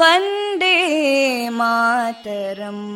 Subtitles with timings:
[0.00, 0.76] वन्दे
[1.58, 2.86] मातरम्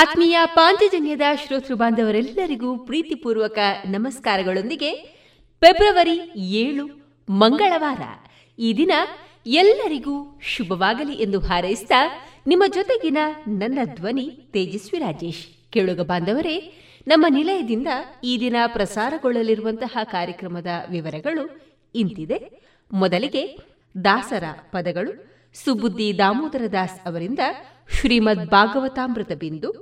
[0.00, 3.58] ಆತ್ಮೀಯ ಪಾಂಚಜನ್ಯದ ಶ್ರೋತೃ ಬಾಂಧವರೆಲ್ಲರಿಗೂ ಪ್ರೀತಿಪೂರ್ವಕ
[3.88, 4.94] ನಮಸ್ಕಾರಗಳೊಂದಿಗೆ
[5.60, 6.86] ಫೆಬ್ರವರಿ ಏಳು,
[7.30, 8.00] ಮಂಗಳವಾರ.
[8.58, 8.92] ಈ ದಿನ
[9.46, 11.90] ಎಲ್ಲರಿಗೂ ಶುಭವಾಗಲಿ ಎಂದು ಹಾರೈಸಿದ
[12.46, 13.18] ನಿಮ್ಮ ಜೊತೆಗಿನ
[13.48, 15.72] ನನ್ನ ಧ್ವನಿ ತೇಜಸ್ವಿ ರಾಜೇಶ್.
[15.72, 16.72] ಕೇಳುಗ ಬಾಂಧವರೇ,
[17.08, 17.88] ನಮ್ಮ ನಿಲಯದಿಂದ
[18.24, 21.60] ಈ ದಿನ ಪ್ರಸಾರಗೊಳ್ಳಲಿರುವಂತಹ ಕಾರ್ಯಕ್ರಮದ ವಿವರಗಳು
[21.94, 22.62] ಇಂತಿದೆ.
[22.92, 23.58] ಮೊದಲಿಗೆ
[24.04, 25.38] ದಾಸರ ಪದಗಳು.
[25.64, 27.38] ಸುಬುದ್ದಿ ದಾಮೋದರ ದಾಸ್ ಅವರಿಂದ
[27.90, 29.72] ಶ್ರೀಮದ್ ಭಾಗವತಾಮೃತ ಬಿಂದು,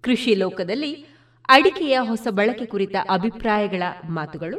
[0.00, 1.06] ಕೃಷಿ ಲೋಕದಲ್ಲಿ
[1.48, 4.58] ಅಡಿಕೆಯ ಹೊಸ ಬಳಕೆ ಕುರಿತ ಅಭಿಪ್ರಾಯಗಳ ಮಾತುಗಳು,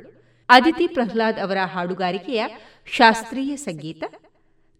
[0.50, 2.46] ಅದಿತಿ ಪ್ರಹ್ಲಾದ್ ಅವರ ಹಾಡುಗಾರಿಕೆಯ
[2.86, 4.04] ಶಾಸ್ತ್ರೀಯ ಸಂಗೀತ,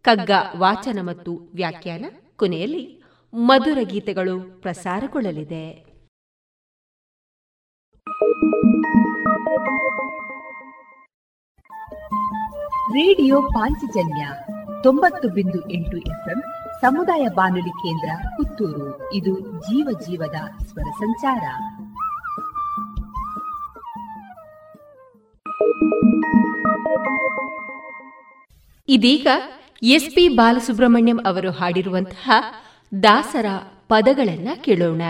[0.02, 2.06] ಕಗ್ಗ ವಾಚನ ಮತ್ತು ವ್ಯಾಖ್ಯಾನ,
[2.36, 5.96] ಕೊನೆಯಲ್ಲಿ ಮಧುರ ಗೀತೆಗಳು ಪ್ರಸಾರಗೊಳ್ಳಲಿದೆ.
[12.90, 14.28] ರೇಡಿಯೋ ಪಾಂಚಜನ್ಯ
[14.84, 16.44] ತೊಂಬತ್ತು ಬಿಂದು ಎಂಟು ಎಫ್ಎಂ
[16.82, 19.14] ಸಮುದಾಯ ಬಾನುಲಿ ಕೇಂದ್ರ ಪುತ್ತೂರು.
[19.14, 21.44] ಇದು ಜೀವ ಜೀವದ ಸ್ವರ ಸಂಚಾರ.
[28.90, 29.28] ಇದೀಗ
[29.84, 32.32] ಎಸ್ಪಿ ಬಾಲಸುಬ್ರಹ್ಮಣ್ಯಂ ಅವರು ಹಾಡಿರುವಂತಹ
[33.04, 33.46] ದಾಸರ
[33.88, 35.02] ಪದಗಳನ್ನ ಕೇಳೋಣ.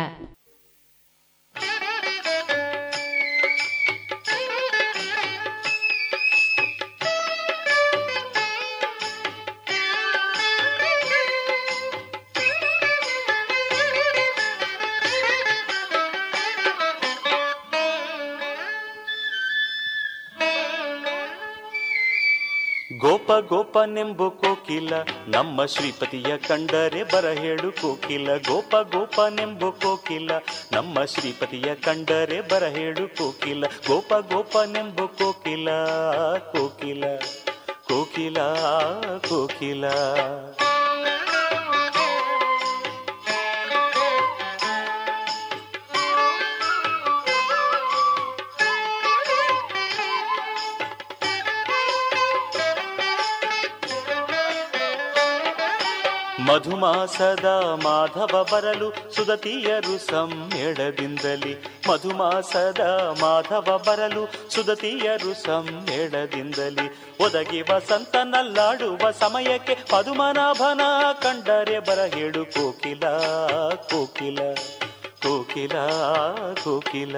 [23.75, 24.93] ಗೋಪನೆಂಬು ಕೋಕಿಲ,
[25.27, 28.37] ನಮ್ಮ ಶ್ರೀಪತಿಯ ಕಂಡರೆ ಬರ ಹೇಳು ಕೋಕಿಲ.
[28.37, 30.31] ಗೋಪ ಗೋಪನೆಂಬು ಕೋಕಿಲ,
[30.71, 33.65] ನಮ್ಮ ಶ್ರೀಪತಿಯ ಕಂಡರೆ ಬರ ಹೇಳು ಕೋಕಿಲ.
[33.65, 35.69] ಗೋಪ ಗೋಪನೆಂಬು ಕೋಕಿಲ
[36.37, 37.03] ಕೋಕಿಲ
[37.87, 38.37] ಕೋಕಿಲ
[39.29, 39.85] ಕೋಕಿಲ.
[56.47, 57.45] ಮಧುಮಾಸದ
[57.83, 61.53] ಮಾಧವ ಬರಲು ಸುದತಿಯರು ಸಮ್ಮೇಳದಿಂದಲಿ.
[61.89, 62.79] ಮಧುಮಾಸದ
[63.21, 66.87] ಮಾಧವ ಬರಲು ಸುದತಿಯರು ಸಮ್ಮೇಳದಿಂದಲಿ.
[67.25, 70.81] ಒದಗಿ ವಸಂತನಲ್ಲಾಡುವ ಸಮಯಕ್ಕೆ ಪದುಮನಾಭನ
[71.21, 73.09] ಕಂಡರೆ ಬರ ಹೇಳು, ಕೋಕಿಲ
[73.91, 74.39] ಕೋಕಿಲ
[75.23, 75.73] ಕೋಕಿಲ
[76.63, 77.15] ಕೋಕಿಲ.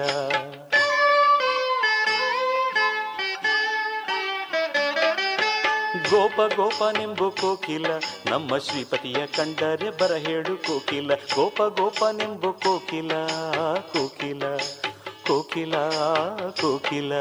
[6.10, 7.86] ಗೋಪ ಗೋಪನೆಂಬು ಕೋಕಿಲ,
[8.26, 11.14] ನಮ್ಮ ಶ್ರೀಪತಿಯ ಕಂಡರೆ ಬರ ಹೇಳು ಕೋಕಿಲ.
[11.14, 13.12] ಗೋಪ ಗೋಪನೆಂಬು ಕೋಕಿಲ
[13.92, 14.56] ಕೋಕಿಲ
[15.26, 15.74] ಕೋಕಿಲ
[16.60, 17.12] ಕೋಕಿಲ.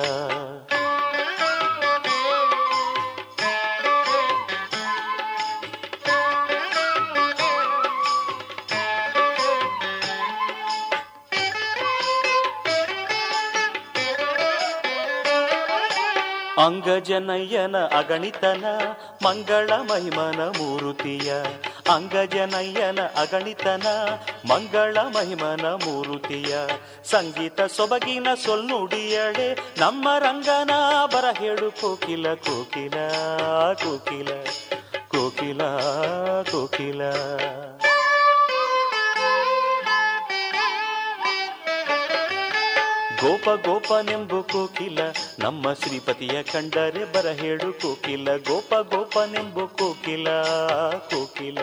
[16.57, 18.65] ಅಂಗಜನಯ್ಯನ ಅಗಣಿತನ
[19.23, 21.33] ಮಂಗಳ ಮಹಿಮನ ಮೂರುತಿಯ.
[21.93, 23.87] ಅಂಗಜನಯ್ಯನ ಅಗಣಿತನ
[24.45, 26.57] ಮಂಗಳ ಮಹಿಮನ ಮೂರುತಿಯ.
[27.03, 30.71] ಸಂಗೀತ ಸೊಬಗಿನ ಸೊಲ್ನುಡಿಯಳೆ, ನಮ್ಮ ರಂಗನ
[31.05, 32.95] ಬರ ಹೇಳು ಕೋಕಿಲ ಕೋಕಿಲ
[33.73, 34.29] ಕೋಕಿಲ
[35.07, 35.61] ಕೋಕಿಲ
[36.51, 37.01] ಕೋಕಿಲ.
[43.21, 44.99] ಗೋಪ ಗೋಪನೆಂಬು ಕೋಕಿಲ,
[45.39, 48.35] ನಮ್ಮ ಶ್ರೀಪತಿಯ ಕಂಡರೆ ಬರ ಹೇಳು ಕೋಕಿಲ.
[48.37, 50.27] ಗೋಪ ಗೋಪನೆಂಬು ಕೋಕಿಲ
[51.09, 51.59] ಕೋಕಿಲ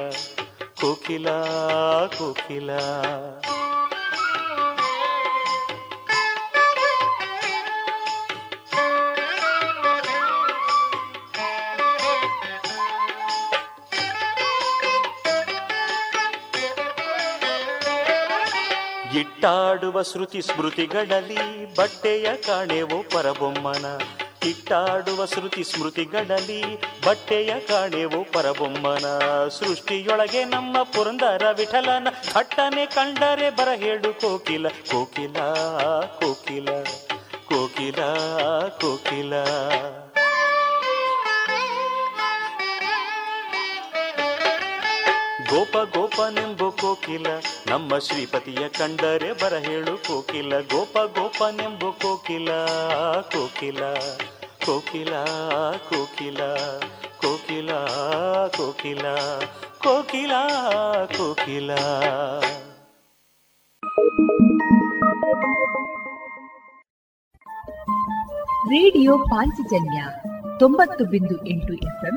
[0.81, 1.31] ಕೋಕಿಲ
[2.19, 2.71] ಕೋಕಿಲ.
[19.15, 23.85] ಇಟ್ಟಾಡುವ ಶ್ರುತಿ ಸ್ಮೃತಿಗಳಲ್ಲಿ ಬಟ್ಟೆಯ ಕಾಣೆವು ಪರಬೊಮ್ಮನ.
[24.49, 29.07] ಇಟ್ಟಾಡುವ ಶ್ರುತಿ ಸ್ಮೃತಿಗಳಲ್ಲಿ ಬಟ್ಟೆಯ ಕಾಣೆವು ಪರಬೊಮ್ಮನ.
[29.49, 35.39] ಸೃಷ್ಟಿಯೊಳಗೆ ನಮ್ಮ ಪುರಂದರ ವಿಠಲನ ಥಟ್ಟನೆ ಕಂಡರೆ ಬರ ಹೇಳು ಕೋಕಿಲ ಕೋಕಿಲ
[36.21, 36.69] ಕೋಕಿಲ
[37.49, 38.03] ಕೋಕಿಲ
[38.69, 39.33] ಕೋಕಿಲ.
[45.51, 47.27] ಗೋಪ ಗೋಪನೆಂಬು ಕೋಕಿಲ,
[47.67, 50.61] ನಮ್ಮ ಶ್ರೀಪತಿಯ ಕಂಡರೆ ಬರ ಹೇಳು ಕೋಕಿಲ.
[50.61, 52.49] ಗೋಪ ಗೋಪನೆಂಬು ಕೋಕಿಲ
[53.21, 53.83] ಕೋಕಿಲ
[54.67, 55.15] ಕೋಕಿಲ
[55.89, 56.41] ಕೋಕಿಲ
[57.21, 57.71] ಕೋಕಿಲ
[58.57, 59.07] ಕೋಕಿಲ
[59.83, 60.33] ಕೋಕಿಲ
[61.19, 61.71] ಕೋಕಿಲ.
[68.65, 70.05] ರೇಡಿಯೋ ಪಾಂಚಜನ್ಯ
[70.59, 72.17] ತೊಂಬತ್ತು ಬಿಂದು ಎಂಟು ಎಫ್ಎಂ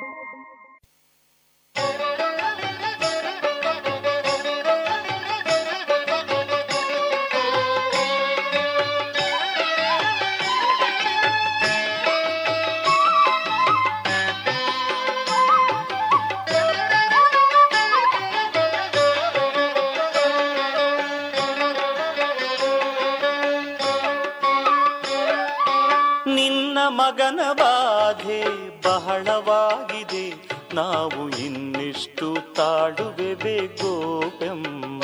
[27.11, 28.43] ಮಗನ ಬಾಧೆ
[28.81, 30.29] ಬಹಳವಾಗಿದೆ.
[30.75, 35.03] ನಾವು ಇನ್ನಿಷ್ಟು ತಾಡುವೆ ಗೋಪೆಮ್ಮ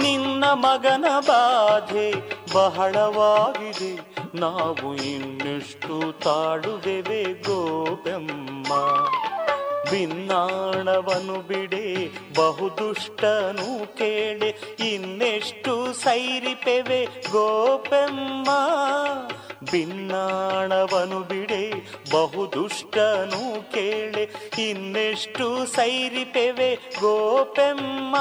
[0.00, 2.14] ನಿನ್ನ ಮಗನ ಬಾಧೆ
[2.54, 3.92] ಬಹಳವಾಗಿದೆ.
[4.34, 8.72] ನಾವು ಇನ್ನಿಷ್ಟು ತಾಡುವೆ ಗೋಪೆಮ್ಮ
[9.90, 14.50] ಭಿನ್ನಾಣವನು ಬಿಡೆ, ಬಹುದುಷ್ಟನು ಕೇಳೆ,
[14.88, 18.50] ಇನ್ನೆಷ್ಟು ಸೈರಿಪೆವೆ ಗೋಪೆಮ್ಮ
[19.70, 21.70] ಭಿನ್ನಾಣವನು ಬಿಡೆ,
[22.12, 28.16] ಬಹುದುಷ್ಟನು ಕೇಳೆ, ಇನ್ನೆಷ್ಟು ಸೈರಿಪೆವೆ ಗೋಪೆಮ್ಮ?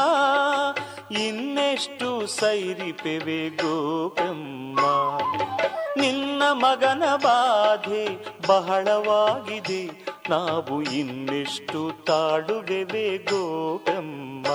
[1.17, 4.79] ಇನ್ನೆಷ್ಟು ಸೈರಿಪೆವೆ ಗೋಪೆಮ್ಮ?
[6.01, 8.07] ನಿನ್ನ ಮಗನ ಬಾಧೆ
[8.47, 14.47] ಬಹಳವಾಗಿದೆ, ನಾವು ಇನ್ನೆಷ್ಟು ತಾಡುವೆವೆ ಗೋಪೆಮ್ಮ?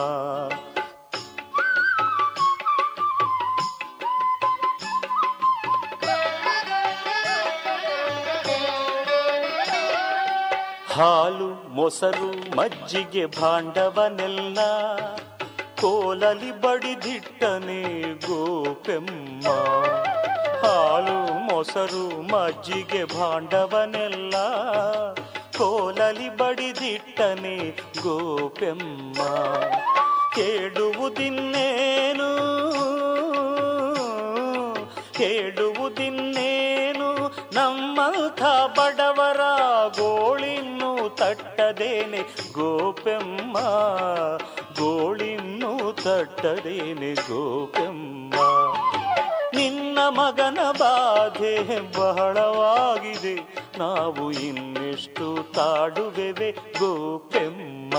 [10.95, 14.59] ಹಾಲು, ಮೊಸರು, ಮಜ್ಜಿಗೆ ಭಾಂಡವನೆಲ್ಲ
[15.81, 19.49] ಕೋಲಲಿ ಬಡಿದಿಟ್ಟನೆ ಗೋಪೆಮ್ಮ.
[20.67, 24.35] ಹಾಲು, ಮೊಸರು, ಮಜ್ಜಿಗೆ ಭಾಂಡವನೆಲ್ಲ
[25.59, 27.71] ಕೋಲಲಿ ಬಡಿದಿಟ್ಟನೆ
[28.03, 29.23] ಗೋಪೆಮ್ಮ.
[30.35, 31.53] ಕೇಳುವುದಿನ್ನೇನು?
[35.13, 36.32] ಕೇಳುವುದಿನ್ನೇನು?
[38.03, 38.43] ನಮ್ಮಂಥ
[38.79, 39.41] ಬಡವರ
[39.89, 43.59] ಗೋಳಿನ್ನು ತಟ್ಟದೇನೆ ಗೋಪೆಮ್ಮ.
[44.85, 48.35] ಗೋಳಿನ್ನು ತಟ್ಟದೇನೆ ಗೋಪೆಮ್ಮ.
[49.55, 53.67] ನಿನ್ನ ಮಗನ ಬಾಧೆ ಬಹಳವಾಗಿದೆ.
[53.79, 57.95] ನಾವು ಇನ್ನೆಷ್ಟು ತಾಡುವೆವೆ ಗೋಪೆಮ್ಮ.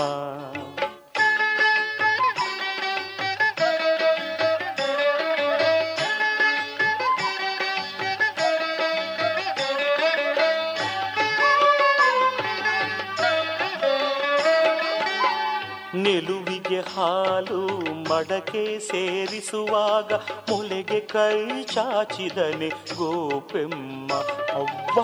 [16.04, 17.66] ನಿಲುವಿಗೆ ಹಾಲು
[18.10, 20.12] ಮಡಕೆ ಸೇರಿಸುವಾಗ
[20.50, 24.12] ಮೊಲೆಗೆ ಕೈ ಚಾಚಿದನೆ ಗೋಪೆಮ್ಮ.
[24.52, 25.00] ಅವ್ವ,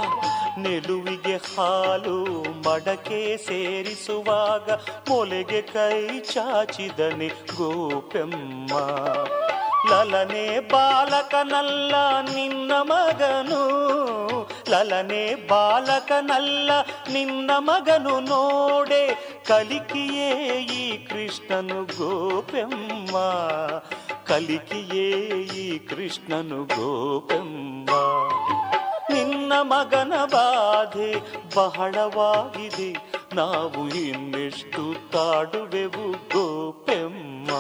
[0.61, 2.25] ನಿಲುವಿಗೆ ಹಾಲು
[2.69, 4.71] ಮಡಕೆ ಸೇರಿಸುವಾಗ
[5.09, 8.75] ಮೊಲೆಗೆ ಕೈ ಚಾಚಿದನೆ ಗೋಪೆಮ್ಮ.
[9.89, 13.61] ಲಲನೆ ಬಾಲಕನಲ್ಲ ನಿನ್ನ ಮಗನು.
[14.71, 16.71] ಲಲನೆ ಬಾಲಕನಲ್ಲ
[17.13, 18.21] ನಿನ್ನ ಮಗನು.
[18.21, 19.15] ನೋಡೆ
[19.47, 23.19] ಕಲಿಕೆಯೇ ಈ ಕೃಷ್ಣನು ಗೋಪೆಮ್ಮ
[24.27, 25.11] ಕಲಿಕೆಯೇ
[25.43, 27.91] ಈ ಕೃಷ್ಣನು ಗೋಪೆಮ್ಮ
[29.15, 31.15] ನಿನ್ನ ಮಗನ ಬಾಧೆ
[31.57, 33.13] ಬಹಳವಾಗಿದೆ.
[33.35, 37.51] ನಾವು ಇನ್ನೆಷ್ಟು ತಾಡುವೆವು ಗೋಪೆಮ್ಮ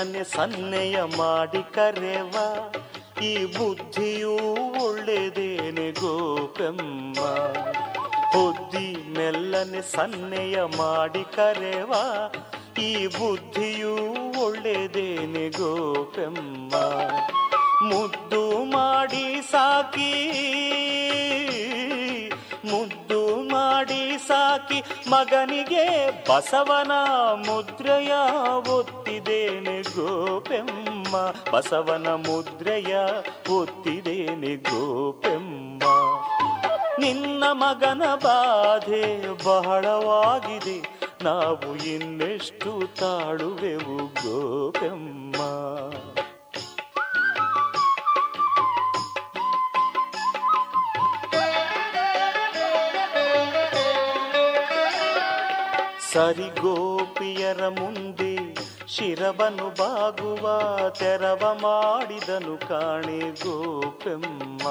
[0.00, 2.34] ಮೆಲ್ಲನೆ ಸನ್ನೆಯ ಮಾಡಿ ಕರೆವ.
[3.22, 4.36] ಈ ಬುದ್ಧಿಯೂ
[4.84, 7.20] ಒಳ್ಳೆದೇನೆ ಗೋಪೆಮ್ಮ.
[8.32, 11.92] ಹೊದ್ದಿ ಮೆಲ್ಲನೆ ಸನ್ನೆಯ ಮಾಡಿ ಕರೆವ.
[12.82, 13.96] ಈ ಬುದ್ಧಿಯು
[14.44, 16.72] ಒಳ್ಳೆದೇನೆ ಗೋಪೆಮ್ಮ.
[17.88, 20.30] ಮುದ್ದು ಮಾಡಿ ಸಾಕಿ.
[22.64, 26.92] ಮುದ್ದು ಮಾಡಿ ಸಾಕಿ ಮಗನಿಗೆ ಬಸವನ
[27.34, 28.12] ಮುದ್ರೆಯ
[28.70, 31.16] ಒತ್ತಿದೇನೆ ಗೋಪೆಮ್ಮ.
[31.56, 32.96] ಬಸವನ ಮುದ್ರೆಯ
[33.52, 35.82] ಒತ್ತಿದೇನೆ ಗೋಪೆಮ್ಮ.
[36.98, 41.00] ನಿನ್ನ ಮಗನ ಬಾಧೆ ಬಹಳವಾಗಿದೆ.
[41.24, 45.36] ನಾವು ಇನ್ನೆಷ್ಟು ತಾಳುವೆವು ಗೋಪೆಮ್ಮ.
[56.12, 58.36] ಸರಿಗೋಪಿಯರ ಮುಂದೆ
[58.88, 60.50] ಶಿರವನು ಬಾಗುವ
[60.90, 64.62] ತೆರವ ಮಾಡಿದನು ಕಾಣೆ ಗೋಪೆಮ್ಮ.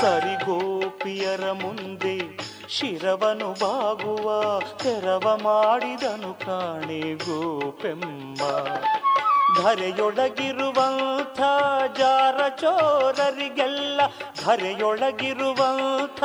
[0.00, 8.40] ಸರಿಗೋಪಿಯರ ಮುಂದೆ ಶಿರವನು ಬಾಗುವ ತೆರವ ಮಾಡಿದನು ಕಾಣೆ ಗೋಪೆಮ್ಮ.
[9.58, 11.40] ಧರೆಯೊಳಗಿರುವಂಥ
[11.98, 14.00] ಜಾರ ಚೋರರಿಗೆಲ್ಲ,
[14.44, 16.22] ಧರೆಯೊಳಗಿರುವಂಥ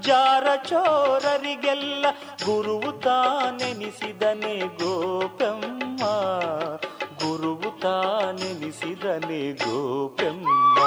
[0.00, 2.06] ಜಾರ ಚೋರರಿಗೆಲ್ಲ
[2.44, 6.02] ಗುರುವು ತಾನೆನಿಸಿದನೆ ಗೋಪೆಮ್ಮ,
[7.22, 10.78] ಗುರುವು ತಾನೆನಿಸಿದನೆ ಗೋಪೆಮ್ಮ.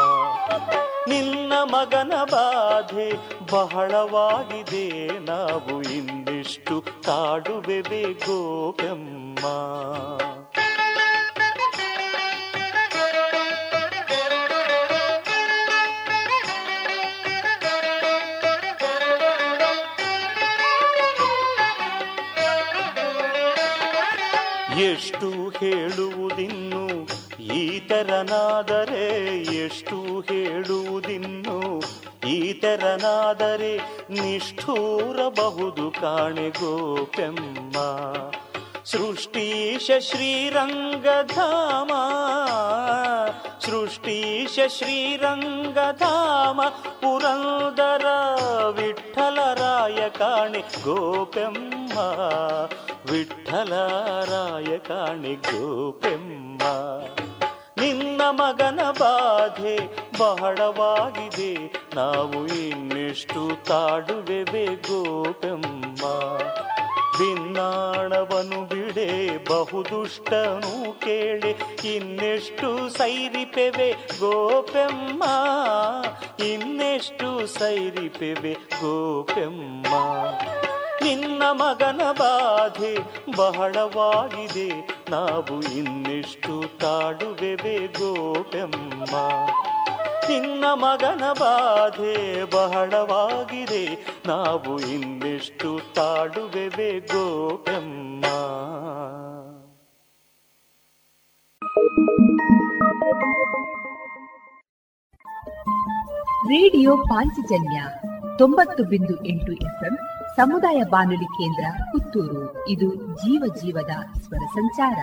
[1.07, 3.09] ನಿನ್ನ ಮಗನ ಬಾಧೆ
[3.51, 4.87] ಬಹಳವಾಗಿದೆ,
[5.25, 7.81] ನಾವು ಇನ್ನಿಷ್ಟು ಕಾಡುವೆ
[8.25, 9.45] ಗೋಪೆಮ್ಮ.
[25.49, 26.87] ಹೇಳುವುದಿನ್ನು?
[27.43, 31.83] ಈತರನಾದರೆ ಎಷ್ಟು ಹೇಳುವುದಿನ್ನು?
[32.27, 33.77] ಈತರನಾದರೆ
[34.09, 37.75] ನಿಷ್ಠೂರಬಹುದು ಕಾಣೆ ಗೋಪೆಮ್ಮ.
[38.85, 41.91] ಸೃಷ್ಟೀಶ ಶ್ರೀರಂಗಧಾಮ
[43.59, 46.61] ಸೃಷ್ಟೀಶ ಶ್ರೀರಂಗಧಾಮ,
[47.01, 48.05] ಪುರಂದರ
[48.71, 51.97] ವಿಠಲರಾಯ ಕಾಣೆ ಗೋಪೆಮ್ಮ
[53.11, 56.61] ವಿಠಲರಾಯ ಕಾಣೆ ಗೋಪೆಮ್ಮ
[57.81, 59.77] ನಿನ್ನ ಮಗನ ಬಾಧೆ
[60.19, 61.53] ಬಹಳವಾಗಿದೆ,
[61.95, 66.03] ನಾವು ಇನ್ನೆಷ್ಟು ತಾಡುವೆವೆ ಗೋಪೆಮ್ಮ
[67.17, 71.51] ಭಿನ್ನಾಣವನು ಬಿಡೆ, ಬಹುದುಷ್ಟನು ಕೇಳಿ,
[71.95, 75.23] ಇನ್ನೆಷ್ಟು ಸೈರಿಪೆವೆ ಗೋಪೆಮ್ಮ?
[76.43, 79.95] ಇನ್ನೆಷ್ಟು ಸೈರಿಪೆವೆ ಗೋಪೆಮ್ಮ?
[81.03, 82.97] ನಿನ್ನ ಮಗನ ಬಾಧೆ
[83.35, 89.15] ಬಹಳವಾಗಿದೆ, ನಾವು ಇನ್ನೆಷ್ಟು ತಾಡುವೆವೆ ಗೋಪೆಮ್ಮ?
[90.29, 94.07] ನಿನ್ನ ಮಗನ ಬಾಧೆ ಬಹಳವಾಗಿದೆ.
[94.25, 98.23] ನಾವು ಇನ್ನೆಷ್ಟು ತಾಡುವೆವೆ ಗೋಪೆಮ್ಮ.
[106.43, 107.83] ರೇಡಿಯೋ ಪಾಂಚಜನ್ಯ
[108.37, 109.97] ತೊಂಬತ್ತು ಬಿಂದು ಎಂಟು ಎಫ್ಎಂ
[110.35, 112.69] ಸಮುದಾಯ ಬಾನುಲಿ ಕೇಂದ್ರ ಪುತ್ತೂರು.
[112.69, 114.97] ಇದು ಜೀವ ಜೀವದ ಸ್ವರ ಸಂಚಾರ.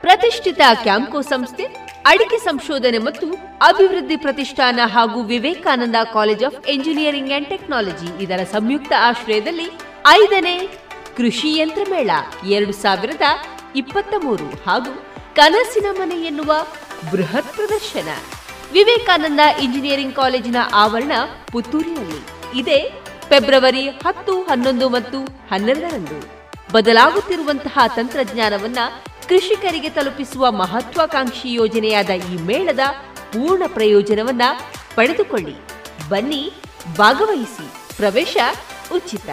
[0.00, 1.64] ಪ್ರತಿಷ್ಠಿತ ಕ್ಯಾಂಕೋ ಸಂಸ್ಥೆ,
[2.06, 3.26] ಅಡಿಕೆ ಸಂಶೋಧನೆ ಮತ್ತು
[3.58, 9.70] ಅಭಿವೃದ್ಧಿ ಪ್ರತಿಷ್ಠಾನ ಹಾಗೂ Vivekananda college of engineering and technology ಇದರ ಸಂಯುಕ್ತ ಆಶ್ರಯದಲ್ಲಿ
[10.08, 10.68] ಐದನೇ
[11.16, 12.10] ಕೃಷಿ ಯಂತ್ರ ಮೇಳ
[12.48, 13.22] ಎರಡು ಸಾವಿರದ
[13.76, 16.54] ಇಪ್ಪತ್ತ ಮೂರು ಹಾಗೂ ಕನಸಿನ ಮನೆ ಎನ್ನುವ
[17.10, 18.08] ಬೃಹತ್ ಪ್ರದರ್ಶನ.
[18.72, 21.12] ವಿವೇಕಾನಂದ ಇಂಜಿನಿಯರಿಂಗ್ ಕಾಲೇಜಿನ ಆವರಣ
[21.52, 22.33] ಪುತ್ತೂರಿನಲ್ಲಿ.
[22.54, 28.78] ಇದೆ ಫೆಬ್ರವರಿ ಹತ್ತು, ಹನ್ನೊಂದು ಮತ್ತು ಹನ್ನೆರಡರಂದು ಬದಲಾಗುತ್ತಿರುವಂತಹ ತಂತ್ರಜ್ಞಾನವನ್ನ
[29.28, 32.80] ಕೃಷಿಕರಿಗೆ ತಲುಪಿಸುವ ಮಹತ್ವಾಕಾಂಕ್ಷಿ ಯೋಜನೆಯಾದ ಈ ಮೇಳದ
[33.32, 34.42] ಪೂರ್ಣ ಪ್ರಯೋಜನವನ್ನ
[34.94, 35.56] ಪಡೆದುಕೊಳ್ಳಿ.
[36.08, 36.52] ಬನ್ನಿ,
[36.96, 37.96] ಭಾಗವಹಿಸಿ.
[37.96, 38.36] ಪ್ರವೇಶ
[38.94, 39.30] ಉಚಿತ.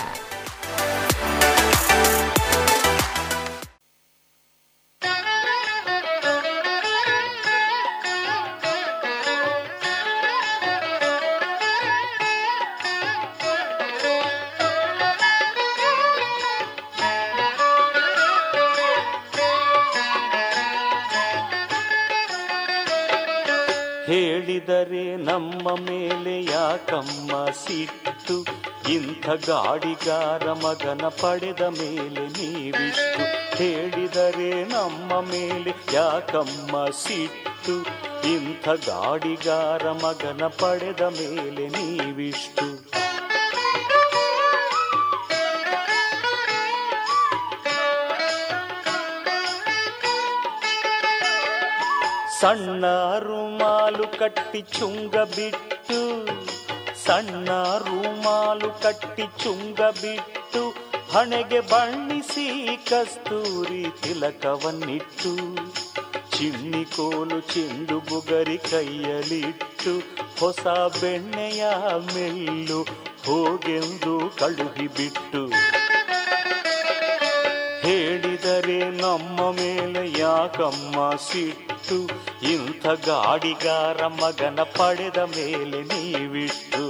[24.61, 28.45] ಹೇಳಿದರೆ ನಮ್ಮ ಮೇಲೆ ಯಾಕಮ್ಮ ಸಿಟ್ಟು?
[28.89, 33.55] ಇಂಥ ಗಾಡಿಗಾರ ಮಗನ ಪಡೆದ ಮೇಲೆ ನೀವಿಷ್ಟು?
[33.57, 37.81] ಹೇಳಿದರೆ ನಮ್ಮ ಮೇಲೆ ಯಾಕಮ್ಮ ಸಿಟ್ಟು?
[38.27, 42.90] ಇಂಥ ಗಾಡಿಗಾರ ಮಗನ ಪಡೆದ ಮೇಲೆ ನೀವಿಷ್ಟು?
[52.41, 52.85] ಸಣ್ಣ
[53.17, 56.25] ರುಮಾಲು ಕಟ್ಟಿ ಚುಂಗ ಬಿಟ್ಟು,
[57.05, 60.61] ಸಣ್ಣ ರುಮಾಲು ಕಟ್ಟಿ ಚುಂಗ ಬಿಟ್ಟು,
[61.11, 65.33] ಹಣೆಗೆ ಬಣ್ಣಿಸಿ ಕಸ್ತೂರಿ ತಿಲಕವನ್ನಿಟ್ಟು
[66.37, 69.99] ಚಿಣ್ಣಿ ಕೋಲು ಚೆಂಡು ಬುಗರಿ ಕೈಯಲ್ಲಿಟ್ಟು,
[70.39, 70.67] ಹೊಸ
[71.01, 71.65] ಬೆಣ್ಣೆಯ
[72.15, 72.81] ಮೆಲ್ಲು
[73.25, 75.51] ಹೋಗೆಂದು ಕಳುಹಿಬಿಟ್ಟು.
[77.83, 81.97] ಹೇಳಿದರೆ ನಮ್ಮ ಮೇಲೆ ಯಾಕಮ್ಮ ಸಿಟ್ಟು?
[82.51, 86.85] ಇಂಥ ಗಾಡಿಗಾರ ಮಗನ ಪಡೆದ ಮೇಲೆ ನೀವಿಟ್ಟು?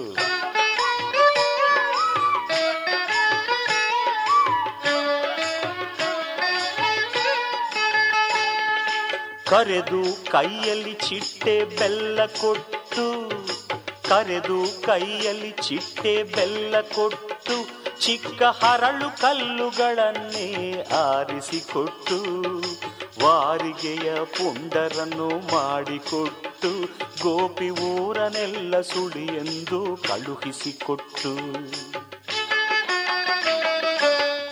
[9.50, 13.06] ಕರೆದು ಕೈಯಲ್ಲಿ ಚಿಟ್ಟೆ ಬೆಲ್ಲ ಕೊಟ್ಟು,
[14.10, 22.18] ಕರೆದು ಕೈಯಲ್ಲಿ ಚಿಟ್ಟೆ ಬೆಲ್ಲ ಕೊಟ್ಟು ಚಿಕ್ಕ ಹರಳು ಕಲ್ಲುಗಳನ್ನೇ ಆರಿಸಿಕೊಟ್ಟು
[23.24, 26.72] ವಾರಿಗೆಯ ಪುಂಡರನ್ನು ಮಾಡಿಕೊಟ್ಟು
[27.24, 31.36] ಗೋಪಿ ಊರನೆಲ್ಲ ಸುಳಿ ಎಂದು ಕಳುಹಿಸಿಕೊಟ್ಟು.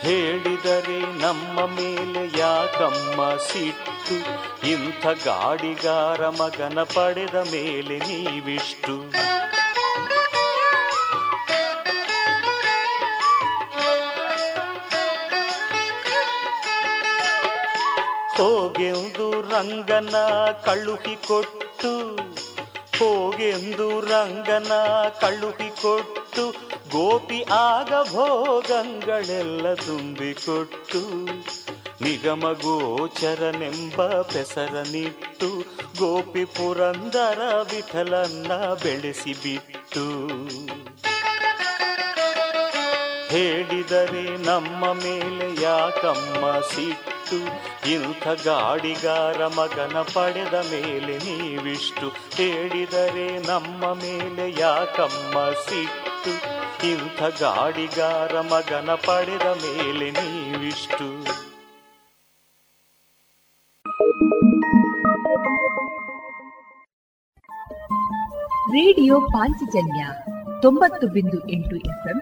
[0.02, 4.16] ಹೇಳಿದರೆ ನಮ್ಮ ಮೇಲೆ ಯಾಕಮ್ಮ ಸಿಟ್ಟು?
[4.68, 9.14] ಇಂಥ ಗಾಡಿಗಾರ ಮಗನ ಪಡೆದ ಮೇಲೆ ನೀವಿಷ್ಟು?
[18.40, 20.16] ಹೋಗೆಂದು ರಂಗನ
[20.66, 22.16] ಕಳುಹಿಕೊಟ್ಟು,
[23.00, 24.72] ಹೋಗೆಂದು ರಂಗನ
[25.22, 26.52] ಕಳುಹಿಕೊಟ್ಟು,
[26.92, 31.26] ಗೋಪಿ ಆಗ ಭೋಗಂಗಳೆಲ್ಲ ತುಂಬಿಕೊಟ್ಟು,
[32.04, 35.48] ನಿಗಮ ಗೋಚರನೆಂಬ ಪೆಸರನಿಟ್ಟು,
[35.98, 38.52] ಗೋಪಿ ಪುರಂದರ ವಿಠಲನ್ನ
[38.84, 40.04] ಬೆಳೆಸಿಬಿಟ್ಟು.
[43.30, 47.19] ಹೇಳಿದರೆ ನಮ್ಮ ಮೇಲೆ ಯಾಕಮ್ಮ ಸಿಟ್ಟು?
[47.88, 56.34] ಇಂಥ ಗಾಡಿಗಾರ ಮಗನ ಪಡೆದ ಮೇಲೆ ನೀವಿಷ್ಟು ಹೇಳಿದರೆ ನಮ್ಮ ಮೇಲೆ ಯಾಕಮ್ಮ ಸಿಟ್ಟು?
[56.88, 61.40] ಇಂಥ ಗಾಡಿಗಾರ ಮಗನ ಪಡೆದ ಮೇಲೆ ನೀವಿಷ್ಟು?
[68.72, 70.06] ರೇಡಿಯೋ ಪಾಂಚಜನ್ಯ
[70.62, 72.22] ತೊಂಬತ್ತು ಬಿಂದು ಎಂಟು ಎಫ್ಎಂ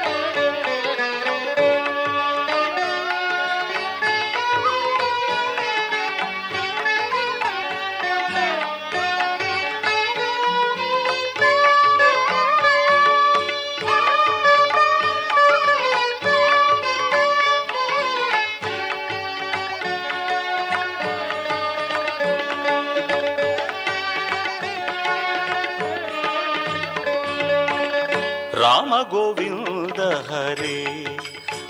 [28.91, 31.03] ರಾಮ ಗೋವಿಂದ ಹರೇ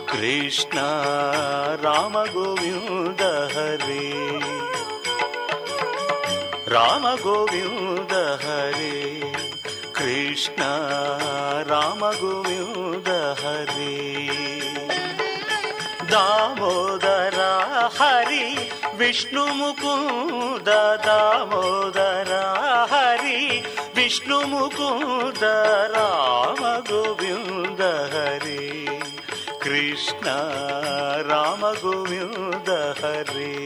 [0.08, 0.80] ಕೃಷ್ಣ
[1.82, 3.22] ರಾಮ ಗೋವಿಂದ
[3.54, 4.08] ಹರೇ.
[6.70, 9.22] ರಾಮ ಗೋವಿಂದ ಹರೇ
[9.94, 10.64] ಕೃಷ್ಣ
[11.70, 13.08] ರಾಮ ಗೋವಿಂದ
[13.40, 13.98] ಹರೇ.
[16.12, 17.40] ದಾಮೋದರ
[17.98, 20.68] ಹರಿ ವಿಷ್ಣು ಮುಕುಂದ,
[21.06, 22.34] ದಾಮೋದರ
[22.94, 23.66] ಹರಿ
[24.12, 25.44] ವಿಷ್ಣು ಮುಕುಂದ
[25.88, 28.88] ರಾಮ ಗೋವಿಂದ ಹರಿ.
[29.60, 30.28] ಕೃಷ್ಣ
[31.30, 33.58] ರಾಮ ಗೋವಿಂದ ಹರಿ.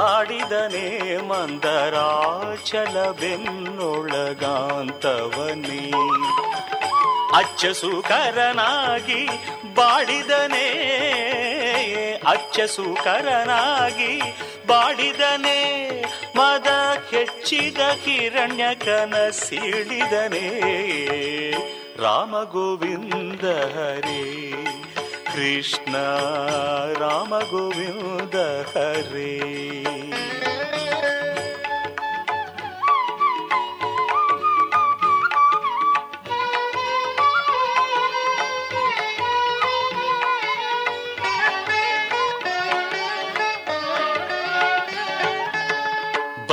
[0.00, 0.86] ಆಡಿದನೇ
[1.30, 4.12] ಮಂದರಾಚಲ ಬೆನ್ನೊಳಗಾಂತವನೇ
[7.34, 9.22] ಅಚ್ಚ ಸುಕರನಾಗಿ
[9.74, 10.68] ಬಾಡಿದನೇ
[12.26, 14.12] ಅಚ್ಚ ಸುಕರನಾಗಿ
[14.66, 15.60] ಬಾಳಿದನೇ
[16.36, 16.66] ಮದ
[17.10, 20.48] ಹೆಚ್ಚಿದ ಕಿರಣ್ಯ ಕನಸಿಳಿದನೇ.
[21.96, 24.52] ರಾಮ ಗೋವಿಂದ ಹರೇ
[25.34, 25.96] ಕೃಷ್ಣ
[26.98, 28.34] ರಾಮ ಗೋವಿಂದ
[28.76, 29.40] ಹರೇ.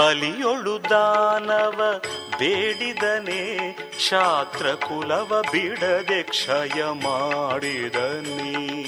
[0.02, 2.02] ಬಲಿಯೊಳು ದಾನವ
[2.40, 3.76] ಬೇಡಿದನೆ
[4.10, 8.88] ಶಾತ್ರ ಕುಲವ ಬಿಡದೆ ಕ್ಷಯ ಮಾಡಿದನಿ.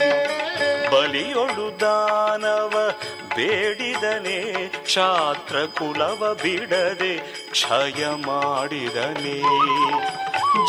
[0.92, 2.92] ಬಲಿಯೊಳು ದಾನವ
[3.36, 9.42] ಬೇಡಿದನೆ ಶಾತ್ರ ಕುಲವ ಬಿಡದೆ ಕ್ಷಯ ಮಾಡಿದನೆ.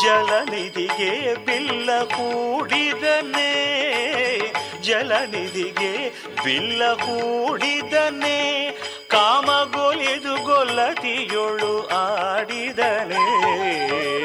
[0.03, 3.55] ಜಲನಿಧಿಗೆ ಬಿಲ್ಲ ಹೂಡಿದನೆ
[4.85, 6.09] ಜಲನಿಧಿಗೆ
[6.43, 8.71] ಬಿಲ್ಲ ಕೂಡಿದನೆ
[9.07, 13.49] ಕಾಮಗೊಲಿದು ಗೊಲ್ಲತಿಯೊಳು ಆಡಿದನೆ.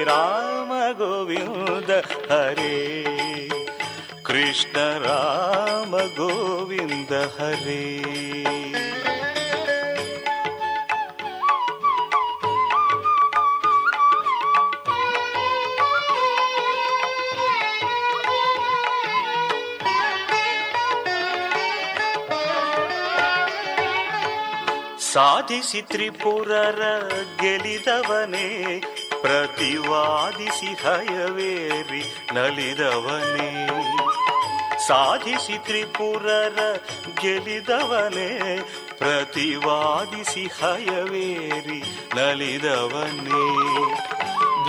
[0.04, 1.90] ರಾಮ ಗೋವಿಂದ
[2.30, 3.04] ಹರೇ.
[4.22, 8.00] ಕೃಷ್ಣ ರಾಮ ಗೋವಿಂದ ಹರೇ.
[25.12, 26.82] ಸಾಧಿಸಿ ತ್ರಿಪುರರ
[27.40, 28.80] ಗೆಲಿದವನೇ,
[29.20, 32.02] ಪ್ರತಿವಾದಿಸಿ ಹಯವೇರಿ
[32.34, 33.66] ನಲಿದವನೇ.
[34.88, 36.76] ಸಾಧಿಸಿ ತ್ರಿಪುರರ
[37.20, 38.60] ಗೆಲಿದವನೇ,
[38.98, 41.82] ಪ್ರತಿವಾದಿಸಿ ಹಯವೇರಿ
[42.14, 43.70] ನಲಿದವನೇ.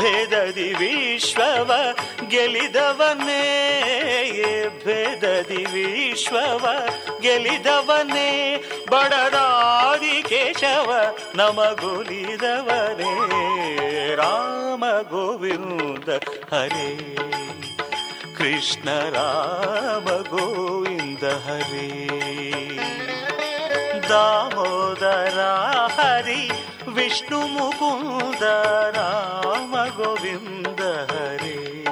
[0.02, 1.72] ಭೇದದಿ ವಿಶ್ವವ
[2.28, 3.44] ಗೆಲಿದವನೇ
[4.86, 6.68] ಭೇದದಿ ವಿಶ್ವವ
[7.20, 8.58] ಗೆಲಿದವನೇ.
[8.92, 10.94] ಬಡದಾದಿ ಕೇಶವ
[11.36, 12.56] ನಮಗೊಲಿದವನೇ.
[14.16, 16.10] ರಾಮ ಗೋವಿಂದ
[16.54, 17.16] ಹರೇ.
[18.38, 22.08] ಕೃಷ್ಣ ರಾಮ ಗೋವಿಂದ ಹರೇ.
[24.10, 25.40] ದಾಮೋದರ
[26.00, 26.52] ಹರಿ,
[26.92, 28.44] ವಿಷ್ಣು ಮುಕುಂದ
[28.96, 30.80] ರಾಮ ಗೋವಿಂದ
[31.12, 31.86] ಹರೇ.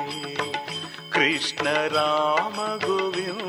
[1.12, 3.49] ಕೃಷ್ಣ ರಾಮ ಗೋವಿಂದ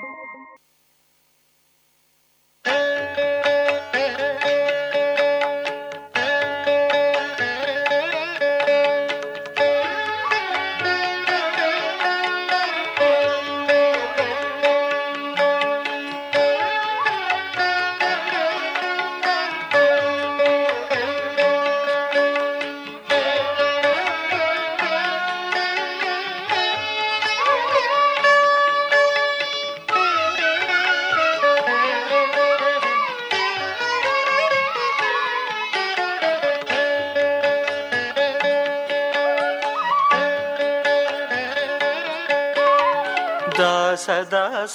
[2.65, 3.50] Música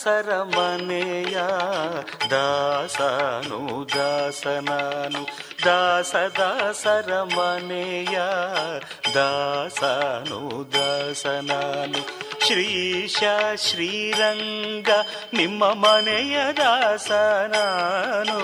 [0.06, 1.38] ದಾಸದಾಸರ ಮನೆಯ
[2.30, 5.22] ದಾಸನು ದಾಸನಾನು
[5.64, 8.18] ದಾಸದಾಸರ ಮನೆಯ
[9.14, 12.25] ದಾಸನು ದಾಸನಾನು.
[12.46, 13.22] ಶ್ರೀಶ
[13.54, 14.88] ಶ್ರೀರಂಗ,
[15.32, 18.40] ನಿಮ್ಮ ಮನೆಯ ದಾಸನಾನು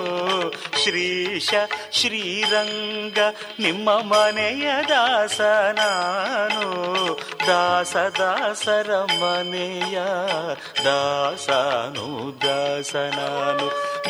[0.82, 1.54] ಶ್ರೀಶ
[1.92, 3.18] ಶ್ರೀರಂಗ,
[3.58, 5.40] ನಿಮ್ಮ ಮನೆಯ ದಾಸ
[5.72, 6.82] ನಾನು.
[7.46, 9.98] ದಾಸ ದಾಸರ ಮನೆಯ
[10.84, 12.38] ದಾಸನು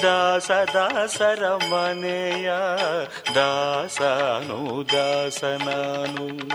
[0.02, 2.50] ದಾಸ ದಾಸರ ಮನೆಯ
[3.34, 6.52] ದಾಸನು ದಾಸನಾನು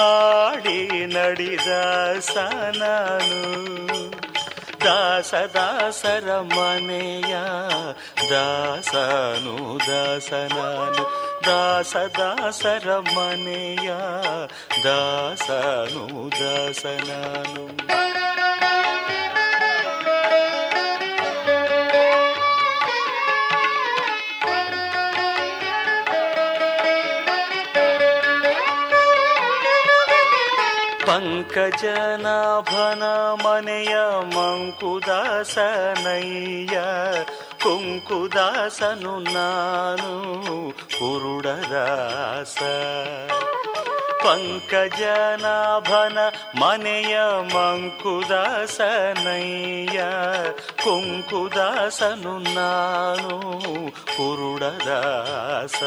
[0.00, 1.68] ಆಡಿ ನಡಿದ
[2.20, 3.66] ಸನಾನು.
[4.84, 7.36] ದಾಸ ದಾಸರ ಮನೆಯ
[8.30, 11.25] ದಾಸನು, ದಾಸನಾನು.
[11.46, 13.90] ದಾಸ ದಾಸರ ಮನೆಯ
[14.84, 17.86] ದಾಸನು ದಾಸನಾನು.
[31.06, 33.02] ಪಂಕಜನಾಭನ
[33.46, 33.96] ಮನೆಯ
[34.36, 36.78] ಮಂಕುದಾಸನಯ್ಯ
[37.66, 42.62] ಕುಂಕುದಾಸನು ನಾನು ಕುರುಡದಾಸ.
[44.26, 46.18] ಪಂಕಜನಾಭನ
[46.58, 47.18] ಮನೆಯ
[47.54, 50.04] ಮಂಕುದಾಸನಯ್ಯ.
[50.84, 55.82] ಕುಂಕುದಾಸನು ನಾನು ಕುರುಡದಾಸ.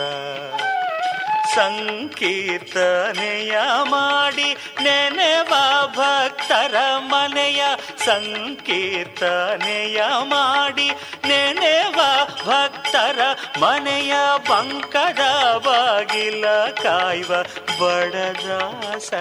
[1.55, 5.53] ಸಂಕೀರ್ತನೆಯ ಮಾಡಿ ನೆನೆವ
[5.87, 7.63] ಭಕ್ತರ ಮನೆಯ
[8.05, 10.89] ಸಂಕೀರ್ತನೆಯ ಮಾಡಿ
[11.27, 11.99] ನೆನೆವ
[12.45, 13.19] ಭಕ್ತರ
[13.59, 14.13] ಮನೆಯ
[14.49, 15.19] ಬಂಕದ
[15.65, 16.45] ಬಾಗಿಲ
[16.83, 17.43] ಕಾಯುವ
[17.79, 19.13] ಬಡದಾಸ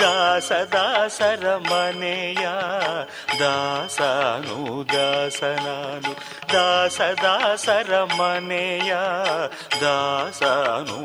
[0.00, 2.46] ದಾಸ ದಾಸರ ಮನೆಯ
[3.40, 6.42] ದಾಸನು ದಾಸನಾನು.
[6.52, 8.94] ದಾಸ ದಾಸರ ಮನೆಯ
[9.80, 10.96] ದಾಸ ನಾನು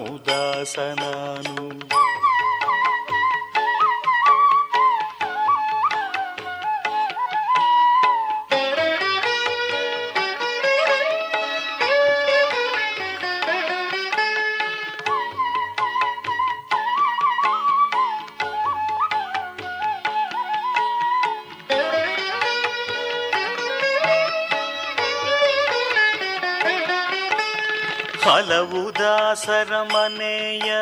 [28.28, 30.74] ಹಲವು ದಾಸರ ಮನೆಯ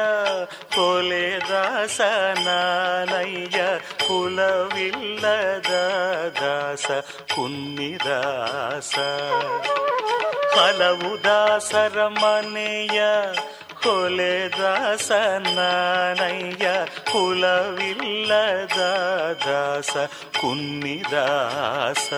[0.75, 3.59] ಕೊಲೆ ದಾಸನಯ್ಯ
[4.07, 5.73] ಕುಲವಿಲ್ಲದ
[6.41, 6.87] ದಾಸ,
[7.35, 8.95] ಕುನ್ನಿದಾಸ.
[10.57, 13.01] ಹಲವು ದಾಸರ ಮನೆಯ
[13.83, 16.67] ಕೊಲೆ ದಾಸನಯ್ಯ
[17.11, 18.79] ಕುಲವಿಲ್ಲದ
[19.45, 19.97] ದಾಸ,
[20.41, 22.13] ಕುನ್ನಿದಾಸ.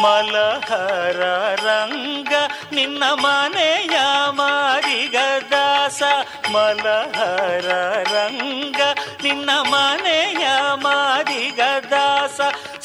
[0.00, 1.20] ಮಲಹರ
[1.64, 2.32] ರಂಗ
[2.72, 3.96] ನಿನ್ನ ಮನೆಯ
[4.30, 5.16] ಮಾರಿಗ
[5.50, 6.02] ದಾಸ
[6.50, 7.68] ಮಲಹರ
[8.12, 8.80] ರಂಗ
[9.22, 10.46] ನಿನ್ನ ಮನೆಯ
[10.84, 12.38] ಮಾರಿಗ ದಾಸ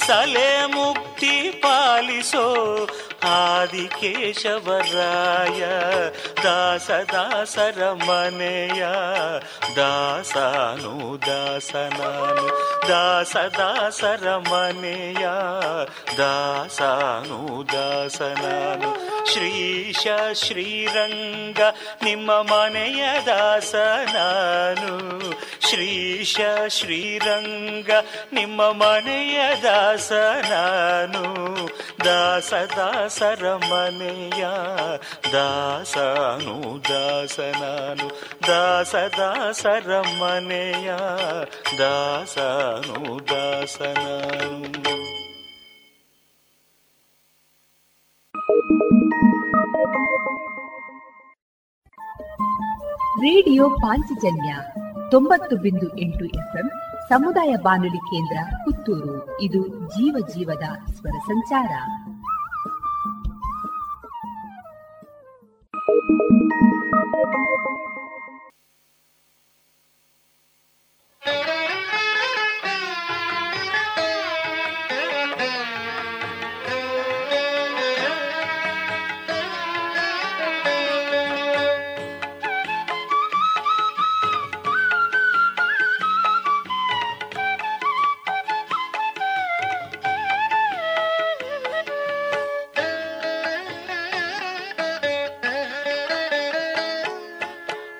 [0.07, 2.45] ಸಲೆ ಮುಕ್ತಿ ಪಾಲಿಸೋ
[4.29, 5.61] ಆದಿಕೇಶವರಾಯ
[6.43, 8.81] ದಾಸ ದಾಸರ ಮನೆಯ
[9.77, 10.93] ದಾಸನು
[11.27, 12.47] ದಾಸನಾನು
[12.89, 15.25] ದಾಸ ದಾಸರ ಮನೆಯ
[16.17, 17.39] ದಾಸನು
[17.73, 18.91] ದಾಸನಾನು
[19.33, 20.03] ಶ್ರೀಶ
[20.43, 21.61] ಶ್ರೀರಂಗ
[22.03, 23.73] ನಿಮ್ಮ ಮನೆಯ ದಾಸ
[24.15, 24.93] ನಾನು
[25.69, 26.35] ಶ್ರೀಶ
[26.69, 27.89] ಶ್ರೀರಂಗ
[28.33, 30.09] ನಿಮ್ಮ ಮನೆಯ ದಾಸ
[30.49, 31.23] ನಾನು
[32.05, 33.16] ದಾಸ ದಾಸರ
[33.55, 34.45] ಮನೆಯ
[35.33, 38.09] ದಾಸನು, ದಾಸನಾನು
[38.47, 40.91] ದಾಸ ದಾಸರ ಮನೆಯ
[41.77, 44.77] ದಾಸನು, ದಾಸನಾನು.
[53.21, 54.55] ರೇಡಿಯೋ ಪಾಂಚಜನ್ಯ
[55.11, 56.69] ತೊಂಬತ್ತು ಬಿಂದು ಎಂಟು ಎಫ್ಎಂ
[57.09, 59.41] ಸಮುದಾಯ ಬಾನುಲಿ ಕೇಂದ್ರ ಪುತ್ತೂರು.
[59.41, 61.69] ಇದು ಜೀವ ಜೀವದ ಸ್ವರ ಸಂಚಾರ.
[65.87, 66.03] thank
[71.71, 71.76] you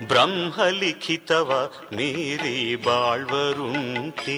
[0.08, 1.50] ಬ್ರಹ್ಮಲಿಖಿತವ
[1.96, 4.38] ಮೀರಿ ಬಾಳ್ವರುಂಟೆ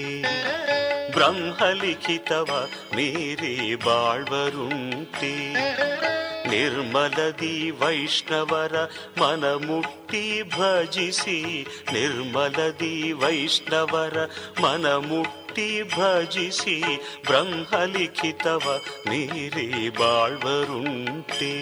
[1.16, 2.50] ಬ್ರಹ್ಮಲಿಖಿತವ
[2.96, 3.56] ಮೀರಿ
[3.86, 5.34] ಬಾಳ್ವರುಂಟೆ
[6.50, 8.76] ನಿರ್ಮಲದಿ ವೈಷ್ಣವರ
[9.20, 11.38] ಮನ ಮುಟ್ಟಿ ಭಜಿಸಿ
[11.94, 14.18] ನಿರ್ಮಲದಿ ವೈಷ್ಣವರ
[14.62, 16.78] ಮನ ಮುಟ್ಟಿ ಭಜಿಸಿ
[17.28, 18.66] ಬ್ರಹ್ಮಲಿಖಿತವ
[19.10, 19.70] ಮೀರಿ
[20.00, 21.54] ಬಾಳ್ವರುಂಟೆ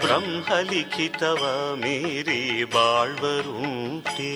[0.00, 4.34] ಬ್ರಹ್ಮಲಿಖಿತವ ಮೀರಿ ಬಾಳ್ವರುಂಟೆ.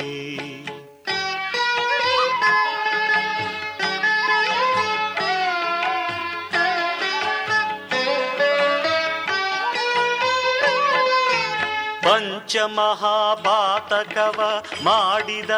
[12.02, 15.50] ಪಂಚಮಹಾಪಾತಕವ ಮಾಡಿದ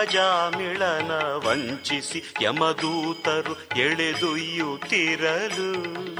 [0.00, 1.10] ಅಜಾಮಿಳನ
[1.48, 6.13] ವಂಚಿಸಿ ಯಮದೂತರು ಎಳೆದೊಯ್ಯುತ್ತಿರಲು.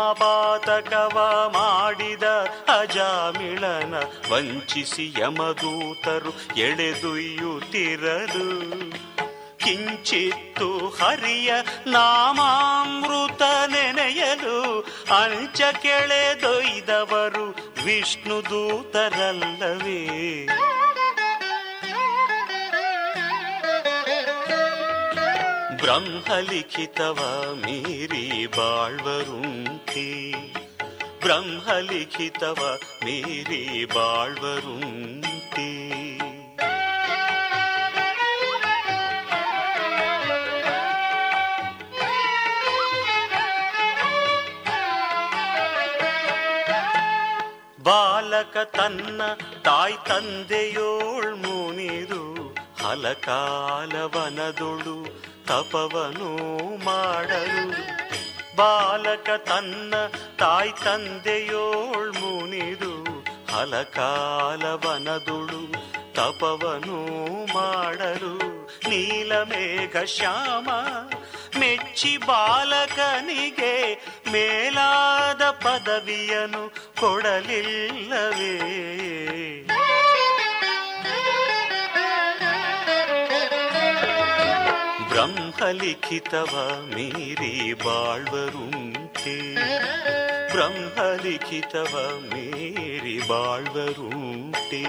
[1.54, 2.26] ಮಾಡಿದ
[2.72, 3.94] ಅಜಾಮಿಳನ
[4.30, 8.48] ವಂಚಿಸಿ ಯಮದೂತರು ಎಳೆದೊಯ್ಯುತ್ತಿರಲು
[9.58, 11.50] ಕಿಂಚಿತ್ತು ಹರಿಯ
[11.88, 14.56] ನಾಮಾಮೃತ ನೆನೆಯಲು
[15.14, 17.44] ಅಂಚ ಕೆಳೆದೊಯ್ದವರು
[17.84, 20.00] ವಿಷ್ಣು ದೂತರಲ್ಲವೇ
[25.82, 27.18] ಬ್ರಹ್ಮಲಿಖಿತವ
[27.54, 30.32] ಮೀರಿ ಬಾಳ್ವರುಂಕಿ.
[31.20, 35.72] ಬ್ರಹ್ಮಲಿಖಿತವ ಮೀರಿ ಬಾಳ್ವರುಂಕಿ.
[47.82, 49.22] ಬಾಲಕ ತನ್ನ
[49.64, 52.54] ತಾಯ್ ತಂದೆಯೋಳ್ ಮುನಿದು
[52.84, 53.92] ಹಲಕಾಲವನದೊಳು
[55.52, 56.28] ತಪವನು
[56.84, 57.64] ಮಾಡಲು
[58.56, 59.94] ಬಾಲಕ ತನ್ನ
[60.38, 62.92] ತಾಯಿ ತಂದೆಯೋಳ್ ಮುನಿದು
[63.52, 65.60] ಹಲಕಾಲವನದುಳು
[66.14, 66.98] ತಪವನು
[67.54, 68.32] ಮಾಡಲು
[68.88, 70.68] ನೀಲಮೇಘ ಶ್ಯಾಮ
[71.58, 74.00] ಮೆಚ್ಚಿ ಬಾಲಕನಿಗೆ
[74.32, 78.54] ಮೇಲಾದ ಪದವಿಯನು ಕೊಡಲಿಲ್ಲವೇ?
[85.62, 86.52] ಬ್ರಹ್ಮಲಿಖಿತವ
[86.92, 87.50] ಮೀರಿ
[87.82, 89.34] ಬಾಳ್ವರುಂಟೆ
[90.52, 91.92] ಬ್ರಹ್ಮಲಿಖಿತವ
[92.24, 94.82] ಮೀರಿ ಬಾಳ್ವರುಂಟೆ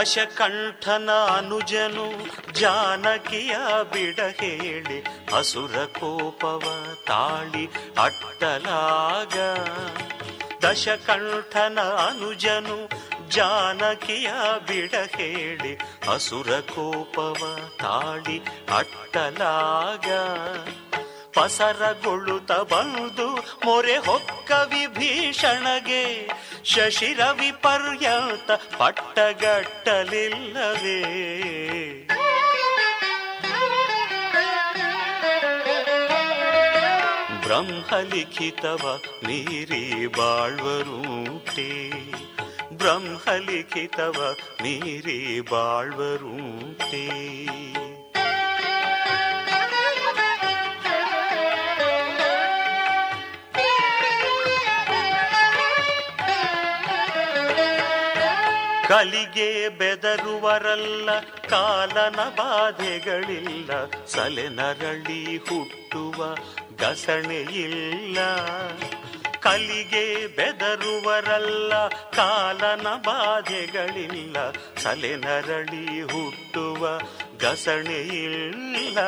[0.00, 2.06] ದಶಕಂಠನ ಅನುಜನು
[2.52, 3.56] ಜಾನಕಿಯ
[3.92, 5.04] ಬಿಡ ಹೇಳಿ
[5.36, 6.62] ಅಸುರ ಕೋಪವ
[7.06, 7.66] ತಾಳಿ
[8.02, 9.38] ಅಟ್ಟಲಾಗ.
[10.66, 12.88] ದಶಕಂಠನ ಅನುಜನು
[13.28, 14.28] ಜಾನಕಿಯ
[14.66, 15.78] ಬಿಡ ಹೇಳಿ
[16.14, 18.38] ಅಸುರ ಕೋಪವ ತಾಳಿ
[18.76, 20.06] ಅಟ್ಟಲಾಗ.
[21.38, 23.28] ಪಸರಗೊಳ್ಳುತ್ತ ಬಂದು
[23.64, 26.28] ಮೊರೆ ಹೊಕ್ಕ ವಿಭೀಷಣಗೆ
[26.64, 29.74] ಶಶಿರವಿ ಪರ್ಯಂತ ಪಟ್ಟಗಟ್ಟಲಿಲ್ಲವೇ?
[37.42, 41.90] ಬ್ರಹ್ಮಲಿಖಿತವ ಮೀರಿ ಬಾಳ್ವರೂಟಿ.
[42.70, 47.08] ಬ್ರಹ್ಮಲಿಖಿತವ ಮೀರಿ ಬಾಳ್ವರುಂಟೆ.
[58.88, 61.08] ಕಲಿಗೆ ಬೆದರುವರಲ್ಲ,
[61.48, 63.70] ಕಾಲನ ಬಾಧೆಗಳಿಲ್ಲ,
[64.06, 66.18] ಸಲೆ ನರಳಿ ಹುಟ್ಟುವ
[66.82, 68.18] ಗಸಣೆಯಿಲ್ಲ
[69.46, 70.04] ಕಲಿಗೆ
[70.36, 71.72] ಬೆದರುವರಲ್ಲ,
[72.16, 74.36] ಕಾಲನ ಬಾಧೆಗಳಿಲ್ಲ,
[74.84, 76.82] ಸಲೆ ನರಳಿ ಹುಟ್ಟುವ
[77.44, 78.98] ಗಸಣೆಯಿಲ್ಲ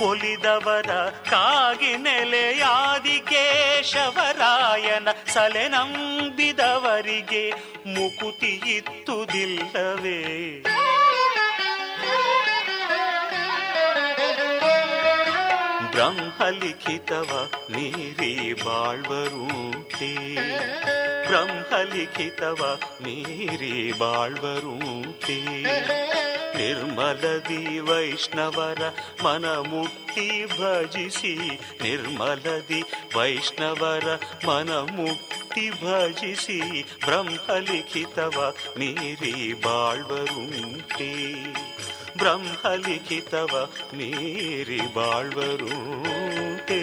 [0.00, 0.90] ಒಲಿದವರ
[1.30, 7.44] ಕಾಗಿ ನೆಲೆಯಾದಿ ಕೇಶವರಾಯನ ಸಲೆ ನಂಬಿದವರಿಗೆ
[7.86, 10.20] ಮುಕುತಿ ಇತ್ತುದಿಲ್ಲವೇ?
[15.98, 17.30] ಬ್ರಹ್ಮಲಿಖಿತವ
[17.70, 18.32] ಮೀರಿ
[18.64, 20.10] ಬಾಳ್ವರುಂಟೆ
[21.28, 22.60] ಬ್ರಹ್ಮಲಿಖಿತವ
[23.02, 25.38] ಮೀರಿ ಬಾಳ್ವರುಂಟೆ
[26.56, 28.82] ನಿರ್ಮಲದಿ ವೈಷ್ಣವರ
[29.24, 31.34] ಮನ ಮುಟ್ಟಿ ಭಜಿಸಿ
[31.82, 32.80] ನಿರ್ಮಲದಿ
[33.16, 34.08] ವೈಷ್ಣವರ
[34.46, 36.58] ಮನ ಮುಟ್ಟಿ ಭಜಿಸಿ
[37.06, 38.38] ಬ್ರಹ್ಮಲಿಖಿತವ
[38.78, 39.34] ಮೀರಿ
[39.64, 41.10] ಬಾಳ್ವರುಂಟೆ
[42.18, 43.52] ಬ್ರಹ್ಮಲಿಖಿತವ
[43.94, 46.82] ಮೀರಿ ಬಾಳ್ವರುಂಟೆ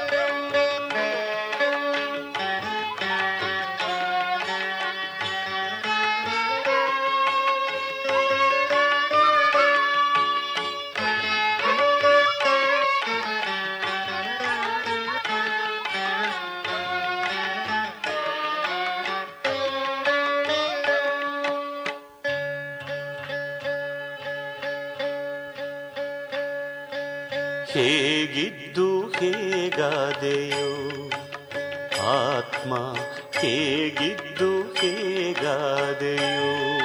[32.61, 32.95] ಆತ್ಮ
[33.39, 36.79] ಹೇಗಿದ್ದು ಹೇಗಾದೆಯೋ.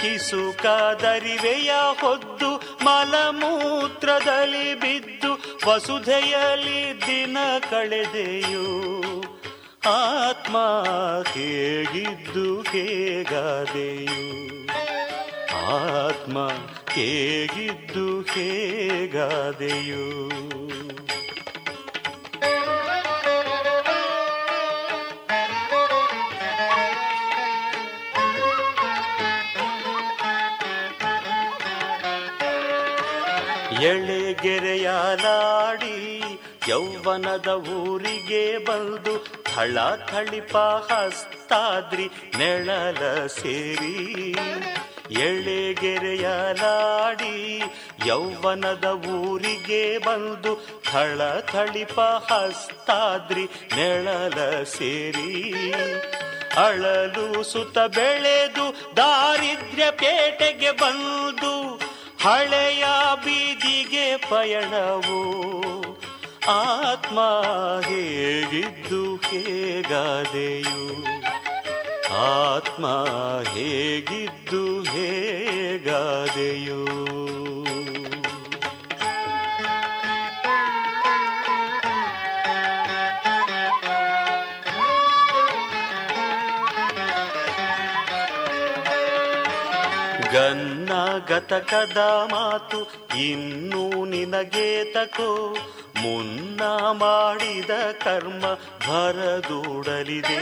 [0.00, 2.50] ಕಿಸುಕಾದರಿವೆಯ ಹೊದ್ದು,
[2.84, 5.30] ಮಲಮೂತ್ರದಲ್ಲಿ ಬಿದ್ದು,
[5.68, 7.38] ವಸುಧೆಯಲ್ಲಿ ದಿನ
[7.70, 8.66] ಕಳೆದೆಯೋ
[9.86, 10.56] ಆತ್ಮ
[11.32, 14.66] ಹೇಗಿದ್ದು ಹೇಗಾದೆಯು?
[15.66, 16.50] ಆತ್ಮ
[16.92, 20.32] ಹೇಗಿದ್ದು ಹೇಗಾದೆಯು?
[33.82, 35.81] ಎಳೆ ಎಳೆಗೆರೆಯಲಾಡಿ
[36.68, 44.34] ಯೌವನದ ಊರಿಗೆ ಬಂದು ಥಳ ಥಳಿಪ ಹಸ್ತಾದ್ರಿ ನೆಳಲ ಸೇರಿ.
[45.12, 47.62] ಎಳೆಗೆರೆಯಲಾಡಿ
[48.06, 55.72] ಯೌವನದ ಊರಿಗೆ ಬಂದು ಥಳ ಥಳಿಪ ಹಸ್ತಾದ್ರಿ ನೆಳಲ ಸೇರಿ.
[56.56, 61.80] ಅಳಲು ಸುತ ಬೆಳೆದು ದಾರಿದ್ರ್ಯ ಪೇಟೆಗೆ ಬಂದು
[62.20, 62.84] ಹಳೆಯ
[63.24, 65.91] ಬೀದಿಗೆ ಪಯಣವು.
[66.48, 67.18] ಆತ್ಮ
[67.86, 71.04] ಹೇಗಿದ್ದು ಹೇಗಾದೆಯು?
[72.16, 73.06] ಆತ್ಮ
[73.54, 76.86] ಹೇಗಿದ್ದು ಹೇಗಾದೆಯೋ?
[90.32, 90.92] ಗನ್ನ
[91.28, 91.98] ಗತಕದ
[92.30, 92.86] ಮಾತು
[93.18, 95.56] ಇನ್ನೂ ನಿನಗೆ ತಕೋ.
[96.02, 97.70] ಮುನ್ನ ಮಾಡಿದ
[98.04, 98.44] ಕರ್ಮ
[98.86, 100.40] ಭರದೂಡಲಿದೆ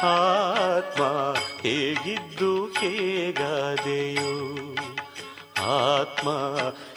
[0.08, 4.60] ಆತ್ಮ ಹೇಗಿದ್ದು ಹೇಗಾದೆಯು?
[5.66, 6.30] ಆತ್ಮ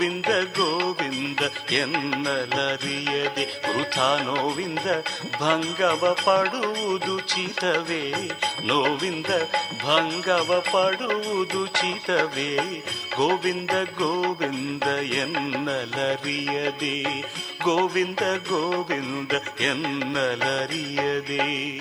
[0.00, 1.38] ಗೋವಿಂದ ಗೋವಿಂದ,
[1.70, 3.44] ಎನ್ನಲರಿಯದೆ.
[3.44, 5.04] ವೃಥಾ ನೋವಿಂದ
[5.40, 8.30] ಭಂಗವ ಪಡುವುದು ಚಿತವೇ.
[8.64, 9.26] ನೋವಿಂದ
[9.84, 12.84] ಭಂಗವ ಪಡುವುದು ಚಿತವೇ.
[13.16, 17.24] ಗೋವಿಂದ ಗೋವಿಂದ, ಎನ್ನಲರಿಯದೆ.
[17.64, 21.80] ಗೋವಿಂದ ಗೋವಿಂದ, ಎನ್ನಲರಿಯದೆ.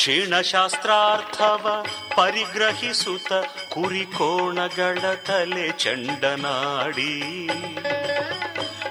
[0.00, 1.86] ಕ್ಷೀಣಶಾಸ್ತ್ರಾರ್ಥವ
[2.16, 3.32] ಪರಿಗ್ರಹಿಸುತ್ತ
[3.74, 7.46] ಕುರಿಕೋಣಗಳ ತಲೆ ಚಂಡನಾಡಿ.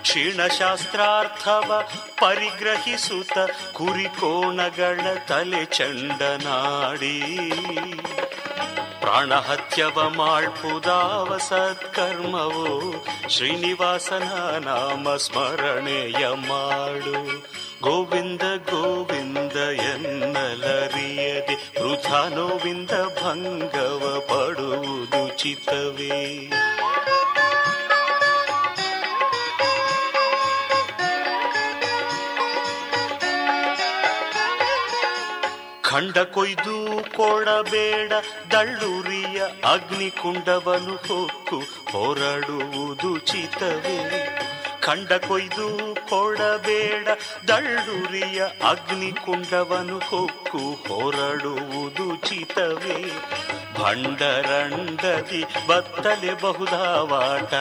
[0.01, 1.84] ಕ್ಷೀಣಶಾಸ್ತ್ರಾರ್ಥವ
[2.20, 3.38] ಪರಿಗ್ರಹಿಸುತ್ತ
[3.74, 7.22] ಕುರಿಕೋಣಗಳ ತಲೆ ಚಂಡನಾಡಿ.
[8.99, 17.49] ಪ್ರಾಣಹತ್ಯವ ಮಾಳ್ಪುದಾವ ಸತ್ಕರ್ಮವು ಶ್ರೀನಿವಾಸನ ನಾಮ ಸ್ಮರಣೆಯ ಮಾಡು.
[17.82, 26.19] ಗೋವಿಂದ ಗೋವಿಂದ ಎನ್ನಲರಿಯದೆ ವೃಥಾ ನೋವಿಂದ ಭಂಗವ ಪಡುವುದು ಚಿತವೇ
[35.84, 36.75] ಖಂಡ ಕೊಯ್ದು
[37.15, 38.11] ಕೊಡಬೇಡ
[38.51, 41.59] ದಳ್ಳುರಿಯ ಅಗ್ನಿಕುಂಡವನು ಹೊಕ್ಕು
[41.91, 43.97] ಹೊರಡುವುದು ಚಿತವೇ
[44.82, 47.07] ಖಂಡ ಕೊಯ್ದು ಕೊಡಬೇಡ.
[47.47, 53.11] ದಳ್ಳುರಿಯ ಅಗ್ನಿಕುಂಡವನು ಹೊಕ್ಕು ಹೊರಡುವುದು ಚಿತವೇ.
[53.80, 57.53] ಭಂಡರಂಡದಿ ಬತ್ತಲೆ ಬಹುದಾವಾಟ.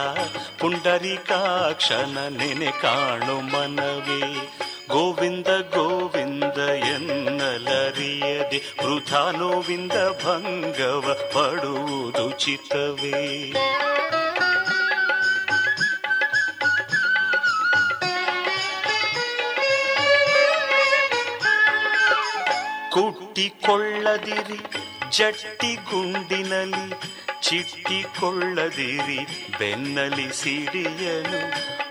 [0.59, 4.51] ಪುಂಡರಿಕಾಕ್ಷನ ನೆನೆ ಕಾಣು ಮನವೇ.
[4.87, 8.57] ಗೋವಿಂದ ಗೋವಿಂದ ಎನ್ನಲರಿಯದೆ.
[8.57, 13.53] ವೃಥಾ ನೋವಿಂದ ಭಂಗವ ಪಡುವುದು ಚಿತ್ತವೇ
[23.39, 24.57] ಕುಟ್ಟಿಕೊಳ್ಳದಿರಿ
[25.17, 26.87] ಜಟ್ಟಿ ಗುಂಡಿನಲಿ
[27.47, 29.19] ಚಿಟ್ಟಿಕೊಳ್ಳದಿರಿ
[29.59, 31.39] ಬೆನ್ನಲಿ ಸಿಡಿಯನು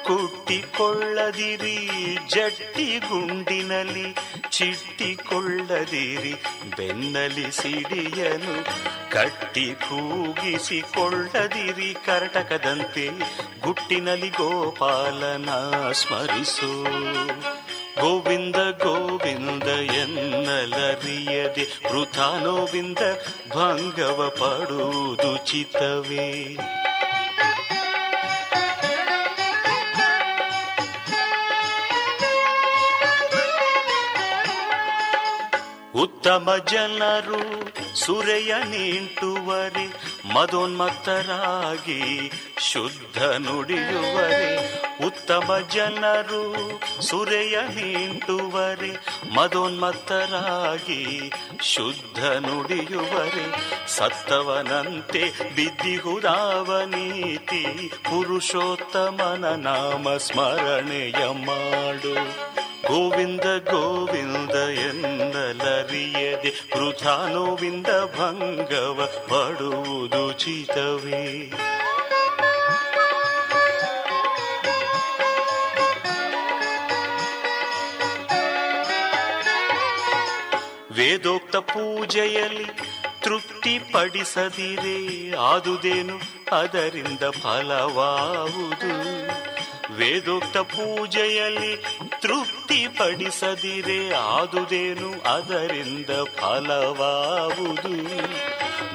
[0.09, 1.78] ಕುಟ್ಟಿಕೊಳ್ಳದಿರಿ,
[2.34, 4.14] ಜಟ್ಟಿ ಗುಂಡಿನಲಿ
[4.51, 6.34] ಚಿಟ್ಟಿಕೊಳ್ಳದಿರಿ
[6.76, 8.55] ಬೆನ್ನಲಿ ಸಿಡಿಯನು
[9.11, 13.09] ಕಟ್ಟಿ ಕೂಗಿಸಿಕೊಳ್ಳದಿರಿ, ಕರಟಕದಂತೆ
[13.64, 15.51] ಗುಟ್ಟಿನಲ್ಲಿ ಗೋಪಾಲನ
[15.92, 16.72] ಸ್ಮರಿಸು.
[18.01, 19.68] ಗೋವಿಂದ ಗೋವಿಂದ
[20.03, 22.99] ಎನ್ನಲರಿಯದೆ ವೃಥಾನೋವಿಂದ
[23.49, 26.57] ಭಂಗವ ಪಡುವುದು ಚಿತ್ತವೇ.
[36.03, 39.86] ಉತ್ತಮ ಜನರು ಸುರೆಯ ನಿಂಟುವರೆ
[40.34, 42.30] ಮದೋನ್ಮತ್ತರಾಗಿ
[42.72, 44.57] ಶುದ್ಧ ನುಡಿಯುವರೆ.
[45.07, 46.55] ಉತ್ತಮ ಜನರು
[47.03, 48.90] ಸುರೆಯ ನಿಂಟುವರೆ
[49.34, 51.32] ಮದೋನ್ಮತ್ತರಾಗಿ
[51.62, 53.46] ಶುದ್ಧ ನುಡಿಯುವರೆ.
[53.88, 62.38] ಸತ್ತವನಂತೆ ಬಿದ್ದಿಹುದಾವ ನೀತಿ, ಪುರುಷೋತ್ತಮನ ನಾಮ ಸ್ಮರಣೆಯ ಮಾಡು.
[62.87, 71.53] ಗೋವಿಂದ ಗೋವಿಂದ ಎನ್ನಲರಿಯದೆ ವೃಥಾ ನೋವಿಂದ ಭಂಗವ ಪಡುವುದು ಚಿತವೇ.
[80.93, 82.64] ವೇದೋಕ್ತ ಪೂಜೆಯಲ್ಲಿ
[83.22, 86.16] ತೃಪ್ತಿ ಪಡಿಸದಿರೇ, ಆದುದೇನು
[86.57, 88.93] ಅದರಿಂದ ಫಲವಾವುದು?
[89.97, 91.76] ವೇದೋಕ್ತ ಪೂಜೆಯಲ್ಲಿ
[92.22, 97.89] ತೃಪ್ತಿ ಪಡಿಸದಿರೆ ಆದುದೇನು ಅದರಿಂದ ಫಲವಾವುದು?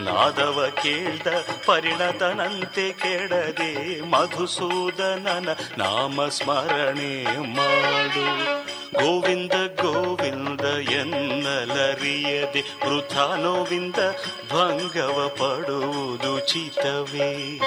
[0.03, 1.27] ನಾದವ ಕೇಳ್ದ
[1.65, 8.53] ಪರಿಣತನಂತೆ ಕೆಡದೆ ಮಧುಸೂದನನ ನಾಮ ಸ್ಮರಣೆ ಮಾಡು.
[8.93, 13.95] ಗೋವಿಂದ ಗೋವಿಂದ ಎನ್ನಲರಿಯದೆ ವೃಥ ನೋವಿಂದ
[14.51, 17.59] ಭಂಗವ ಪಡುವುದು ಚಿತವೇ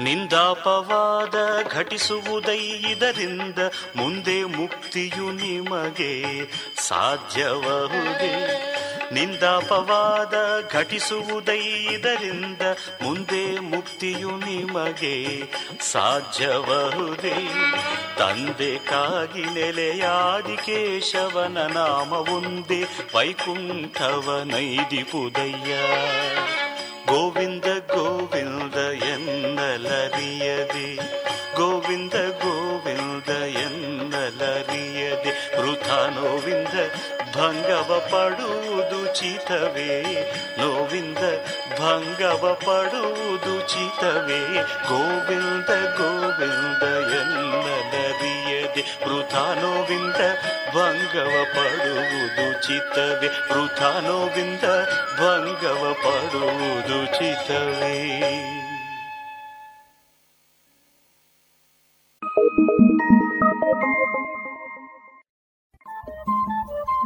[0.00, 2.58] ನಿಂದಾಪವಾದ ಘಟಿಸುವುದೈ
[2.92, 3.58] ಇದರಿಂದ
[3.96, 6.44] ಮುಂದೆ ಮುಕ್ತಿಯು ನಿಮಗೆ
[6.88, 8.32] ಸಾಧ್ಯವಹುದೇ
[9.12, 10.34] ನಿಂದಾಪವಾದ
[10.72, 11.60] ಘಟಿಸುವುದೈ
[11.94, 12.60] ಇದರಿಂದ
[13.02, 15.42] ಮುಂದೆ ಮುಕ್ತಿಯು ನಿಮಗೆ
[15.92, 17.34] ಸಾಧ್ಯಬಹುದೇ
[18.18, 22.84] ತಂದೆಕಾಗಿ ನೆಲೆಯಾದಿ ಕೇಶವನ ನಾಮ ವೈಕುಂಠವನೈದಿಪುದಯ್ಯ.
[23.16, 25.72] ವೈಕುಂಠವ ನೈದಿಪುದಯ್ಯ
[27.06, 28.49] ಗೋವಿಂದ ಗೋವಿಂದ
[37.40, 39.90] ಭಂಗವ ಪಡುವುದು ಚಿತವೇ
[40.58, 41.22] ನೋವಿಂದ
[41.78, 44.40] ಭಂಗವ ಪಡುವುದು ಚಿತವೇ
[44.88, 46.82] ಗೋವಿಂದ ಗೋವಿಂದ
[47.12, 50.20] ಎಲ್ಲದರಿಯದೆ ವೃಥಾ ನೋವಿಂದ
[50.74, 53.92] ಭಂಗವ ಪಡುವುದು ಚಿತವೇ ವೃಥಾ
[55.20, 57.96] ಭಂಗವ ಪಡುವುದು ಚಿತವೇ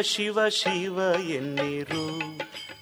[0.00, 2.18] ಶಿವ ಶಿವ ಶಿವ ಎನ್ನಿರು.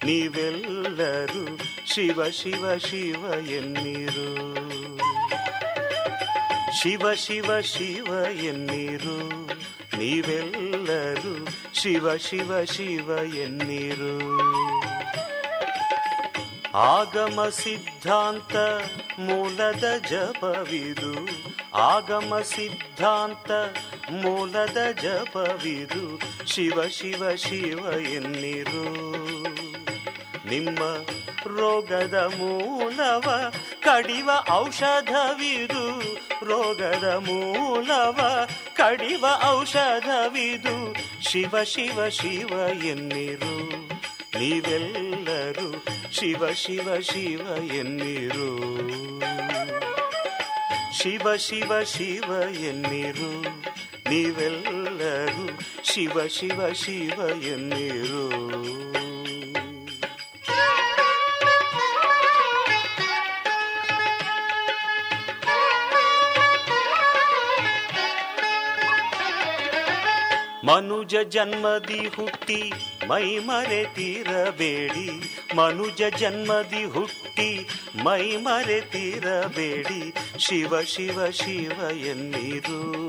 [0.06, 4.54] ನೀವೆಲ್ಲರೂ ಶಿವ ಶಿವ ಶಿವ ಎನ್ನಿರು.
[6.82, 8.06] ಶಿವ ಶಿವ ಶಿವ
[8.44, 9.46] ಎನ್ನಿರು.
[9.98, 14.44] ನೀವೆಲ್ಲರೂ ಶಿವ ಶಿವ ಶಿವ ಎನ್ನಿರು.
[16.74, 18.56] ಆಗಮ ಸಿದ್ಧಾಂತ
[19.18, 21.28] ಮೂಲದ ಜಪವಿದು.
[21.74, 23.50] ಆಗಮ ಸಿದ್ಧಾಂತ
[24.10, 26.20] ಮೂಲದ ಜಪವಿದು.
[26.46, 28.92] ಶಿವ ಶಿವ ಶಿವ ಎನ್ನಿರು.
[30.48, 30.78] ನಿಮ್ಮ
[31.58, 36.14] ರೋಗದ ಮೂಲವ ಕಡಿವ ಔಷಧವಿದು.
[36.44, 38.20] ರೋಗದ ಮೂಲವ
[38.76, 40.94] ಕಡಿವ ಔಷಧವಿದು.
[41.22, 43.83] ಶಿವ ಶಿವ ಶಿವ ಎನ್ನಿರು.
[44.44, 48.58] ನೀವೆಲ್ಲರೂ ಶಿವ ಶಿವ ಶಿವ ಎನ್ನಿರು.
[50.98, 53.42] ಶಿವ ಶಿವ ಶಿವ ಎನ್ನಿರು.
[54.10, 58.54] ನೀವೆಲ್ಲರೂ ಶಿವ ಶಿವ ಶಿವ ಎನ್ನಿರು.
[70.66, 72.72] ಮನುಜ ಜನ್ಮದಿ ಹುಟ್ಟಿ
[73.08, 75.10] ಮೈ ಮರೆತಿರಬೇಡಿ.
[75.56, 77.68] ಮನುಜ ಜನ್ಮದಿ ಹುಟ್ಟಿ
[78.02, 80.14] ಮೈ ಮರೆತಿರಬೇಡಿ.
[80.38, 83.04] ಶಿವ ಶಿವ ಶಿವ ಎನ್ನಿರು.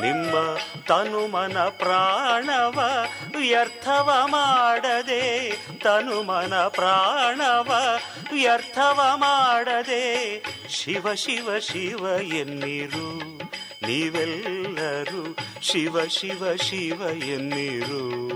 [0.00, 5.50] ನಿಮ್ಮ ತನುಮನ ಪ್ರಾಣವ ವ್ಯರ್ಥವ ಮಾಡದೆ.
[5.82, 7.98] ತನುಮನ ಪ್ರಾಣವ
[8.32, 10.42] ವ್ಯರ್ಥವ ಮಾಡದೆ.
[10.68, 13.42] ಶಿವ ಶಿವ ಶಿವ ಎನ್ನಿರು.
[13.86, 18.32] ನೀವೆಲ್ಲರೂ ಶಿವ ಶಿವ ಶಿವ ಎನ್ನಿರು.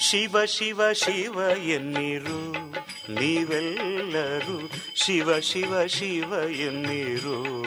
[0.00, 2.52] ಶಿವ ಶಿವ ಶಿವ ಎನ್ನಿರು.
[3.12, 7.60] ನೀವೆಲ್ಲರೂ ಶಿವ ಶಿವ ಶಿವ ಎನ್ನಿರು.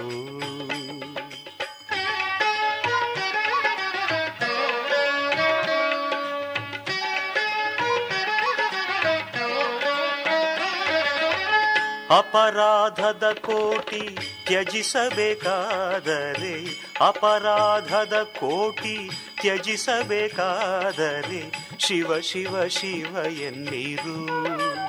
[12.17, 16.66] ಅಪರಾಧದ ಕೋಟಿ ತ್ಯಜಿಸಬೇಕಾದರೆ
[17.02, 19.10] ಅಪರಾಧದ ಕೋಟಿ
[19.41, 24.82] ತ್ಯಜಿಸಬೇಕಾದರೆ ಶಿವ ಶಿವ ಶಿವ ಎನ್ನಿರು.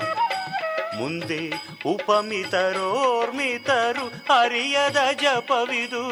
[1.04, 1.52] ಮುಂದೆ
[1.86, 6.02] ಉಪಮಿತರೋರ್ಮಿತರು ಅರಿಯದ ಜಪವಿದು.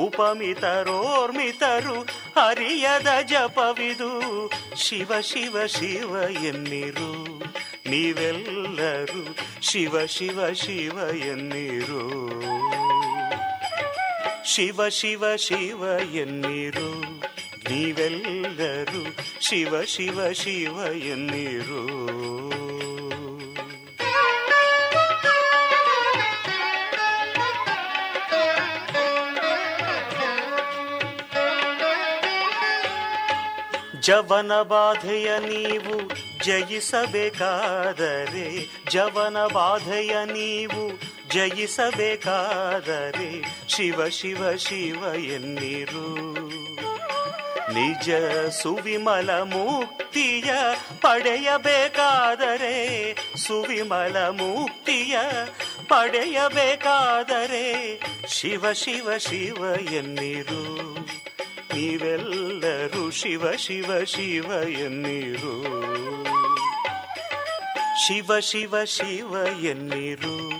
[0.00, 2.06] ಉಪಮಿತರೋರ್ಮಿತರು
[2.46, 4.50] ಅರಿಯದ ಜಪವಿದು.
[4.76, 7.42] ಶಿವ ಶಿವ ಶಿವ ಎನ್ನಿರು.
[7.90, 12.32] ನೀವೆಲ್ಲರೂ ಶಿವ ಶಿವ ಶಿವ ಎನ್ನಿರು.
[14.44, 17.20] ಶಿವ ಶಿವ ಶಿವ ಎನ್ನಿರು.
[17.70, 22.08] ನೀವೆಲ್ಲರೂ ಶಿವ ಶಿವ ಶಿವ ಎನ್ನಿರು.
[34.08, 36.10] ಜವನ ಬಾಧೆಯ ನೀವು
[36.44, 41.00] ಜಯಿಸಬೇಕಾದರೆ, ಜವನ ಬಾಧೆಯ ನೀವು
[41.32, 46.38] ಜಯಿಸಬೇಕಾದರೆ, ಶಿವ ಶಿವ ಶಿವ ಎನ್ನಿರು.
[47.72, 48.10] ನಿಜ
[48.62, 50.54] ಸುವಿಮಲ ಮುಕ್ತಿಯ
[51.00, 55.18] ಪಡೆಯಬೇಕಾದರೆ, ಸುವಿಮಲ ಮುಕ್ತಿಯ
[55.88, 60.97] ಪಡೆಯಬೇಕಾದರೆ, ಶಿವ ಶಿವ ಶಿವ ಎನ್ನಿರು.
[61.78, 65.84] ನೀವೆಲ್ಲರೂ ಶಿವ ಶಿವ ಶಿವ ಎನ್ನಿರು.
[68.06, 70.50] ಶಿವ ಶಿವ ಶಿವ ಎನ್ನಿರು.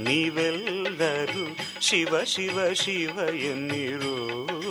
[0.00, 4.61] ನೀವೆಲ್ಲರೂ ಶಿವ ಶಿವ ಶಿವ ಎನ್ನಿರು.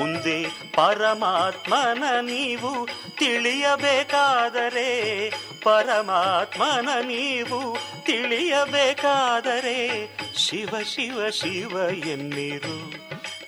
[0.00, 0.46] ಮುಂದೆ
[0.76, 12.99] ಪರಮಾತ್ಮನ ನೀವು ತಿಳಿಯಬೇಕಾದರೆ, ಪರಮಾತ್ಮನ ನೀವು ತಿಳಿಯಬೇಕಾದರೆ, ಶಿವ ಶಿವ ಶಿವ ಎನ್ನಿರು.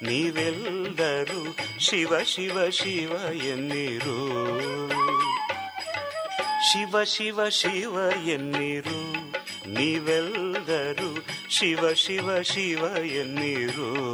[0.02, 4.28] ನೀವೆಲ್ಲರೂ ಶಿವ ಶಿವ ಶಿವ ಎನ್ನಿರು.
[6.72, 7.98] ಶಿವ ಶಿವ ಶಿವ
[8.28, 9.12] ಎನ್ನಿರು.
[9.70, 14.12] ನೀವೆಲ್ಲರೂ ಶಿವ ಶಿವ ಶಿವ ಎನ್ನಿರು.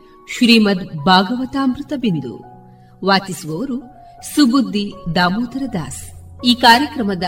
[0.37, 2.37] ಶ್ರೀಮದ್ ಭಾಗವತಾಮೃತ ಬಿಂದು.
[3.05, 3.79] ವಾಚಿಸುವವರು
[4.35, 6.11] ಸುಬುದ್ದಿ ದಾಮೋದರ ದಾಸ್.
[6.45, 7.23] ಈ ಕಾರ್ಯಕ್ರಮದ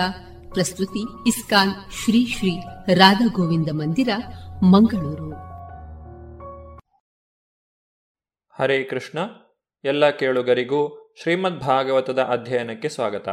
[0.54, 2.60] ಪ್ರಸ್ತುತಿ ಇಸ್ಕಾನ್ ಶ್ರೀ ಶ್ರೀ
[2.94, 4.10] ರಾಧಾ ಗೋವಿಂದ ಮಂದಿರ,
[4.64, 5.32] ಮಂಗಳೂರು.
[8.62, 9.20] ಹರೇ ಕೃಷ್ಣ.
[9.84, 13.30] ಎಲ್ಲ ಕೇಳುಗರಿಗೂ ಶ್ರೀಮದ್ ಭಾಗವತದ ಅಧ್ಯಯನಕ್ಕೆ ಸ್ವಾಗತ.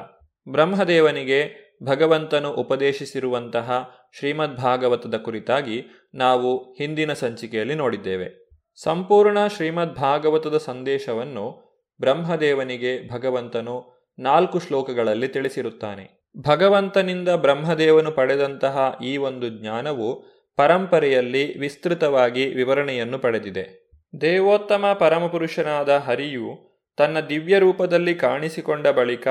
[0.48, 8.39] ಬ್ರಹ್ಮದೇವನಿಗೆ ಭಗವಂತನು ಉಪದೇಶಿಸಿರುವಂತಹ ಶ್ರೀಮದ್ ಭಾಗವತದ ಕುರಿತಾಗಿ ನಾವು ಹಿಂದಿನ ಸಂಚಿಕೆಯಲ್ಲಿ ನೋಡಿದ್ದೇವೆ.
[8.82, 11.70] ಸಂಪೂರ್ಣ ಶ್ರೀಮದ್ ಭಾಗವತದ ಸಂದೇಶವನ್ನು
[12.00, 16.30] ಬ್ರಹ್ಮದೇವನಿಗೆ ಭಗವಂತನು ನಾಲ್ಕು ಶ್ಲೋಕಗಳಲ್ಲಿ ತಿಳಿಸಿರುತ್ತಾನೆ.
[16.48, 20.22] ಭಗವಂತನಿಂದ ಬ್ರಹ್ಮದೇವನು ಪಡೆದಂತಹ ಈ ಒಂದು ಜ್ಞಾನವು
[20.56, 23.90] ಪರಂಪರೆಯಲ್ಲಿ ವಿಸ್ತೃತವಾಗಿ ವಿವರಣೆಯನ್ನು ಪಡೆದಿದೆ.
[24.20, 29.28] ದೇವೋತ್ತಮ ಪರಮಪುರುಷನಾದ ಹರಿಯು ತನ್ನ ದಿವ್ಯ ರೂಪದಲ್ಲಿ ಕಾಣಿಸಿಕೊಂಡ ಬಳಿಕ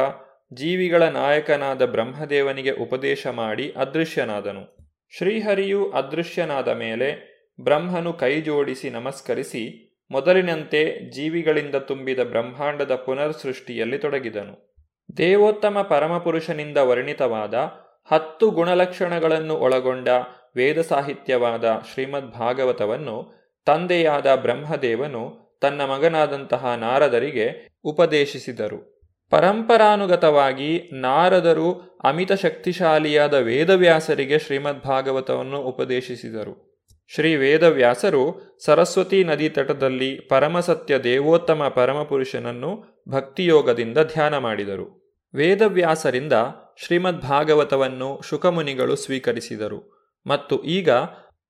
[0.53, 4.77] ಜೀವಿಗಳ ನಾಯಕನಾದ ಬ್ರಹ್ಮದೇವನಿಗೆ ಉಪದೇಶ ಮಾಡಿ ಅದೃಶ್ಯನಾದನು.
[5.17, 7.28] ಶ್ರೀಹರಿಯು ಅದೃಶ್ಯನಾದ ಮೇಲೆ
[7.59, 14.75] ಬ್ರಹ್ಮನು ಕೈಜೋಡಿಸಿ ನಮಸ್ಕರಿಸಿ ಮೊದಲಿನಂತೆ ಜೀವಿಗಳಿಂದ ತುಂಬಿದ ಬ್ರಹ್ಮಾಂಡದ ಪುನರ್ ಸೃಷ್ಟಿಯಲ್ಲಿ ತೊಡಗಿದನು.
[15.17, 17.53] ದೇವೋತ್ತಮ ಪರಮಪುರುಷನಿಂದ ವರ್ಣಿತವಾದ
[18.11, 20.07] ಹತ್ತು ಗುಣಲಕ್ಷಣಗಳನ್ನು ಒಳಗೊಂಡ
[20.55, 23.33] ವೇದ ಸಾಹಿತ್ಯವಾದ ಶ್ರೀಮದ್ ಭಾಗವತವನ್ನು
[23.65, 29.01] ತಂದೆಯಾದ ಬ್ರಹ್ಮದೇವನು ತನ್ನ ಮಗನಾದಂತಹ ನಾರದರಿಗೆ ಉಪದೇಶಿಸಿದರು.
[29.29, 36.68] ಪರಂಪರಾನುಗತವಾಗಿ ನಾರದರು ಅಮಿತ ಶಕ್ತಿಶಾಲಿಯಾದ ವೇದವ್ಯಾಸರಿಗೆ ಶ್ರೀಮದ್ ಭಾಗವತವನ್ನು ಉಪದೇಶಿಸಿದರು.
[37.13, 45.15] ಶ್ರೀ ವೇದವ್ಯಾಸರು ಸರಸ್ವತಿ ನದಿ ತಟದಲ್ಲಿ ಪರಮಸತ್ಯ ದೇವೋತ್ತಮ ಪರಮಪುರುಷನನ್ನು ಭಕ್ತಿಯೋಗದಿಂದ ಧ್ಯಾನ ಮಾಡಿದರು.
[45.35, 46.33] ವೇದವ್ಯಾಸರಿಂದ
[46.85, 50.89] ಶ್ರೀಮದ್ ಭಾಗವತವನ್ನು ಶುಕಮುನಿಗಳು ಸ್ವೀಕರಿಸಿದರು ಮತ್ತು ಈಗ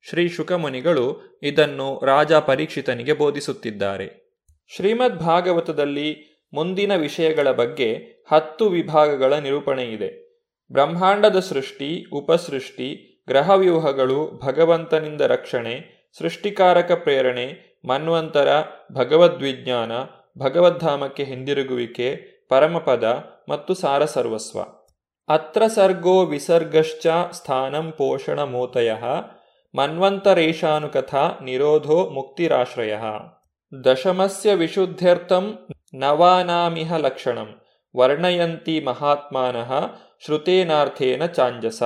[0.10, 4.38] ಶ್ರೀ ಶುಕಮುನಿಗಳು ಇದನ್ನು ರಾಜ ಪರೀಕ್ಷಿತನಿಗೆ ಬೋಧಿಸುತ್ತಿದ್ದಾರೆ.
[4.76, 7.93] ಶ್ರೀಮದ್ ಭಾಗವತದಲ್ಲಿ ಮುಂದಿನ ವಿಷಯಗಳ ಬಗ್ಗೆ
[8.32, 10.30] ಹತ್ತು ವಿಭಾಗಗಳ ನಿರೂಪಣೆಯಿದೆ.
[10.72, 15.75] ಬ್ರಹ್ಮಾಂಡದ ಸೃಷ್ಟಿ, ಉಪಸೃಷ್ಟಿ ಗ್ರಹವ್ಯೂಹಗಳು ಭಗವಂತನಿಂದ ರಕ್ಷಣೆ,
[16.17, 18.47] ಸೃಷ್ಟಿಕಾರಕ ಪ್ರೇರಣೆ, ಮನ್ವಂತರ,
[18.91, 19.91] ಭಗವದ್ವಿಜ್ಞಾನ,
[20.39, 22.15] ಭಗವದ್ಧಾಮಕ್ಕೆ ಹಿಂದಿರುಗುವಿಕೆ,
[22.49, 24.59] ಪರಮಪದ ಮತ್ತು ಸಾರಸರ್ವಸ್ವ.
[25.34, 28.91] ಅತ್ರ ಸರ್ಗೋ ವಿಸರ್ಗಶ್ಚ ಸ್ಥಾನಂ ಪೋಷಣ ಮೋತಯ
[29.77, 32.93] ಮನ್ವಂತರೇಶಾನುಕಥಾ ನಿರೋಧೋ ಮುಕ್ತಿರಾಶ್ರಯ.
[33.86, 37.61] ದಶಮಸ್ಯ ವಿಶುದ್ಧ್ಯರ್ಥಂ ನವಾನಾಮಿಹ ಲಕ್ಷಣಂ,
[37.97, 39.71] ವರ್ಣಯಂತಿ ಮಹಾತ್ಮಾನಃ
[40.25, 41.84] ಶ್ರುತೇನಾರ್ಥೇನ ಚಾಂಜಸ.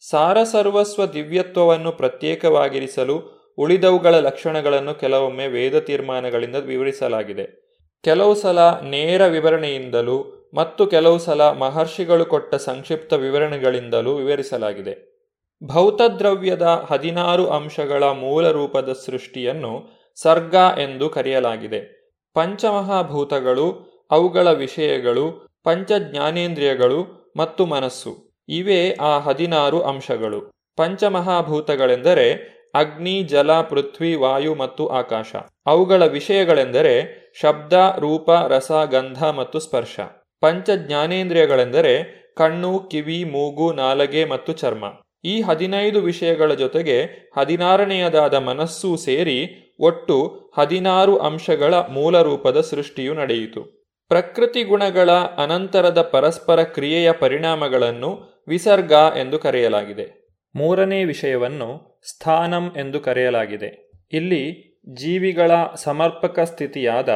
[0.00, 7.68] ಸಾರಸರ್ವಸ್ವ ದಿವ್ಯತ್ವವನ್ನು ಪ್ರತ್ಯೇಕವಾಗಿರಿಸಲು ಉಳಿದವುಗಳ ಲಕ್ಷಣಗಳನ್ನು ಕೆಲವೊಮ್ಮೆ ವೇದ ತೀರ್ಮಾನಗಳಿಂದ ವಿವರಿಸಲಾಗಿದೆ.
[8.04, 15.18] ಕೆಲವು ಸಲ ನೇರ ವಿವರಣೆಯಿಂದಲೂ ಮತ್ತು ಕೆಲವು ಸಲ ಮಹರ್ಷಿಗಳು ಕೊಟ್ಟ ಸಂಕ್ಷಿಪ್ತ ವಿವರಣೆಗಳಿಂದಲೂ ವಿವರಿಸಲಾಗಿದೆ.
[15.64, 21.98] ಭೌತದ್ರವ್ಯದ ಹದಿನಾರು ಅಂಶಗಳ ಮೂಲ ರೂಪದ ಸೃಷ್ಟಿಯನ್ನು ಸರ್ಗ ಎಂದು ಕರೆಯಲಾಗಿದೆ.
[22.34, 28.27] ಪಂಚಮಹಾಭೂತಗಳು, ಅವುಗಳ ವಿಷಯಗಳು, ಪಂಚಜ್ಞಾನೇಂದ್ರಿಯಗಳು ಮತ್ತು ಮನಸ್ಸು.
[28.48, 30.50] ಇವೇ ಆ ಹದಿನಾರು ಅಂಶಗಳು.
[30.76, 35.36] ಪಂಚಮಹಾಭೂತಗಳೆಂದರೆ ಅಗ್ನಿ, ಜಲ, ಪೃಥ್ವಿ, ವಾಯು ಮತ್ತು ಆಕಾಶ.
[35.66, 40.00] ಅವುಗಳ ವಿಷಯಗಳೆಂದರೆ ಶಬ್ದ, ರೂಪ, ರಸ, ಗಂಧ ಮತ್ತು ಸ್ಪರ್ಶ.
[40.40, 44.84] ಪಂಚ ಜ್ಞಾನೇಂದ್ರಿಯಗಳೆಂದರೆ ಕಣ್ಣು, ಕಿವಿ, ಮೂಗು, ನಾಲಗೆ ಮತ್ತು ಚರ್ಮ.
[45.24, 47.02] ಈ ಹದಿನೈದು ವಿಷಯಗಳ ಜೊತೆಗೆ
[47.36, 53.77] ಹದಿನಾರನೆಯದಾದ ಮನಸ್ಸು ಸೇರಿ ಒಟ್ಟು ಹದಿನಾರು ಅಂಶಗಳ ಮೂಲ ರೂಪದ ಸೃಷ್ಟಿಯು ನಡೆಯಿತು.
[54.08, 60.28] ಪ್ರಕೃತಿ ಗುಣಗಳ ಅನಂತರದ ಪರಸ್ಪರ ಕ್ರಿಯೆಯ ಪರಿಣಾಮಗಳನ್ನು ವಿಸರ್ಗ ಎಂದು ಕರೆಯಲಾಗಿದೆ.
[60.54, 63.90] ಮೂರನೇ ವಿಷಯವನ್ನು ಸ್ಥಾನಂ ಎಂದು ಕರೆಯಲಾಗಿದೆ.
[64.12, 67.08] ಇಲ್ಲಿ ಜೀವಿಗಳ ಸಮರ್ಪಕ ಸ್ಥಿತಿಯಾದ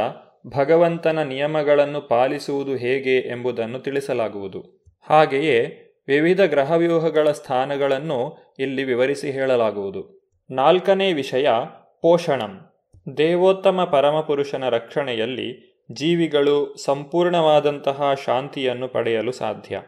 [0.46, 4.84] ಭಗವಂತನ ನಿಯಮಗಳನ್ನು ಪಾಲಿಸುವುದು ಹೇಗೆ ಎಂಬುದನ್ನು ತಿಳಿಸಲಾಗುವುದು.
[5.10, 5.78] ಹಾಗೆಯೇ
[6.08, 10.30] ವಿವಿಧ ಗ್ರಹವ್ಯೂಹಗಳ ಸ್ಥಾನಗಳನ್ನು ಇಲ್ಲಿ ವಿವರಿಸಿ ಹೇಳಲಾಗುವುದು.
[10.50, 11.48] ನಾಲ್ಕನೇ ವಿಷಯ
[12.02, 12.60] ಪೋಷಣಂ.
[13.16, 19.82] ದೇವೋತ್ತಮ ಪರಮಪುರುಷನ ರಕ್ಷಣೆಯಲ್ಲಿ ಜೀವಿಗಳು ಸಂಪೂರ್ಣವಾದಂತಹ ಶಾಂತಿಯನ್ನು ಪಡೆಯಲು ಸಾಧ್ಯ.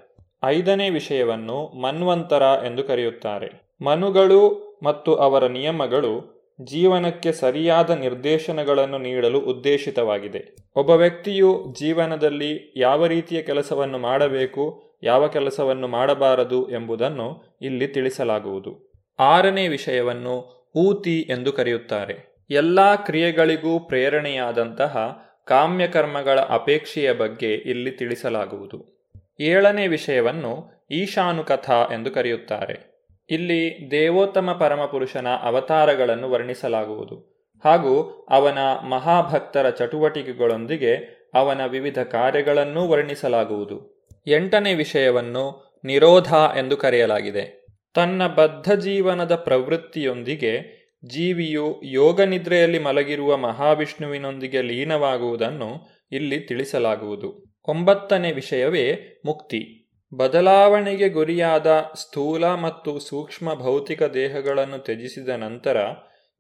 [0.45, 3.75] ಐದನೇ ವಿಷಯವನ್ನು ಮನ್ವಂತರ ಎಂದು ಕರೆಯುತ್ತಾರೆ.
[3.85, 6.35] ಮನುಗಳು ಮತ್ತು ಅವರ ನಿಯಮಗಳು
[6.65, 10.57] ಜೀವನಕ್ಕೆ ಸರಿಯಾದ ನಿರ್ದೇಶನಗಳನ್ನು ನೀಡಲು ಉದ್ದೇಶಿತವಾಗಿದೆ.
[10.77, 18.93] ಒಬ್ಬ ವ್ಯಕ್ತಿಯು ಜೀವನದಲ್ಲಿ ಯಾವ ರೀತಿಯ ಕೆಲಸವನ್ನು ಮಾಡಬೇಕು, ಯಾವ ಕೆಲಸವನ್ನು ಮಾಡಬಾರದು ಎಂಬುದನ್ನು ಇಲ್ಲಿ ತಿಳಿಸಲಾಗುವುದು.
[19.19, 22.35] ಆರನೇ ವಿಷಯವನ್ನು ಊತಿ ಎಂದು ಕರೆಯುತ್ತಾರೆ.
[22.51, 28.95] ಎಲ್ಲ ಕ್ರಿಯೆಗಳಿಗೂ ಪ್ರೇರಣೆಯಾದಂತಹ ಕಾಮ್ಯಕರ್ಮಗಳ ಅಪೇಕ್ಷೆಯ ಬಗ್ಗೆ ಇಲ್ಲಿ ತಿಳಿಸಲಾಗುವುದು.
[29.41, 32.95] ಏಳನೇ ವಿಷಯವನ್ನು ಈಶಾನುಕಥಾ ಎಂದು ಕರೆಯುತ್ತಾರೆ.
[33.31, 37.35] ಇಲ್ಲಿ ದೇವೋತ್ತಮ ಪರಮಪುರುಷನ ಅವತಾರಗಳನ್ನು ವರ್ಣಿಸಲಾಗುವುದು
[37.65, 44.07] ಹಾಗೂ ಅವನ ಮಹಾಭಕ್ತರ ಚಟುವಟಿಕೆಗಳೊಂದಿಗೆ ಅವನ ವಿವಿಧ ಕಾರ್ಯಗಳನ್ನೂ ವರ್ಣಿಸಲಾಗುವುದು.
[44.27, 47.67] ಎಂಟನೇ ವಿಷಯವನ್ನು ನಿರೋಧ ಎಂದು ಕರೆಯಲಾಗಿದೆ.
[47.95, 57.59] ತನ್ನ ಬದ್ಧ ಜೀವನದ ಪ್ರವೃತ್ತಿಯೊಂದಿಗೆ ಜೀವಿಯು ಯೋಗ ನಿದ್ರೆಯಲ್ಲಿ ಮಲಗಿರುವ ಮಹಾವಿಷ್ಣುವಿನೊಂದಿಗೆ ಲೀನವಾಗುವುದನ್ನು ಇಲ್ಲಿ ತಿಳಿಸಲಾಗುವುದು.
[57.69, 59.91] ಒಂಬತ್ತನೇ ವಿಷಯವೇ ಮುಕ್ತಿ.
[60.17, 65.77] ಬದಲಾವಣೆಗೆ ಗುರಿಯಾದ ಸ್ಥೂಲ ಮತ್ತು ಸೂಕ್ಷ್ಮ ಭೌತಿಕ ದೇಹಗಳನ್ನು ತ್ಯಜಿಸಿದ ನಂತರ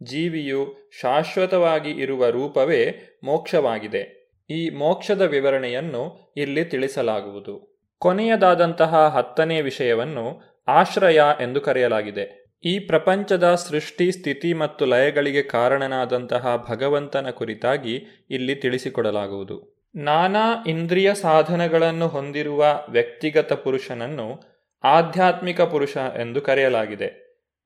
[0.02, 2.94] ಜೀವಿಯು ಶಾಶ್ವತವಾಗಿ ಇರುವ ರೂಪವೇ
[3.24, 4.30] ಮೋಕ್ಷವಾಗಿದೆ.
[4.50, 7.84] ಈ ಮೋಕ್ಷದ ವಿವರಣೆಯನ್ನು ಇಲ್ಲಿ ತಿಳಿಸಲಾಗುವುದು.
[7.98, 12.43] ಕೊನೆಯದಾದಂತಹ ಹತ್ತನೇ ವಿಷಯವನ್ನು ಆಶ್ರಯ ಎಂದು ಕರೆಯಲಾಗಿದೆ.
[12.64, 17.94] ಈ ಪ್ರಪಂಚದ ಸೃಷ್ಟಿ, ಸ್ಥಿತಿ ಮತ್ತು ಲಯಗಳಿಗೆ ಕಾರಣನಾದಂತಹ ಭಗವಂತನ ಕುರಿತಾಗಿ
[18.30, 19.86] ಇಲ್ಲಿ ತಿಳಿಸಿಕೊಡಲಾಗುವುದು.
[19.96, 24.42] ನಾನಾ ಇಂದ್ರಿಯ ಸಾಧನಗಳನ್ನು ಹೊಂದಿರುವ ವ್ಯಕ್ತಿಗತ ಪುರುಷನನ್ನು
[24.84, 27.08] ಆಧ್ಯಾತ್ಮಿಕ ಪುರುಷ ಎಂದು ಕರೆಯಲಾಗಿದೆ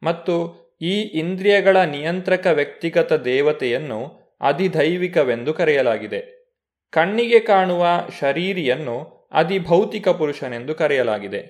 [0.03, 0.35] ಮತ್ತು
[0.81, 4.01] ಈ ಇಂದ್ರಿಯಗಳ ನಿಯಂತ್ರಕ ವ್ಯಕ್ತಿಗತ ದೇವತೆಯನ್ನು
[4.41, 6.21] ಅಧಿದೈವಿಕವೆಂದು ಕರೆಯಲಾಗಿದೆ.
[6.91, 7.87] ಕಣ್ಣಿಗೆ ಕಾಣುವ
[8.21, 11.41] ಶರೀರಿಯನ್ನು ಅಧಿಭೌತಿಕ ಪುರುಷನೆಂದು ಕರೆಯಲಾಗಿದೆ.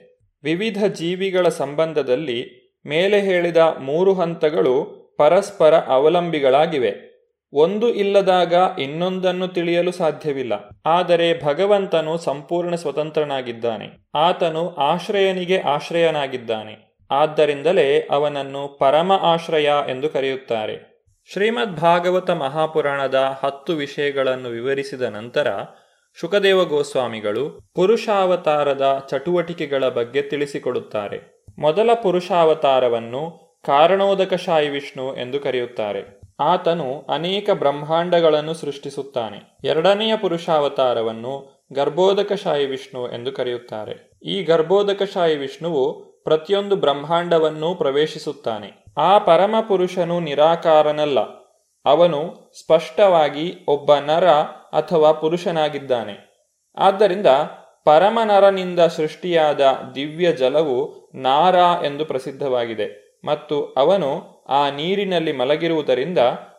[0.44, 7.09] ವಿವಿಧ ಜೀವಿಗಳ ಸಂಬಂಧದಲ್ಲಿ ಮೇಲೆ ಹೇಳಿದ ಮೂರು ಹಂತಗಳು ಪರಸ್ಪರ ಅವಲಂಬಿಗಳಾಗಿವೆ.
[7.53, 10.53] ಒಂದು ಇಲ್ಲದಾಗ ಇನ್ನೊಂದನ್ನು ತಿಳಿಯಲು ಸಾಧ್ಯವಿಲ್ಲ.
[10.87, 14.09] ಆದರೆ ಭಗವಂತನು ಸಂಪೂರ್ಣ ಸ್ವತಂತ್ರನಾಗಿದ್ದಾನೆ.
[14.14, 16.99] ಆತನು ಆಶ್ರಯನಿಗೆ ಆಶ್ರಯನಾಗಿದ್ದಾನೆ.
[17.11, 20.99] ಆದ್ದರಿಂದಲೇ ಅವನನ್ನು ಪರಮ ಆಶ್ರಯ ಎಂದು ಕರೆಯುತ್ತಾರೆ.
[21.33, 25.49] ಶ್ರೀಮದ್ ಭಾಗವತ ಮಹಾಪುರಾಣದ ಹತ್ತು ವಿಷಯಗಳನ್ನು ವಿವರಿಸಿದ ನಂತರ
[26.20, 31.38] ಶುಕದೇವ ಗೋಸ್ವಾಮಿಗಳು ಪುರುಷಾವತಾರದ ಚಟುವಟಿಕೆಗಳ ಬಗ್ಗೆ ತಿಳಿಸಿಕೊಡುತ್ತಾರೆ.
[31.59, 36.20] ಮೊದಲ ಪುರುಷಾವತಾರವನ್ನು ಕಾರಣೋದಕಶಾಯಿ ವಿಷ್ಣು ಎಂದು ಕರೆಯುತ್ತಾರೆ.
[36.40, 39.59] ಆತನು ಅನೇಕ ಬ್ರಹ್ಮಾಂಡಗಳನ್ನು ಸೃಷ್ಟಿಸುತ್ತಾನೆ.
[39.64, 44.11] ಎರಡನೆಯ ಪುರುಷಾವತಾರವನ್ನು ಗರ್ಭೋದಕಶಾಯಿ ವಿಷ್ಣು ಎಂದು ಕರೆಯುತ್ತಾರೆ.
[44.24, 48.84] ಈ ಗರ್ಭೋದಕಶಾಯಿ ವಿಷ್ಣುವು ಪ್ರತಿಯೊಂದು ಬ್ರಹ್ಮಾಂಡವನ್ನೂ ಪ್ರವೇಶಿಸುತ್ತಾನೆ.
[48.96, 51.18] ಆ ಪರಮ ಪುರುಷನು ನಿರಾಕಾರನಲ್ಲ.
[51.84, 54.28] ಅವನು ಸ್ಪಷ್ಟವಾಗಿ ಒಬ್ಬ ನರ
[54.72, 56.28] ಅಥವಾ ಪುರುಷನಾಗಿದ್ದಾನೆ.
[56.78, 57.26] ಆದ್ದರಿಂದ
[57.84, 59.61] ಪರಮನರನಿಂದ ಸೃಷ್ಟಿಯಾದ
[59.94, 61.54] ದಿವ್ಯ ಜಲವು ನಾರ
[61.84, 63.08] ಎಂದು ಪ್ರಸಿದ್ಧವಾಗಿದೆ.
[63.24, 66.18] ಮತ್ತು ಅವನು ಆ ನೀರಿನಲ್ಲಿ ಮಲಗಿರುವುದರಿಂದ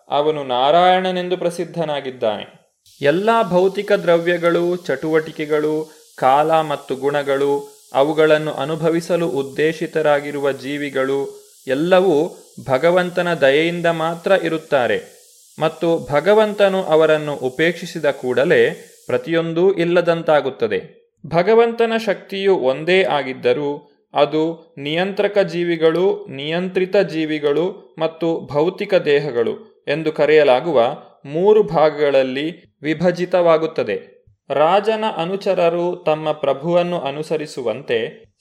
[0.09, 2.75] ಅವನು ನಾರಾಯಣನೆಂದು ಪ್ರಸಿದ್ಧನಾಗಿದ್ದಾನೆ.
[3.01, 12.37] ಎಲ್ಲ ಭೌತಿಕ ದ್ರವ್ಯಗಳು, ಚಟುವಟಿಕೆಗಳು, ಕಾಲ ಮತ್ತು ಗುಣಗಳು, ಅವುಗಳನ್ನು ಅನುಭವಿಸಲು ಉದ್ದೇಶಿತರಾಗಿರುವ ಜೀವಿಗಳು, ಎಲ್ಲವೂ
[12.69, 15.19] ಭಗವಂತನ ದಯೆಯಿಂದ ಮಾತ್ರ ಇರುತ್ತಾರೆ.
[15.59, 18.69] ಮತ್ತು ಭಗವಂತನು ಅವರನ್ನು ಉಪೇಕ್ಷಿಸಿದ ಕೂಡಲೇ
[19.05, 20.99] ಪ್ರತಿಯೊಂದೂ ಇಲ್ಲದಂತಾಗುತ್ತದೆ.
[21.27, 30.79] ಭಗವಂತನ ಶಕ್ತಿಯು ಒಂದೇ ಆಗಿದ್ದರೂ ಅದು ನಿಯಂತ್ರಕ ಜೀವಿಗಳು, ನಿಯಂತ್ರಿತ ಜೀವಿಗಳು ಮತ್ತು ಭೌತಿಕ ದೇಹಗಳು ಎಂದು ಕರೆಯಲಾಗುವ
[31.25, 32.47] ಮೂರು ಭಾಗಗಳಲ್ಲಿ
[32.81, 34.19] ವಿಭಜಿತವಾಗುತ್ತದೆ.
[34.49, 37.97] ರಾಜನ ಅನುಚರರು ತಮ್ಮ ಪ್ರಭುವನ್ನು ಅನುಸರಿಸುವಂತೆ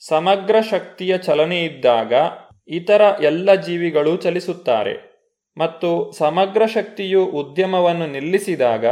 [0.07, 2.13] ಸಮಗ್ರ ಶಕ್ತಿಯ ಚಲನೆಯಿದ್ದಾಗ
[2.67, 4.93] ಇತರ ಎಲ್ಲ ಜೀವಿಗಳು ಚಲಿಸುತ್ತಾರೆ
[5.57, 8.85] ಮತ್ತು ಸಮಗ್ರ ಶಕ್ತಿಯು ಉದ್ಯಮವನ್ನು ನಿಲ್ಲಿಸಿದಾಗ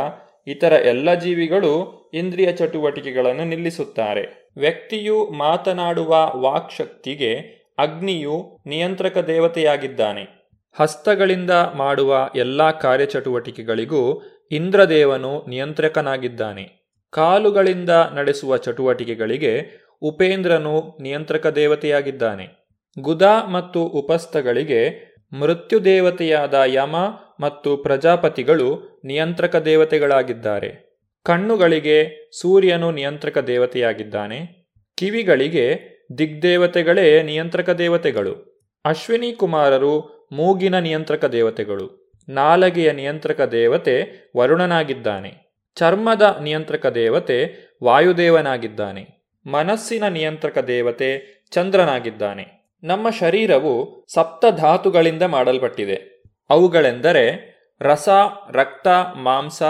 [0.47, 4.49] ಇತರ ಎಲ್ಲ ಜೀವಿಗಳು ಇಂದ್ರಿಯ ಚಟುವಟಿಕೆಗಳನ್ನು ನಿಲ್ಲಿಸುತ್ತಾರೆ.
[4.57, 7.35] ವ್ಯಕ್ತಿಯು ಮಾತನಾಡುವ ವಾಕ್ಶಕ್ತಿಗೆ
[7.77, 10.53] ಅಗ್ನಿಯು ನಿಯಂತ್ರಕ ದೇವತೆಯಾಗಿದ್ದಾನೆ.
[10.79, 14.21] ಹಸ್ತಗಳಿಂದ ಮಾಡುವ ಎಲ್ಲ ಕಾರ್ಯಚಟುವಟಿಕೆಗಳಿಗೂ
[14.51, 16.93] ಇಂದ್ರದೇವನು ನಿಯಂತ್ರಕನಾಗಿದ್ದಾನೆ.
[17.11, 22.67] ಕಾಲುಗಳಿಂದ ನಡೆಸುವ ಚಟುವಟಿಕೆಗಳಿಗೆ ಉಪೇಂದ್ರನು ನಿಯಂತ್ರಕ ದೇವತೆಯಾಗಿದ್ದಾನೆ.
[22.99, 23.21] ಗುದ
[23.51, 25.07] ಮತ್ತು ಉಪಸ್ಥಗಳಿಗೆ
[25.39, 26.95] ಮೃತ್ಯುದೇವತೆಯಾದ ಯಮ
[27.39, 30.87] ಮತ್ತು ಪ್ರಜಾಪತಿಗಳು ನಿಯಂತ್ರಕ ದೇವತೆಗಳಾಗಿದ್ದಾರೆ.
[31.23, 34.67] ಕಣ್ಣುಗಳಿಗೆ ಸೂರ್ಯನು ನಿಯಂತ್ರಕ ದೇವತೆಯಾಗಿದ್ದಾನೆ.
[34.97, 35.79] ಕಿವಿಗಳಿಗೆ
[36.17, 38.61] ದಿಗ್ದೇವತೆಗಳೇ ನಿಯಂತ್ರಕ ದೇವತೆಗಳು.
[38.85, 42.13] ಅಶ್ವಿನಿ ಕುಮಾರರು ಮೂಗಿನ ನಿಯಂತ್ರಕ ದೇವತೆಗಳು.
[42.29, 45.33] ನಾಲಗೆಯ ನಿಯಂತ್ರಕ ದೇವತೆ ವರುಣನಾಗಿದ್ದಾನೆ.
[45.75, 49.29] ಚರ್ಮದ ನಿಯಂತ್ರಕ ದೇವತೆ ವಾಯುದೇವನಾಗಿದ್ದಾನೆ.
[49.45, 52.57] ಮನಸ್ಸಿನ ನಿಯಂತ್ರಕ ದೇವತೆ ಚಂದ್ರನಾಗಿದ್ದಾನೆ.
[52.83, 56.16] ನಮ್ಮ ಶರೀರವು ಸಪ್ತ ಧಾತುಗಳಿಂದ ಮಾಡಲ್ಪಟ್ಟಿದೆ.
[56.49, 58.09] ಅವುಗಳೆಂದರೆ ರಸ,
[58.51, 59.63] ರಕ್ತ, ಮಾಂಸ,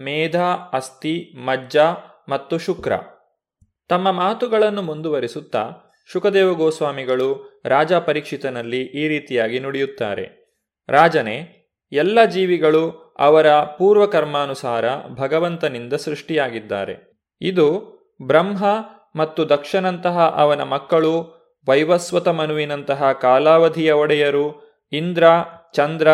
[0.00, 0.36] ಮೇಧ,
[0.72, 1.76] ಅಸ್ಥಿ, ಮಜ್ಜ
[2.28, 2.92] ಮತ್ತು ಶುಕ್ರ.
[3.88, 5.70] ತಮ್ಮ ಮಾತುಗಳನ್ನು ಮುಂದುವರಿಸುತ್ತಾ
[6.12, 10.56] ಶುಕದೇವ ಗೋಸ್ವಾಮಿಗಳು ರಾಜ ಪರೀಕ್ಷಿತನಲ್ಲಿ ಈ ರೀತಿಯಾಗಿ ನುಡಿಯುತ್ತಾರೆ.
[10.88, 14.84] ರಾಜನೇ, ಎಲ್ಲ ಜೀವಿಗಳು ಅವರ ಪೂರ್ವಕರ್ಮಾನುಸಾರ
[15.14, 17.12] ಭಗವಂತನಿಂದ ಸೃಷ್ಟಿಯಾಗಿದ್ದಾರೆ.
[17.40, 17.66] ಇದು
[18.22, 18.64] ಬ್ರಹ್ಮ
[19.16, 25.24] ಮತ್ತು ದಕ್ಷನಂತಹ ಅವನ ಮಕ್ಕಳು, ವೈವಸ್ವತ ಮನುವಿನಂತಹ ಕಾಲಾವಧಿಯ ಒಡೆಯರು, ಇಂದ್ರ
[25.74, 26.08] ಚಂದ್ರ,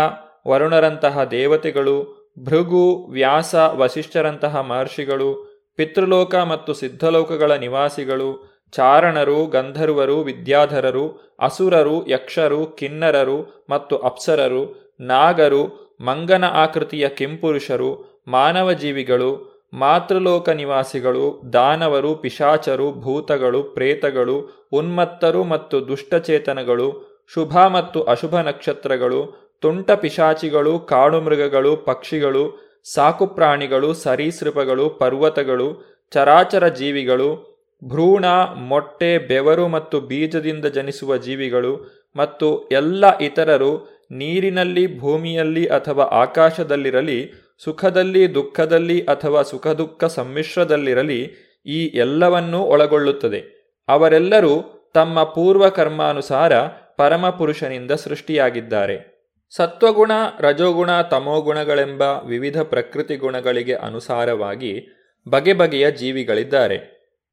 [0.46, 1.96] ವರುಣರಂತಹ ದೇವತೆಗಳು,
[2.38, 5.30] ಭೃಗು, ವ್ಯಾಸ, ವಸಿಷ್ಠರಂತಹ ಮಹರ್ಷಿಗಳು,
[5.76, 11.04] ಪಿತೃಲೋಕ ಮತ್ತು ಸಿದ್ಧಲೋಕಗಳ ನಿವಾಸಿಗಳು, ಚಾರಣರು, ಗಂಧರ್ವರು, ವಿದ್ಯಾಧರರು,
[11.40, 14.62] ಅಸುರರು, ಯಕ್ಷರು, ಕಿನ್ನರರು ಮತ್ತು ಅಪ್ಸರರು,
[15.00, 15.62] ನಾಗರು,
[16.00, 17.90] ಮಂಗನ ಆಕೃತಿಯ ಕೆಂಪುರುಷರು
[18.28, 19.30] ಮಾನವ ಜೀವಿಗಳು
[19.74, 30.78] ಮಾತೃಲೋಕ ನಿವಾಸಿಗಳು, ದಾನವರು, ಪಿಶಾಚರು, ಭೂತಗಳು, ಪ್ರೇತಗಳು, ಉನ್ಮತ್ತರು ಮತ್ತು ದುಷ್ಟಚೇತನಗಳು, ಶುಭ ಮತ್ತು ಅಶುಭ ನಕ್ಷತ್ರಗಳು ತುಂಟ ಪಿಶಾಚಿಗಳು,
[30.78, 38.24] ಕಾಡು ಮೃಗಗಳು, ಪಕ್ಷಿಗಳು ಸಾಕುಪ್ರಾಣಿಗಳು ಸರೀಸೃಪಗಳು, ಪರ್ವತಗಳು, ಚರಾಚರ ಜೀವಿಗಳು, ಭ್ರೂಣ,
[38.56, 47.32] ಮೊಟ್ಟೆ, ಬೆವರು ಮತ್ತು ಬೀಜದಿಂದ ಜನಿಸುವ ಜೀವಿಗಳು ಮತ್ತು ಎಲ್ಲ ಇತರರು ನೀರಿನಲ್ಲಿ, ಭೂಮಿಯಲ್ಲಿ ಅಥವಾ ಆಕಾಶದಲ್ಲಿರಲಿ,
[47.64, 53.58] ಸುಖದಲ್ಲಿ, ದುಃಖದಲ್ಲಿ ಅಥವಾ ಸುಖ ದುಃಖ ಸಮ್ಮಿಶ್ರದಲ್ಲಿರಲಿ ಈ ಎಲ್ಲವನ್ನೂ ಒಳಗೊಳ್ಳುತ್ತದೆ.
[53.88, 56.58] ಅವರೆಲ್ಲರೂ ತಮ್ಮ ಪೂರ್ವ ಕರ್ಮಾನುಸಾರ
[56.96, 59.17] ಪರಮಪುರುಷನಿಂದ ಸೃಷ್ಟಿಯಾಗಿದ್ದಾರೆ.
[59.50, 64.88] ಸತ್ವಗುಣ, ರಜೋಗುಣ, ತಮೋಗುಣಗಳೆಂಬ ವಿವಿಧ ಪ್ರಕೃತಿ ಗುಣಗಳಿಗೆ ಅನುಸಾರವಾಗಿ
[65.28, 66.76] ಬಗೆ ಬಗೆಯ ಜೀವಿಗಳಿದ್ದಾರೆ.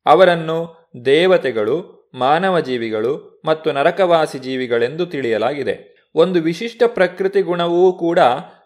[0.06, 0.58] ಅವರನ್ನು
[1.06, 1.76] ದೇವತೆಗಳು,
[2.14, 5.96] ಮಾನವ ಜೀವಿಗಳು ಮತ್ತು ನರಕವಾಸಿ ಜೀವಿಗಳೆಂದು ತಿಳಿಯಲಾಗಿದೆ.
[6.16, 8.20] ಒಂದು ವಿಶಿಷ್ಟ ಪ್ರಕೃತಿ ಗುಣವೂ ಕೂಡ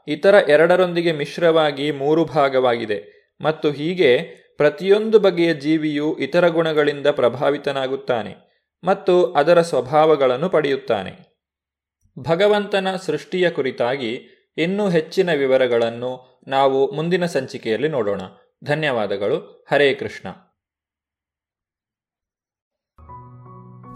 [0.08, 4.12] ಇತರ ಎರಡರೊಂದಿಗೆ ಮಿಶ್ರವಾಗಿ ಮೂರು ಭಾಗವಾಗಿದೆ ಮತ್ತು ಹೀಗೆ
[4.58, 8.36] ಪ್ರತಿಯೊಂದು ಬಗೆಯ ಜೀವಿಯು ಇತರ ಗುಣಗಳಿಂದ ಪ್ರಭಾವಿತನಾಗುತ್ತಾನೆ
[8.84, 11.29] ಮತ್ತು ಅದರ ಸ್ವಭಾವಗಳನ್ನು ಪಡೆಯುತ್ತಾನೆ.
[12.24, 14.20] ಭಗವಂತನ ಸೃಷ್ಟಿಯ ಕುರಿತಾಗಿ
[14.58, 18.22] ಇನ್ನೂ ಹೆಚ್ಚಿನ ವಿವರಗಳನ್ನು ನಾವು ಮುಂದಿನ ಸಂಚಿಕೆಯಲ್ಲಿ ನೋಡೋಣ.
[18.64, 19.66] ಧನ್ಯವಾದಗಳು.
[19.72, 20.30] ಹರೇ ಕೃಷ್ಣ.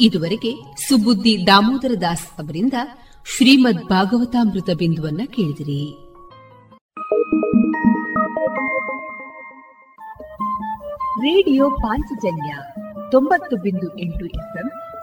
[0.02, 0.52] ಇದುವರೆಗೆ
[0.90, 2.74] ಸುಬುದ್ದಿ ದಾಮೋದರ ದಾಸ್ ಅವರಿಂದ
[3.38, 5.98] ಶ್ರೀಮದ್ ಭಾಗವತಾಮೃತ ಬಿಂದುವನ್ನ ಕೇಳಿದಿರಿ.
[11.20, 12.56] ರೇಡಿಯೋ ಪಾಂಚಜನ್ಯ
[13.12, 14.83] ತೊಂಬತ್ತು ಬಿಂದು ಎಂಟು ಎಫ್ಎಂ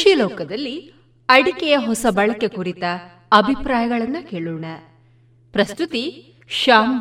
[0.00, 0.92] ಕೃಷಿ ಲೋಕದಲ್ಲಿ
[1.28, 2.82] ಅಡಿಕೆಯ ಹೊಸ ಬಳಕೆ ಕುರಿತ
[3.32, 4.64] ಅಭಿಪ್ರಾಯಗಳನ್ನು ಕೇಳೋಣ.
[5.52, 7.00] ಪ್ರಸ್ತುತಿ ಶ್ಯಾಮ್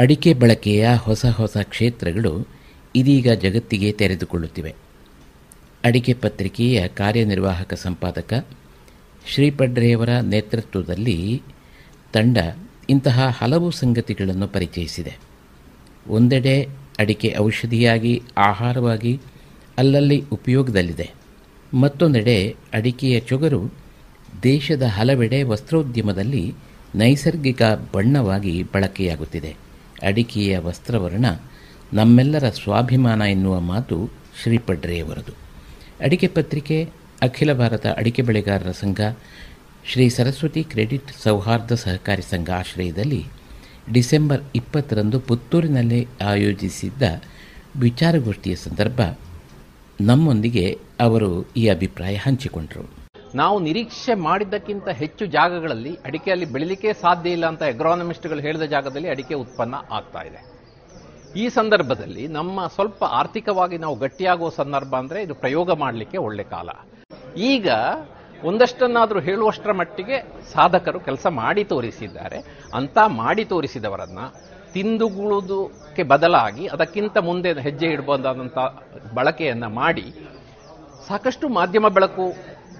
[0.00, 2.46] ಅಡಿಕೆ ಬಳಕೆಯ ಹೊಸ ಹೊಸ ಕ್ಷೇತ್ರಗಳು
[2.96, 4.74] ಇದೀಗ ಜಗತ್ತಿಗೆ ತೆರೆದುಕೊಳ್ಳುತ್ತಿವೆ.
[5.84, 8.46] ಅಡಿಕೆ ಪತ್ರಿಕೆಯ ಕಾರ್ಯನಿರ್ವಾಹಕ ಸಂಪಾದಕ
[9.26, 11.42] ಶ್ರೀಪಡ್ರೆಯವರ ನೇತೃತ್ವದಲ್ಲಿ
[12.12, 12.38] ತಂಡ
[12.90, 15.18] ಇಂತಹ ಹಲವು ಸಂಗತಿಗಳನ್ನು ಪರಿಚಯಿಸಿದೆ.
[16.08, 16.68] ಒಂದೆಡೆ
[16.98, 19.20] ಅಡಿಕೆ ಔಷಧಿಯಾಗಿ, ಆಹಾರವಾಗಿ,
[19.78, 21.10] ಅಲ್ಲಲ್ಲಿ ಉಪಯೋಗದಲ್ಲಿದೆ.
[21.74, 23.72] ಮತ್ತೊಂದೆಡೆ ಅಡಿಕೆಯ ಚೊಗರು
[24.42, 26.54] ದೇಶದ ಹಲವೆಡೆ ವಸ್ತ್ರೋದ್ಯಮದಲ್ಲಿ
[26.94, 27.62] ನೈಸರ್ಗಿಕ
[27.94, 29.69] ಬಣ್ಣವಾಗಿ ಬಳಕೆಯಾಗುತ್ತಿದೆ.
[30.02, 31.26] ಅಡಿಕೆಯ ವಸ್ತ್ರವರ್ಣ
[31.92, 34.10] ನಮ್ಮೆಲ್ಲರ ಸ್ವಾಭಿಮಾನ ಎನ್ನುವ ಮಾತು
[34.42, 35.32] ಶ್ರೀಪಡ್ರೆಯವರದು.
[36.00, 36.88] ಅಡಿಕೆ ಪತ್ರಿಕೆ,
[37.22, 39.00] ಅಖಿಲ ಭಾರತ ಅಡಿಕೆ ಬೆಳೆಗಾರರ ಸಂಘ,
[39.92, 43.24] ಶ್ರೀ ಸರಸ್ವತಿ ಕ್ರೆಡಿಟ್ ಸೌಹಾರ್ದ ಸಹಕಾರಿ ಸಂಘ ಆಶ್ರಯದಲ್ಲಿ
[43.92, 47.02] ಡಿಸೆಂಬರ್ ಇಪ್ಪತ್ತರಂದು ಪುತ್ತೂರಿನಲ್ಲಿ ಆಯೋಜಿಸಿದ್ದ
[47.76, 49.00] ವಿಚಾರಗೋಷ್ಠಿಯ ಸಂದರ್ಭ
[50.00, 52.99] ನಮ್ಮೊಂದಿಗೆ ಅವರು ಈ ಅಭಿಪ್ರಾಯ ಹಂಚಿಕೊಂಡರು.
[53.34, 59.74] ನಾವು ನಿರೀಕ್ಷೆ ಮಾಡಿದ್ದಕ್ಕಿಂತ ಹೆಚ್ಚು ಜಾಗಗಳಲ್ಲಿ ಅಡಿಕೆಯಲ್ಲಿ ಬೆಳಿಲಿಕ್ಕೆ ಸಾಧ್ಯ ಇಲ್ಲ ಅಂತ ಎಗ್ರಾನಮಿಸ್ಟ್ಗಳು ಹೇಳಿದ ಜಾಗದಲ್ಲಿ ಅಡಿಕೆ ಉತ್ಪನ್ನ
[59.90, 60.40] ಆಗ್ತಾ ಇದೆ.
[61.36, 66.68] ಈ ಸಂದರ್ಭದಲ್ಲಿ ನಮ್ಮ ಸ್ವಲ್ಪ ಆರ್ಥಿಕವಾಗಿ ನಾವು ಗಟ್ಟಿಯಾಗುವ ಸಂದರ್ಭ ಅಂದರೆ ಇದು ಪ್ರಯೋಗ ಮಾಡಲಿಕ್ಕೆ ಒಳ್ಳೆ ಕಾಲ.
[67.36, 67.68] ಈಗ
[68.44, 70.18] ಒಂದಷ್ಟನ್ನಾದರೂ ಹೇಳುವಷ್ಟರ ಮಟ್ಟಿಗೆ
[70.52, 72.38] ಸಾಧಕರು ಕೆಲಸ ಮಾಡಿ ತೋರಿಸಿದ್ದಾರೆ.
[72.74, 74.18] ಅಂತ ಮಾಡಿ ತೋರಿಸಿದವರನ್ನ
[74.72, 78.58] ತಿಂದುಗುಳುವುದಕ್ಕೆ ಬದಲಾಗಿ ಅದಕ್ಕಿಂತ ಮುಂದೆ ಹೆಜ್ಜೆ ಇಡಬಹುದಾದಂಥ
[79.14, 80.14] ಬಳಕೆಯನ್ನು ಮಾಡಿ
[81.08, 82.34] ಸಾಕಷ್ಟು ಮಾಧ್ಯಮ ಬೆಳಕು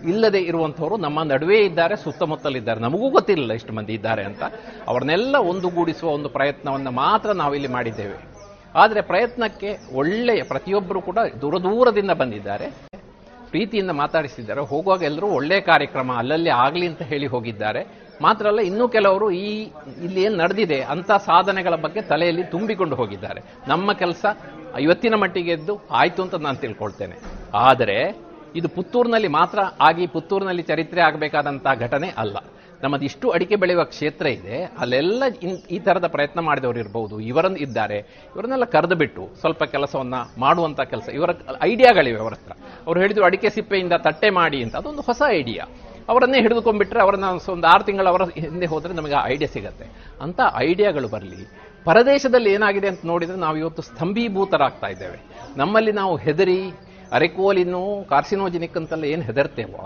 [0.05, 2.81] ಇಲ್ಲದೆ ಇರುವಂಥವರು ನಮ್ಮ ನಡುವೆ ಇದ್ದಾರೆ, ಸುತ್ತಮುತ್ತಲಿದ್ದಾರೆ.
[2.81, 4.43] ನಮಗೂ ಗೊತ್ತಿರಲಿಲ್ಲ ಇಷ್ಟು ಮಂದಿ ಇದ್ದಾರೆ ಅಂತ.
[4.89, 8.31] ಅವ್ರನ್ನೆಲ್ಲ ಒಂದುಗೂಡಿಸುವ ಒಂದು ಪ್ರಯತ್ನವನ್ನು ಮಾತ್ರ ನಾವಿಲ್ಲಿ ಮಾಡಿದ್ದೇವೆ.
[8.75, 12.71] ಆದರೆ ಪ್ರಯತ್ನಕ್ಕೆ ಒಳ್ಳೆಯ ಪ್ರತಿಯೊಬ್ಬರು ಕೂಡ ದೂರ ದೂರದಿಂದ ಬಂದಿದ್ದಾರೆ.
[13.51, 14.61] ಪ್ರೀತಿಯಿಂದ ಮಾತಾಡಿಸಿದ್ದಾರೆ.
[14.61, 17.87] ಹೋಗುವಾಗ ಎಲ್ಲರೂ ಒಳ್ಳೆಯ ಕಾರ್ಯಕ್ರಮ, ಅಲ್ಲಲ್ಲಿ ಆಗಲಿ ಅಂತ ಹೇಳಿ ಹೋಗಿದ್ದಾರೆ.
[18.23, 19.71] ಮಾತ್ರ ಅಲ್ಲ, ಇನ್ನೂ ಕೆಲವರು ಈ
[20.05, 23.41] ಇಲ್ಲಿ ಏನು ನಡೆದಿದೆ ಅಂತ ಸಾಧನೆಗಳ ಬಗ್ಗೆ ತಲೆಯಲ್ಲಿ ತುಂಬಿಕೊಂಡು ಹೋಗಿದ್ದಾರೆ.
[23.69, 24.27] ನಮ್ಮ ಕೆಲಸ
[24.81, 27.17] ಇವತ್ತಿನ ಮಟ್ಟಿಗೆ ಎದ್ದು ಆಯಿತು ಅಂತ ನಾನು ತಿಳ್ಕೊಳ್ತೇನೆ.
[27.55, 32.37] ಆದರೆ ಇದು ಪುತ್ತೂರಿನಲ್ಲಿ ಮಾತ್ರ ಆಗಿ ಪುತ್ತೂರಿನಲ್ಲಿ ಚರಿತ್ರೆ ಆಗಬೇಕಾದಂತಹ ಘಟನೆ ಅಲ್ಲ.
[32.83, 35.23] ನಮ್ಮದು ಇಷ್ಟು ಅಡಿಕೆ ಬೆಳೆಯುವ ಕ್ಷೇತ್ರ ಇದೆ, ಅಲ್ಲೆಲ್ಲ
[35.71, 37.99] ಈ ತರದ ಪ್ರಯತ್ನ ಮಾಡಿದವರು ಇರಬಹುದು ಇವರನ್ನು ಇದ್ದಾರೆ.
[38.37, 41.09] ಇವರನ್ನೆಲ್ಲ ಕರೆದು ಬಿಟ್ಟು ಸ್ವಲ್ಪ ಕೆಲಸವನ್ನ ಮಾಡುವಂತ ಕೆಲಸ.
[41.09, 41.31] ಇವರ
[41.63, 42.53] ಐಡಿಯಾಗಳಿವೆ ಅವರ ಹತ್ರ.
[42.87, 44.77] ಅವ್ರು ಹೇಳಿದ್ರು ಅಡಿಕೆ ಸಿಪ್ಪೆಯಿಂದ ತಟ್ಟೆ ಮಾಡಿ ಅಂತ.
[44.77, 45.67] ಅದೊಂದು ಹೊಸ ಐಡಿಯಾ.
[46.09, 50.17] ಅವರನ್ನೇ ಹಿಡಿದುಕೊಂಡ್ಬಿಟ್ರೆ ಅವರನ್ನ ಒಂದು ಆರು ತಿಂಗಳು ಅವರ ಹಿಂದೆ ಹೋದ್ರೆ ನಮಗೆ ಆ ಐಡಿಯಾ ಸಿಗತ್ತೆ.
[50.21, 51.49] ಅಂತ ಐಡಿಯಾಗಳು ಬರಲಿ.
[51.85, 55.21] ಪರದೇಶದಲ್ಲಿ ಏನಾಗಿದೆ ಅಂತ ನೋಡಿದ್ರೆ ನಾವು ಇವತ್ತು ಸ್ತಂಭೀಭೂತರಾಗ್ತಾ ಇದ್ದೇವೆ.
[55.57, 56.73] ನಮ್ಮಲ್ಲಿ ನಾವು ಹೆದರಿ
[57.17, 57.83] ಅರೆಕೋಲಿನ್ನು
[58.13, 59.85] ಕಾರ್ಸಿನೋಜಿನಿಕ್ ಅಂತೆಲ್ಲ ಏನು ಹೆದರ್ತೇವೋ?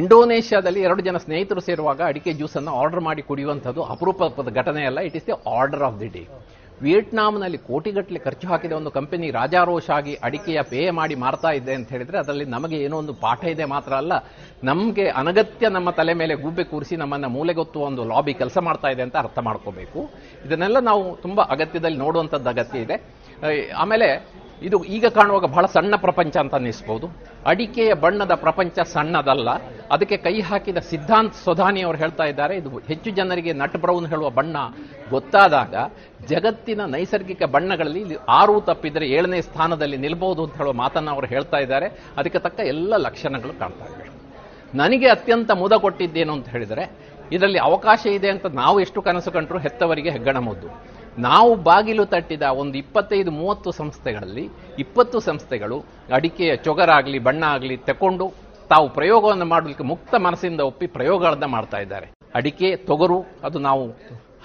[0.00, 5.26] ಇಂಡೋನೇಷ್ಯಾದಲ್ಲಿ ಎರಡು ಜನ ಸ್ನೇಹಿತರು ಸೇರುವಾಗ ಅಡಿಕೆ ಜ್ಯೂಸನ್ನು ಆರ್ಡರ್ ಮಾಡಿ ಕುಡಿಯುವಂಥದ್ದು ಅಪರೂಪದ ಘಟನೆ ಅಲ್ಲ it is
[5.28, 6.22] the order of the day
[6.80, 12.18] ವಿಯೆಟ್ನಾಂನಲ್ಲಿ ಕೋಟಿಗಟ್ಟಲೆ ಖರ್ಚು ಹಾಕಿದ ಒಂದು ಕಂಪನಿ ರಾಜಾರೋಷ ಆಗಿ ಅಡಿಕೆಯ ಪೇ ಮಾಡಿ ಮಾರ್ತಾ ಇದೆ ಅಂತ ಹೇಳಿದ್ರೆ
[12.22, 14.12] ಅದರಲ್ಲಿ ನಮಗೆ ಏನೋ ಒಂದು ಪಾಠ ಇದೆ ಮಾತ್ರ ಅಲ್ಲ,
[14.70, 19.16] ನಮಗೆ ಅನಗತ್ಯ ನಮ್ಮ ತಲೆ ಮೇಲೆ ಗೂಬೆ ಕೂರಿಸಿ ನಮ್ಮನ್ನು ಮೂಲೆಗೊತ್ತುವ ಒಂದು ಲಾಬಿ ಕೆಲಸ ಮಾಡ್ತಾ ಇದೆ ಅಂತ
[19.24, 20.00] ಅರ್ಥ ಮಾಡ್ಕೋಬೇಕು.
[20.46, 22.98] ಇದನ್ನೆಲ್ಲ ನಾವು ತುಂಬ ಅಗತ್ಯದಲ್ಲಿ ನೋಡುವಂಥದ್ದು ಅಗತ್ಯ ಇದೆ.
[23.84, 24.08] ಆಮೇಲೆ
[24.68, 27.06] ಇದು ಈಗ ಕಾಣುವಾಗ ಬಹಳ ಸಣ್ಣ ಪ್ರಪಂಚ ಅಂತ ಅನ್ನಿಸ್ಬೋದು.
[27.46, 29.50] ಅಡಿಕೆಯ ಬಣ್ಣದ ಪ್ರಪಂಚ ಸಣ್ಣದಲ್ಲ.
[29.94, 34.56] ಅದಕ್ಕೆ ಕೈ ಹಾಕಿದ ಸಿದ್ಧಾಂತ್ ಸೊಧಾನಿ ಅವರು ಹೇಳ್ತಾ ಇದ್ದಾರೆ, ಇದು ಹೆಚ್ಚು ಜನರಿಗೆ ನಟ್ ಬ್ರೌನ್ ಹೇಳುವ ಬಣ್ಣ
[35.10, 35.74] ಗೊತ್ತಾದಾಗ
[36.30, 41.88] ಜಗತ್ತಿನ ನೈಸರ್ಗಿಕ ಬಣ್ಣಗಳಲ್ಲಿ ಆರು ತಪ್ಪಿದರೆ ಏಳನೇ ಸ್ಥಾನದಲ್ಲಿ ನಿಲ್ಬಹುದು ಅಂತ ಹೇಳುವ ಮಾತನ್ನು ಅವರು ಹೇಳ್ತಾ ಇದ್ದಾರೆ.
[42.16, 44.06] ಅದಕ್ಕೆ ತಕ್ಕ ಎಲ್ಲ ಲಕ್ಷಣಗಳು ಕಾಣ್ತಾ ಇವೆ.
[44.74, 46.84] ನನಗೆ ಅತ್ಯಂತ ಮುದ ಕೊಟ್ಟಿದ್ದೇನು ಅಂತ ಹೇಳಿದರೆ,
[47.32, 50.68] ಇದರಲ್ಲಿ ಅವಕಾಶ ಇದೆ ಅಂತ ನಾವು ಎಷ್ಟು ಕನಸು ಕಂಡ್ರು ಹೆತ್ತವರಿಗೆ ಹೆಗ್ಗಣ ಮುದ್ದು.
[51.18, 54.48] ನಾವು ಬಾಗಿಲು ತಟ್ಟಿದ ಒಂದು ಇಪ್ಪತ್ತೈದು, ಮೂವತ್ತು ಸಂಸ್ಥೆಗಳಲ್ಲಿ
[54.78, 55.78] ಇಪ್ಪತ್ತು ಸಂಸ್ಥೆಗಳು
[56.18, 58.32] ಅಡಿಕೆಯ ಚೊಗರಾಗಲಿ ಬಣ್ಣ ಆಗಲಿ ತಕೊಂಡು
[58.70, 62.06] ತಾವು ಪ್ರಯೋಗವನ್ನು ಮಾಡಲಿಕ್ಕೆ ಮುಕ್ತ ಮನಸ್ಸಿಂದ ಒಪ್ಪಿ ಪ್ರಯೋಗಗಳನ್ನು ಮಾಡ್ತಾ ಇದ್ದಾರೆ.
[62.34, 63.82] ಅಡಿಕೆ, ತೊಗರು, ಅದು ನಾವು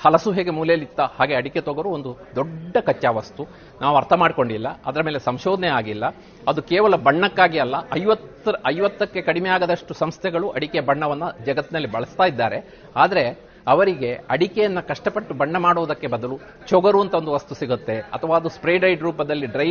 [0.03, 3.44] ಹಲಸು ಹೇಗೆ ಮೂಲೆಯಲ್ಲಿತ್ತ ಹಾಗೆ ಅಡಿಕೆ, ತೊಗರು ಒಂದು ದೊಡ್ಡ ಕಚ್ಚಾ ವಸ್ತು.
[3.81, 6.06] ನಾವು ಅರ್ಥ ಮಾಡಿಕೊಂಡಿಲ್ಲ, ಅದರ ಮೇಲೆ ಸಂಶೋಧನೆ ಆಗಿಲ್ಲ.
[6.48, 12.60] ಅದು ಕೇವಲ ಬಣ್ಣಕ್ಕಾಗಿ ಅಲ್ಲ ಐವತ್ತರ ಐವತ್ತಕ್ಕೆ ಕಡಿಮೆ ಆಗದಷ್ಟು ಸಂಸ್ಥೆಗಳು ಅಡಿಕೆ ಬಣ್ಣವನ್ನು ಜಗತ್ತಿನಲ್ಲಿ ಬಳಸ್ತಾ ಇದ್ದಾರೆ.
[12.95, 16.35] ಆದರೆ ಅವರಿಗೆ ಅಡಿಕೆಯನ್ನು ಕಷ್ಟಪಟ್ಟು ಬಣ್ಣ ಮಾಡುವುದಕ್ಕೆ ಬದಲು
[16.69, 19.69] ಚೊಗರು ಅಂತ ಒಂದು ವಸ್ತು ಸಿಗುತ್ತೆ, ಅಥವಾ ಅದು ಸ್ಪ್ರೇಡೈಡ್ ರೂಪದಲ್ಲಿ ಡ್ರೈ,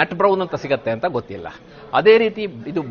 [0.00, 1.48] ನಟ್ ಬ್ರೌನ್ ಅಂತ ಸಿಗುತ್ತೆ ಅಂತ ಗೊತ್ತಿಲ್ಲ.
[2.00, 2.42] ಅದೇ ರೀತಿ
[2.72, 2.82] ಇದು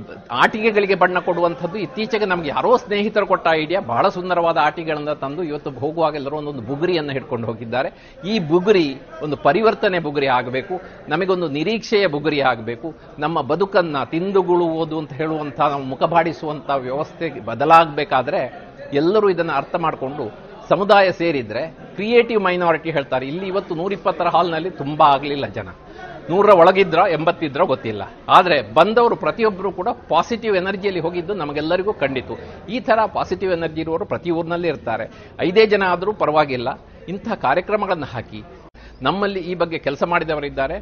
[0.41, 6.13] ಆಟಿಕೆಗಳಿಗೆ ಬಣ್ಣ ಕೊಡುವಂಥದ್ದು, ಇತ್ತೀಚೆಗೆ ನಮಗೆ ಯಾರೋ ಸ್ನೇಹಿತರು ಕೊಟ್ಟ ಐಡಿಯಾ, ಬಹಳ ಸುಂದರವಾದ ಆಟಿಕೆಗಳನ್ನು ತಂದು ಇವತ್ತು ಹೋಗುವಾಗ
[6.21, 7.91] ಎಲ್ಲರೂ ಒಂದೊಂದು ಬುಗುರಿಯನ್ನು ಹಿಡ್ಕೊಂಡು ಹೋಗಿದ್ದಾರೆ.
[8.31, 8.87] ಈ ಬುಗುರಿ
[9.27, 10.75] ಒಂದು ಪರಿವರ್ತನೆ ಬುಗುರಿ ಆಗಬೇಕು,
[11.13, 12.89] ನಮಗೊಂದು ನಿರೀಕ್ಷೆಯ ಬುಗುರಿ ಆಗಬೇಕು,
[13.25, 18.41] ನಮ್ಮ ಬದುಕನ್ನ ತಿಂದುಗುಳುವುದು ಅಂತ ಹೇಳುವಂಥ, ನಾವು ಮುಖಬಾಡಿಸುವಂಥ ವ್ಯವಸ್ಥೆ ಬದಲಾಗಬೇಕಾದ್ರೆ
[19.01, 20.25] ಎಲ್ಲರೂ ಇದನ್ನು ಅರ್ಥ ಮಾಡಿಕೊಂಡು
[20.69, 21.61] ಸಮುದಾಯ ಸೇರಿದ್ರೆ
[21.95, 23.25] ಕ್ರಿಯೇಟಿವ್ ಮೈನಾರಿಟಿ ಹೇಳ್ತಾರೆ.
[23.31, 25.69] ಇಲ್ಲಿ ಇವತ್ತು ನೂರಿಪ್ಪತ್ತರ ಹಾಲ್ನಲ್ಲಿ ತುಂಬಾ ಆಗಲಿಲ್ಲ ಜನ.
[26.29, 28.03] ನೂರರ ಒಳಗಿದ್ರ, ಎಂಬತ್ತಿದ್ರ ಗೊತ್ತಿಲ್ಲ.
[28.37, 32.35] ಆದರೆ ಬಂದವರು ಪ್ರತಿಯೊಬ್ಬರು ಕೂಡ ಪಾಸಿಟಿವ್ ಎನರ್ಜಿಯಲ್ಲಿ ಹೋಗಿದ್ದು ನಮಗೆಲ್ಲರಿಗೂ ಕಂಡಿತು.
[32.75, 35.05] ಈ ಥರ ಪಾಸಿಟಿವ್ ಎನರ್ಜಿ ಇರುವವರು ಪ್ರತಿ ಊರಿನಲ್ಲಿ ಇರ್ತಾರೆ.
[35.47, 36.69] ಐದೇ ಜನ ಆದರೂ ಪರವಾಗಿಲ್ಲ.
[37.13, 38.41] ಇಂಥ ಕಾರ್ಯಕ್ರಮಗಳನ್ನು ಹಾಕಿ
[39.07, 40.77] ನಮ್ಮಲ್ಲಿ ಈ ಬಗ್ಗೆ ಕೆಲಸ ಮಾಡಿದವರಿದ್ದಾರೆ.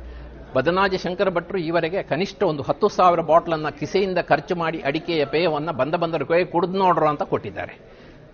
[0.56, 5.96] ಬದನಾಜ ಶಂಕರ ಭಟ್ರು ಈವರೆಗೆ ಕನಿಷ್ಠ ಒಂದು ಹತ್ತು ಸಾವಿರ ಬಾಟ್ಲನ್ನ ಕಿಸೆಯಿಂದ ಖರ್ಚು ಮಾಡಿ ಅಡಿಕೆಯ ಪೇಯವನ್ನು ಬಂದ
[6.04, 7.74] ಬಂದರು ಕೈ ಕುಡಿದು ನೋಡ್ರು ಅಂತ ಕೊಟ್ಟಿದ್ದಾರೆ.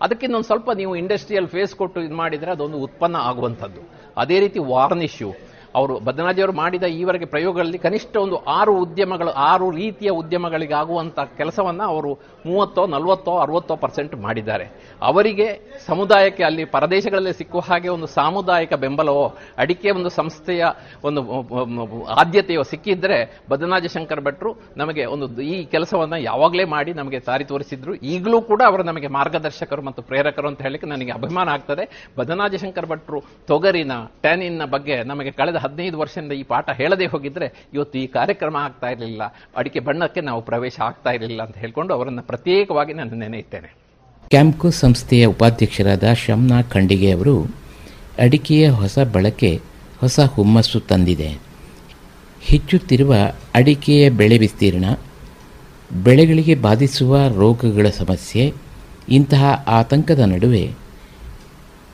[0.00, 3.80] ಅದಕ್ಕಿಂತ ಸ್ವಲ್ಪ ನೀವು ಇಂಡಸ್ಟ್ರಿಯಲ್ ಫೇಸ್ ಕೊಟ್ಟು ಇದು ಮಾಡಿದರೆ ಅದೊಂದು ಉತ್ಪನ್ನ ಆಗುವಂಥದ್ದು.
[4.16, 11.18] ಅದೇ ರೀತಿ ವಾರ್ನಿಶು ಅವರು ಬದನಾಜಿಯವರು ಮಾಡಿದ ಈವರೆಗೆ ಪ್ರಯೋಗಗಳಲ್ಲಿ ಕನಿಷ್ಠ ಒಂದು ಆರು ಉದ್ಯಮಗಳು, ಆರು ರೀತಿಯ ಉದ್ಯಮಗಳಿಗಾಗುವಂಥ
[11.40, 12.12] ಕೆಲಸವನ್ನು ಅವರು
[12.46, 14.66] ಮೂವತ್ತೋ, ನಲವತ್ತೋ, ಅರವತ್ತೋ ಪರ್ಸೆಂಟ್ ಮಾಡಿದ್ದಾರೆ.
[15.02, 15.48] ಅವರಿಗೆ
[15.86, 19.26] ಸಮುದಾಯಕ್ಕೆ ಅಲ್ಲಿ ಪರದೇಶಗಳಲ್ಲಿ ಸಿಕ್ಕುವ ಹಾಗೆ ಒಂದು ಸಾಮುದಾಯಿಕ ಬೆಂಬಲವೋ,
[19.58, 20.64] ಅಡಿಕೆ ಒಂದು ಸಂಸ್ಥೆಯ
[21.04, 21.20] ಒಂದು
[22.22, 23.18] ಆದ್ಯತೆಯೋ ಸಿಕ್ಕಿದ್ರೆ
[23.50, 27.92] ಬದನಾಜ ಶಂಕರ್ ಭಟ್ರು ನಮಗೆ ಒಂದು ಈ ಕೆಲಸವನ್ನು ಯಾವಾಗಲೇ ಮಾಡಿ ನಮಗೆ ಸಾರಿ ತೋರಿಸಿದ್ರು.
[28.14, 31.84] ಈಗಲೂ ಕೂಡ ಅವರು ನಮಗೆ ಮಾರ್ಗದರ್ಶಕರು ಮತ್ತು ಪ್ರೇರಕರು ಅಂತ ಹೇಳಲಿಕ್ಕೆ ನನಗೆ ಅಭಿಮಾನ ಆಗ್ತದೆ.
[32.18, 33.92] ಬದನಾಜ ಶಂಕರ್ ಭಟ್ರು ತೊಗರಿನ,
[34.24, 39.22] ಟ್ಯಾನಿನ್ನ ಬಗ್ಗೆ ನಮಗೆ ಕಳೆದ ಹದಿನೈದು ವರ್ಷದಿಂದ ಈ ಪಾಠ ಹೇಳದೆ ಹೋಗಿದ್ರೆ ಇವತ್ತು ಈ ಕಾರ್ಯಕ್ರಮ ಆಗ್ತಾ ಇರಲಿಲ್ಲ,
[39.56, 43.70] ಅಡಿಕೆ ಬಣ್ಣಕ್ಕೆ ನಾವು ಪ್ರವೇಶ ಆಗ್ತಾ ಇರಲಿಲ್ಲ ಅಂತ ಹೇಳ್ಕೊಂಡು ಅವರನ್ನು ಪ್ರತ್ಯೇಕವಾಗಿ ನಾನು ನೆನೆಯುತ್ತೇನೆ.
[44.30, 47.34] ಕ್ಯಾಂಪ್ಕೋ ಸಂಸ್ಥೆಯ ಉಪಾಧ್ಯಕ್ಷರಾದ ಶಮ್ನಾ ಖಂಡಿಗೆ ಅವರು
[48.24, 49.52] ಅಡಿಕೆಯ ಹೊಸ ಬಳಕೆ,
[50.00, 51.28] ಹೊಸ ಹುಮ್ಮಸ್ಸು ತಂದಿದೆ.
[52.42, 53.14] ಹೆಚ್ಚುತ್ತಿರುವ
[53.54, 54.86] ಅಡಿಕೆಯ ಬೆಳೆ ವಿಸ್ತೀರ್ಣ,
[56.04, 58.44] ಬೆಳೆಗಳಿಗೆ ಬಾಧಿಸುವ ರೋಗಗಳ ಸಮಸ್ಯೆ,
[59.08, 59.44] ಇಂತಹ
[59.78, 60.64] ಆತಂಕದ ನಡುವೆ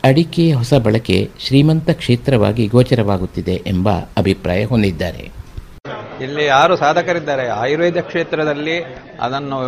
[0.08, 3.88] ಅಡಿಕೆಯ ಹೊಸ ಬಳಕೆ ಶ್ರೀಮಂತ ಕ್ಷೇತ್ರವಾಗಿ ಗೋಚರವಾಗುತ್ತಿದೆ ಎಂಬ
[4.20, 5.22] ಅಭಿಪ್ರಾಯ ಹೊಂದಿದ್ದಾರೆ.
[6.24, 7.48] ಇಲ್ಲಿ ಯಾರು ಸಾಧಕರಿದ್ದಾರೆ?
[7.62, 8.76] ಆಯುರ್ವೇದ ಕ್ಷೇತ್ರದಲ್ಲಿ
[9.20, 9.58] ಅದನ್ನು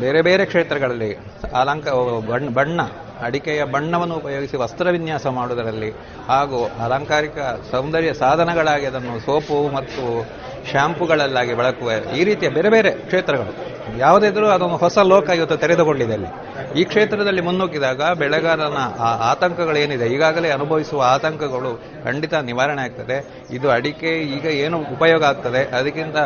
[0.00, 1.10] ಬೇರೆ ಬೇರೆ ಕ್ಷೇತ್ರಗಳಲ್ಲಿ
[1.60, 1.86] ಅಲಂಕ
[2.30, 2.80] ಬಣ್ಣ ಬಣ್ಣ,
[3.26, 5.90] ಅಡಿಕೆಯ ಬಣ್ಣವನ್ನು ಉಪಯೋಗಿಸಿ ವಸ್ತ್ರ ವಿನ್ಯಾಸ ಮಾಡುವುದರಲ್ಲಿ
[6.28, 7.38] ಹಾಗೂ ಅಲಂಕಾರಿಕ
[7.70, 10.04] ಸೌಂದರ್ಯ ಸಾಧನಗಳಾಗಿ ಅದನ್ನು ಸೋಪು ಮತ್ತು
[10.70, 13.54] ಶ್ಯಾಂಪುಗಳಲ್ಲಾಗಿ ಬಳಕುವ ಈ ರೀತಿಯ ಬೇರೆ ಬೇರೆ ಕ್ಷೇತ್ರಗಳು.
[13.96, 16.30] ಯಾವುದಿದ್ರೂ ಅದೊಂದು ಹೊಸ ಲೋಕ ಇವತ್ತು ತೆರೆದುಕೊಂಡಿದೆ ಅಲ್ಲಿ.
[16.80, 23.46] ಈ ಕ್ಷೇತ್ರದಲ್ಲಿ ಮುನ್ನುಗ್ಗಿದಾಗ ಬೆಳೆಗಾರನ ಆ ಆತಂಕಗಳೇನಿದೆ, ಈಗಾಗಲೇ ಅನುಭವಿಸುವ ಆತಂಕಗಳು ಖಂಡಿತ ನಿವಾರಣೆ ಆಗ್ತದೆ.
[23.50, 26.16] ಇದು ಅಡಿಕೆ, ಈಗ ಏನು ಉಪಯೋಗ ಆಗ್ತದೆ, ಅದಕ್ಕಿಂತ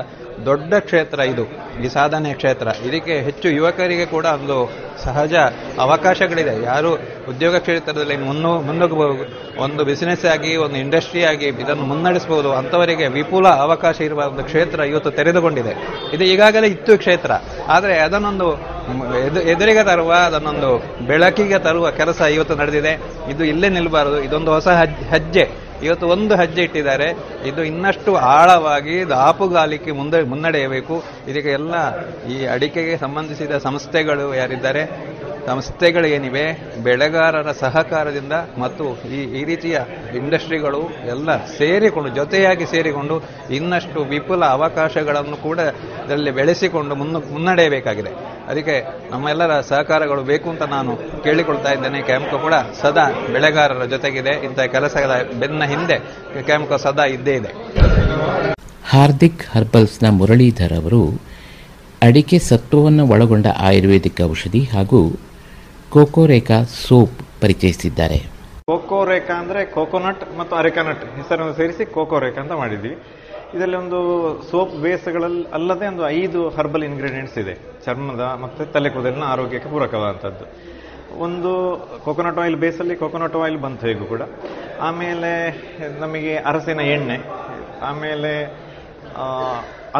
[0.44, 1.44] ದೊಡ್ಡ ಕ್ಷೇತ್ರ ಇದು.
[1.84, 2.68] ಈ ಸಾಧನೆ ಕ್ಷೇತ್ರ.
[2.86, 4.70] ಇದಕ್ಕೆ ಹೆಚ್ಚು ಯುವಕರಿಗೆ ಕೂಡ ಒಂದು
[5.04, 5.34] ಸಹಜ
[5.78, 6.62] ಅವಕಾಶಗಳಿದೆ.
[6.62, 6.94] ಯಾರು
[7.28, 14.00] ಉದ್ಯೋಗ ಕ್ಷೇತ್ರದಲ್ಲಿ ಮುನ್ನು, ಮುನ್ನುಗ್ಗಬಹುದು, ಒಂದು ಬಿಸಿನೆಸ್ ಆಗಿ, ಒಂದು ಇಂಡಸ್ಟ್ರಿ ಆಗಿ ಇದನ್ನು ಮುನ್ನಡೆಸಬಹುದು ಅಂಥವರಿಗೆ ವಿಪುಲ ಅವಕಾಶ
[14.00, 15.76] ಇರುವ ಒಂದು ಕ್ಷೇತ್ರ ಇವತ್ತು ತೆರೆದುಕೊಂಡಿದೆ.
[16.14, 17.30] ಇದು ಈಗಾಗಲೇ ಇತ್ತು ಕ್ಷೇತ್ರ.
[17.68, 18.52] ಆದರೆ ಅದನ್ನೊಂದು
[19.26, 23.00] ಎದು- ಎದುರಿಗೆ ತರುವ, ಅದನ್ನೊಂದು ಬೆಳಕಿಗೆ ತರುವ ಕೆಲಸ ಇವತ್ತು ನಡೆದಿದೆ.
[23.30, 25.71] ಇದು ಇಲ್ಲೇ ನಿಲ್ಲಬಾರದು ಇದೊಂದು ಹೊಸ ಹಜ್- ಹೆಜ್ಜೆ.
[25.82, 27.08] ಇವತ್ತು ಒಂದು ಹೆಜ್ಜೆ ಇಟ್ಟಿದ್ದಾರೆ.
[27.46, 31.04] ಇದು ಇನ್ನಷ್ಟು ಆಳವಾಗಿ ದಾಪುಗಾಲಿಕೆ ಮುಂದೆ ಮುನ್ನಡೆಯಬೇಕು.
[31.28, 31.74] ಇದಕ್ಕೆ ಎಲ್ಲ
[32.26, 34.84] ಈ ಅಡಿಕೆಗೆ ಸಂಬಂಧಿಸಿದ ಸಂಸ್ಥೆಗಳು ಯಾರಿದ್ದಾರೆ?
[35.46, 36.44] ಸಂಸ್ಥೆಗಳು ಏನಿವೆ,
[36.86, 38.84] ಬೆಳೆಗಾರರ ಸಹಕಾರದಿಂದ ಮತ್ತು
[39.16, 39.76] ಈ ಈ ರೀತಿಯ
[40.20, 40.82] ಇಂಡಸ್ಟ್ರಿಗಳು
[41.14, 43.16] ಎಲ್ಲ ಸೇರಿಕೊಂಡು, ಜೊತೆಯಾಗಿ ಸೇರಿಕೊಂಡು
[43.58, 45.58] ಇನ್ನಷ್ಟು ವಿಪುಲ ಅವಕಾಶಗಳನ್ನು ಕೂಡ
[46.04, 48.12] ಇದರಲ್ಲಿ ಬೆಳೆಸಿಕೊಂಡು ಮುನ್ನ, ಮುನ್ನಡೆಯಬೇಕಾಗಿದೆ.
[48.50, 48.76] ಅದಕ್ಕೆ
[49.10, 50.92] ನಮ್ಮೆಲ್ಲರ ಸಹಕಾರಗಳು ಬೇಕು ಅಂತ ನಾನು
[51.24, 52.00] ಕೇಳಿಕೊಳ್ತಾ ಇದ್ದೇನೆ.
[52.10, 54.32] ಕ್ಯಾಂಪ್ಕೋ ಕೂಡ ಸದಾ ಬೆಳೆಗಾರರ ಜೊತೆಗಿದೆ.
[54.48, 55.10] ಇಂಥ ಕೆಲಸಗಳ
[55.42, 55.98] ಬೆನ್ನ ಹಿಂದೆ
[56.50, 57.52] ಕ್ಯಾಂಪ್ಕೋ ಸದಾ ಇದ್ದೇ ಇದೆ.
[58.92, 61.02] ಹಾರ್ದಿಕ್ ಹರ್ಬಲ್ಸ್ನ ಮುರಳೀಧರ್ ಅವರು
[62.06, 65.00] ಅಡಿಕೆ ಸತ್ವವನ್ನು ಒಳಗೊಂಡ ಆಯುರ್ವೇದಿಕ್ ಔಷಧಿ ಹಾಗೂ
[65.94, 68.18] ಕೋಕೋರೇಕಾ ಸೋಪ್ ಪರಿಚಯಿಸಿದ್ದಾರೆ.
[68.68, 72.92] ಕೋಕೋರೇಕಾ ಅಂದರೆ ಕೋಕೋನಟ್ ಮತ್ತು ಅರೆಕಾನಟ್, ಹೆಸರನ್ನು ಸೇರಿಸಿ ಕೋಕೋ ರೇಖಾ ಅಂತ ಮಾಡಿದ್ವಿ.
[73.54, 73.98] ಇದರಲ್ಲಿ ಒಂದು
[74.50, 77.54] ಸೋಪ್ ಬೇಸ್ಗಳಲ್ಲಿ ಅಲ್ಲದೆ ಒಂದು ಐದು ಹರ್ಬಲ್ ಇಂಗ್ರೀಡಿಯೆಂಟ್ಸ್ ಇದೆ.
[77.84, 80.46] ಚರ್ಮದ ಮತ್ತು ತಲೆ ಕೂದಲಿನ ಆರೋಗ್ಯಕ್ಕೆ ಪೂರಕವಾದಂಥದ್ದು.
[81.26, 81.52] ಒಂದು
[82.04, 84.22] ಕೋಕೋನಟ್ ಆಯಿಲ್ ಬೇಸಲ್ಲಿ ಕೊಕೊನಟ್ ಆಯಿಲ್ ಬಂತು ಹೇಗೂ ಕೂಡ.
[84.88, 85.32] ಆಮೇಲೆ
[86.04, 87.18] ನಮಗೆ ಅರಸಿನ ಎಣ್ಣೆ,
[87.90, 88.32] ಆಮೇಲೆ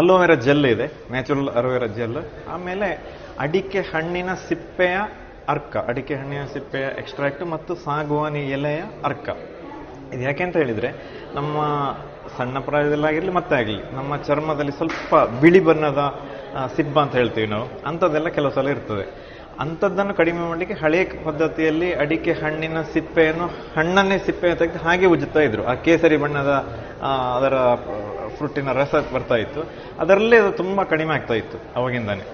[0.00, 2.22] ಅಲೋವೆರಾ ಜೆಲ್ ಇದೆ, ನ್ಯಾಚುರಲ್ ಅಲೋವೆರಾ ಜೆಲ್.
[2.54, 2.88] ಆಮೇಲೆ
[3.44, 4.96] ಅಡಿಕೆ ಹಣ್ಣಿನ ಸಿಪ್ಪೆಯ
[5.48, 9.28] ಅರ್ಕ, ಅಡಿಕೆ ಹಣ್ಣಿನ ಸಿಪ್ಪೆಯ ಎಕ್ಸ್ಟ್ರಾಕ್ಟ್ ಮತ್ತು ಸಾಗುವಾನಿ ಎಲೆಯ ಅರ್ಕ.
[10.14, 10.88] ಇದು ಯಾಕೆ ಅಂತ ಹೇಳಿದ್ರೆ,
[11.34, 11.56] ನಮ್ಮ
[12.38, 16.02] ಸಣ್ಣ ಪ್ರಾಯದಲ್ಲಾಗಿರಲಿ ಮತ್ತೆ ಆಗಲಿ, ನಮ್ಮ ಚರ್ಮದಲ್ಲಿ ಸ್ವಲ್ಪ ಬಿಳಿ ಬಣ್ಣದ
[16.76, 19.32] ಸಿಬ್ಬ ಅಂತ ಹೇಳ್ತೀವಿ ನಾವು, ಅಂಥದ್ದೆಲ್ಲ ಕೆಲವು ಸಲ ಇರ್ತದೆ.
[19.62, 23.46] ಅಂಥದ್ದನ್ನು ಕಡಿಮೆ ಮಾಡಲಿಕ್ಕೆ ಹಳೆಯ ಪದ್ಧತಿಯಲ್ಲಿ ಅಡಿಕೆ ಹಣ್ಣಿನ ಸಿಪ್ಪೆಯನ್ನು
[23.76, 25.64] ಹಣ್ಣನ್ನೇ ಸಿಪ್ಪೆ ತೆಗೆದು ಹಾಗೆ ಉಜ್ಜುತ್ತಾ ಇದ್ರು.
[25.64, 26.52] ಆ ಕೇಸರಿ ಬಣ್ಣದ
[27.36, 27.56] ಅದರ
[28.36, 29.62] ಫ್ರೂಟಿನ ರಸ ಬರ್ತಾ ಇತ್ತು.
[30.02, 32.24] ಅದರಲ್ಲೇ ಅದು ತುಂಬ ಕಡಿಮೆ ಆಗ್ತಾ ಇತ್ತು, ಅವಾಗಿಂದಾನೆ.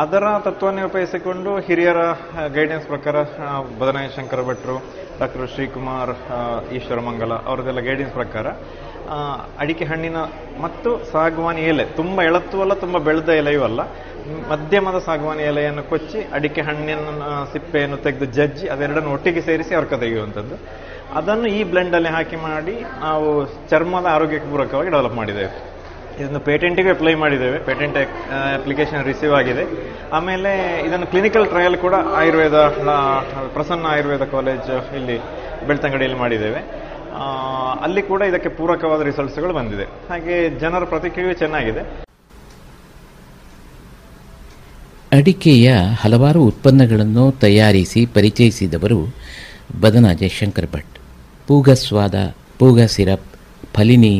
[0.00, 2.02] ಅದರ ತತ್ವವನ್ನು ಉಪಯೋಗಿಸಿಕೊಂಡು ಹಿರಿಯರ
[2.54, 3.16] ಗೈಡೆನ್ಸ್ ಪ್ರಕಾರ
[3.80, 4.76] ಬದನಾಯ ಶಂಕರ ಭಟ್ರು,
[5.18, 6.12] ಡಾಕ್ಟರ್ ಶ್ರೀಕುಮಾರ್
[6.76, 8.46] ಈಶ್ವರ ಮಂಗಲ ಅವರದೆಲ್ಲ ಗೈಡೆನ್ಸ್ ಪ್ರಕಾರ
[9.62, 10.18] ಅಡಿಕೆ ಹಣ್ಣಿನ
[10.64, 13.80] ಮತ್ತು ಸಾಗವಾನಿ ಎಲೆ, ತುಂಬ ಎಳತ್ತು ಅಲ್ಲ, ತುಂಬ ಬೆಳೆದ ಎಲೆಯೂ ಅಲ್ಲ,
[14.52, 16.98] ಮಧ್ಯಮದ ಸಾಗುವಾನಿ ಎಲೆಯನ್ನು ಕೊಚ್ಚಿ ಅಡಿಕೆ ಹಣ್ಣಿನ
[17.52, 20.58] ಸಿಪ್ಪೆಯನ್ನು ತೆಗೆದು ಜಜ್ಜಿ ಅದೆರಡನ್ನು ಒಟ್ಟಿಗೆ ಸೇರಿಸಿ ಅವ್ರ ತೆಗೆಯುವಂಥದ್ದು
[21.20, 23.28] ಅದನ್ನು ಈ ಬ್ಲೆಂಡಲ್ಲಿ ಹಾಕಿ ಮಾಡಿ ನಾವು
[23.72, 25.52] ಚರ್ಮದ ಆರೋಗ್ಯಕ್ಕೆ ಪೂರಕವಾಗಿ ಡೆವಲಪ್ ಮಾಡಿದ್ದೇವೆ.
[26.20, 27.58] ಇದನ್ನು ಪೇಟೆಂಟಿಗೆ ಅಪ್ಲೈ ಮಾಡಿದ್ದೇವೆ.
[27.68, 27.96] ಪೇಟೆಂಟ್
[28.60, 29.64] ಅಪ್ಲಿಕೇಶನ್ ರಿಸೀವ್ ಆಗಿದೆ.
[30.12, 30.50] ಆಮೇಲೆ
[30.88, 32.58] ಇದನ್ನು ಕ್ಲಿನಿಕಲ್ ಟ್ರಯಲ್ ಕೂಡ ಆಯುರ್ವೇದ
[33.54, 35.18] ಪ್ರಸನ್ನ ಆಯುರ್ವೇದ ಕಾಲೇಜ್ ಇಲ್ಲಿ
[35.66, 36.60] ಬೆಳ್ತಂಗಡಿಯಲ್ಲಿ ಮಾಡಿದ್ದೇವೆ.
[37.82, 39.84] ಅಲ್ಲಿ ಕೂಡ ಇದಕ್ಕೆ ಪೂರಕವಾದ ರಿಸಲ್ಟ್ಸ್ಗಳು ಬಂದಿದೆ.
[40.10, 41.82] ಹಾಗೆ ಜನರ ಪ್ರತಿಕ್ರಿಯೆ ಚೆನ್ನಾಗಿದೆ.
[45.18, 45.70] ಅಡಿಕೆಯ
[46.02, 49.00] ಹಲವಾರು ಉತ್ಪನ್ನಗಳನ್ನು ತಯಾರಿಸಿ ಪರಿಚಯಿಸಿದವರು
[49.80, 50.94] ಬದನ ಜಯಶಂಕರ್ ಭಟ್.
[51.48, 52.14] ಪೂಗ ಸ್ವಾದ,
[52.58, 53.28] ಪೂಗ ಸಿರಪ್,
[53.74, 54.16] ಫಲಿನಿ,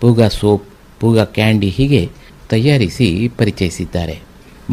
[0.00, 0.68] ಪೂಗ ಸೋಪ್
[1.00, 2.02] ಪೂಗ ಕ್ಯಾಂಡಿ ಹೀಗೆ
[2.52, 3.08] ತಯಾರಿಸಿ
[3.38, 4.16] ಪರಿಚಯಿಸಿದ್ದಾರೆ.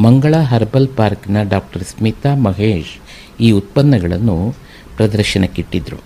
[0.06, 2.94] ಮಂಗಳ ಹರ್ಬಲ್ ಪಾರ್ಕ್ನ ಡಾಕ್ಟರ್ ಸ್ಮಿತಾ ಮಹೇಶ್
[3.46, 4.38] ಈ ಉತ್ಪನ್ನಗಳನ್ನು
[4.98, 6.00] ಪ್ರದರ್ಶನಕ್ಕಿಟ್ಟಿದ್ರು.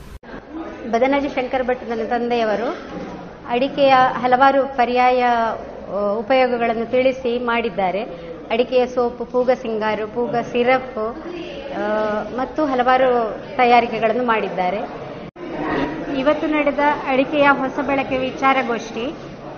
[0.94, 2.70] ಬದನಾಜಿ ಶಂಕರ್ ಭಟ್ ನನ್ನ ತಂದೆಯವರು
[3.56, 3.94] ಅಡಿಕೆಯ
[4.24, 5.24] ಹಲವಾರು ಪರ್ಯಾಯ
[6.22, 8.02] ಉಪಯೋಗಗಳನ್ನು ತಿಳಿಸಿ ಮಾಡಿದ್ದಾರೆ.
[8.54, 10.98] ಅಡಿಕೆಯ ಸೋಪು, ಪೂಗ ಸಿಂಗಾರು, ಪೂಗ ಸಿರಪ್
[12.40, 13.10] ಮತ್ತು ಹಲವಾರು
[13.58, 14.80] ತಯಾರಿಕೆಗಳನ್ನು ಮಾಡಿದ್ದಾರೆ.
[16.22, 16.84] ಇವತ್ತು ನಡೆದ
[17.14, 19.06] ಅಡಿಕೆಯ ಹೊಸ ಬಳಕೆ ವಿಚಾರಗೋಷ್ಠಿ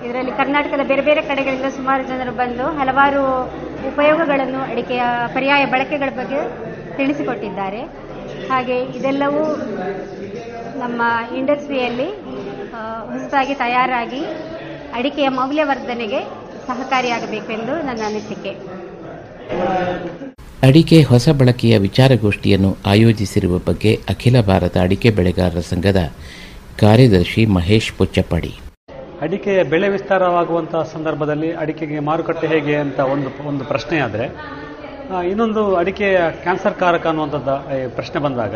[0.08, 3.24] ಇದರಲ್ಲಿ ಕರ್ನಾಟಕದ ಬೇರೆ ಬೇರೆ ಕಡೆಗಳಿಂದ ಸುಮಾರು ಜನರು ಬಂದು ಹಲವಾರು
[3.92, 5.04] ಉಪಯೋಗಗಳನ್ನು ಅಡಿಕೆಯ
[5.36, 6.40] ಪರ್ಯಾಯ ಬಳಕೆಗಳ ಬಗ್ಗೆ
[7.00, 7.82] ತಿಳಿಸಿಕೊಟ್ಟಿದ್ದಾರೆ.
[8.52, 9.44] ಹಾಗೆ ಇದೆಲ್ಲವೂ
[10.84, 11.02] ನಮ್ಮ
[11.40, 12.10] ಇಂಡಸ್ಟ್ರಿಯಲ್ಲಿ
[13.12, 14.22] ಹೊಸದಾಗಿ ತಯಾರಾಗಿ
[15.00, 16.20] ಅಡಿಕೆಯ ಮೌಲ್ಯವರ್ಧನೆಗೆ
[16.68, 18.54] ಸಹಕಾರಿಯಾಗಬೇಕೆಂದು ನನ್ನ ಅನಿಸಿಕೆ.
[20.68, 26.02] ಅಡಿಕೆ ಹೊಸ ಬಳಕೆಯ ವಿಚಾರಗೋಷ್ಠಿಯನ್ನು ಆಯೋಜಿಸಿರುವ ಬಗ್ಗೆ ಅಖಿಲ ಭಾರತ ಅಡಿಕೆ ಬೆಳೆಗಾರರ ಸಂಘದ
[26.82, 28.52] ಕಾರ್ಯದರ್ಶಿ ಮಹೇಶ್ ಪುಚ್ಚಪ್ಪಾಡಿ.
[29.22, 34.26] ಅಡಿಕೆಯ ಬೆಳೆ ವಿಸ್ತಾರವಾಗುವಂತಹ ಸಂದರ್ಭದಲ್ಲಿ ಅಡಿಕೆಗೆ ಮಾರುಕಟ್ಟೆ ಹೇಗೆ ಅಂತ ಒಂದು ಒಂದು ಪ್ರಶ್ನೆ ಆದರೆ
[35.30, 37.56] ಇನ್ನೊಂದು ಅಡಿಕೆಯ ಕ್ಯಾನ್ಸರ್ ಕಾರಕ ಅನ್ನುವಂಥದ್ದು
[37.96, 38.56] ಪ್ರಶ್ನೆ ಬಂದಾಗ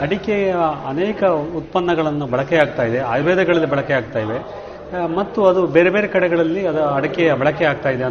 [0.00, 0.50] ಅಡಿಕೆಯ
[0.88, 1.20] ಅನೇಕ
[1.56, 4.38] ಉತ್ಪನ್ನಗಳನ್ನು ಬಳಕೆಯಾಗ್ತಾ ಇದೆ, ಆಯುರ್ವೇದಗಳಲ್ಲಿ ಬಳಕೆ ಆಗ್ತಾ ಇವೆ
[5.16, 8.04] ಮತ್ತು ಅದು ಬೇರೆ ಬೇರೆ ಕಡೆಗಳಲ್ಲಿ ಅದು ಅಡಿಕೆಯ ಬಳಕೆ ಆಗ್ತಾ ಇದೆ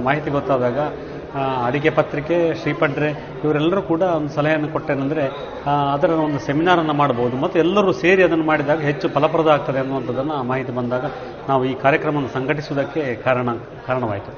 [0.00, 0.78] ಮಾಹಿತಿ ಗೊತ್ತಾದಾಗ
[1.34, 3.10] ಆ, ಅಡಿಕೆ ಪತ್ರಿಕೆ ಶ್ರೀಪಡ್ರೆ
[3.44, 5.24] ಇವರೆಲ್ಲರೂ ಕೂಡ ಒಂದು ಸಲಹೆಯನ್ನು ಕೊಟ್ಟೇನೆಂದರೆ
[5.92, 11.04] ಅದರ ಒಂದು ಸೆಮಿನಾರನ್ನು ಮಾಡಬಹುದು ಮತ್ತು ಎಲ್ಲರೂ ಸೇರಿ ಅದನ್ನು ಮಾಡಿದಾಗ ಹೆಚ್ಚು ಫಲಪ್ರದ ಆಗ್ತದೆ ಅನ್ನುವಂಥದ್ದನ್ನು ಮಾಹಿತಿ ಬಂದಾಗ
[11.48, 13.48] ನಾವು ಈ ಕಾರ್ಯಕ್ರಮವನ್ನು ಸಂಘಟಿಸುವುದಕ್ಕೆ ಕಾರಣ
[13.86, 14.32] ಕಾರಣವಾಯಿತು.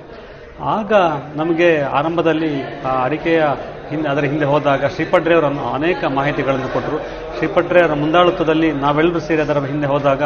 [0.64, 0.92] ಆಗ
[1.36, 3.42] ನಮಗೆ ಆರಂಭದಲ್ಲಿ ಆ ಅಡಿಕೆಯ
[3.88, 6.98] ಹಿಂದೆ ಅದರ ಹಿಂದೆ ಹೋದಾಗ ಶ್ರೀಪಡ್ರೆಯವರು ಅನೇಕ ಮಾಹಿತಿಗಳನ್ನು ಕೊಟ್ಟರು.
[7.36, 10.22] ಶ್ರೀಪಡ್ರೆಯವರ ಮುಂದಾಳತ್ವದಲ್ಲಿ ನಾವೆಲ್ಲರೂ ಸೇರಿ ಅದರ ಹಿಂದೆ ಹೋದಾಗ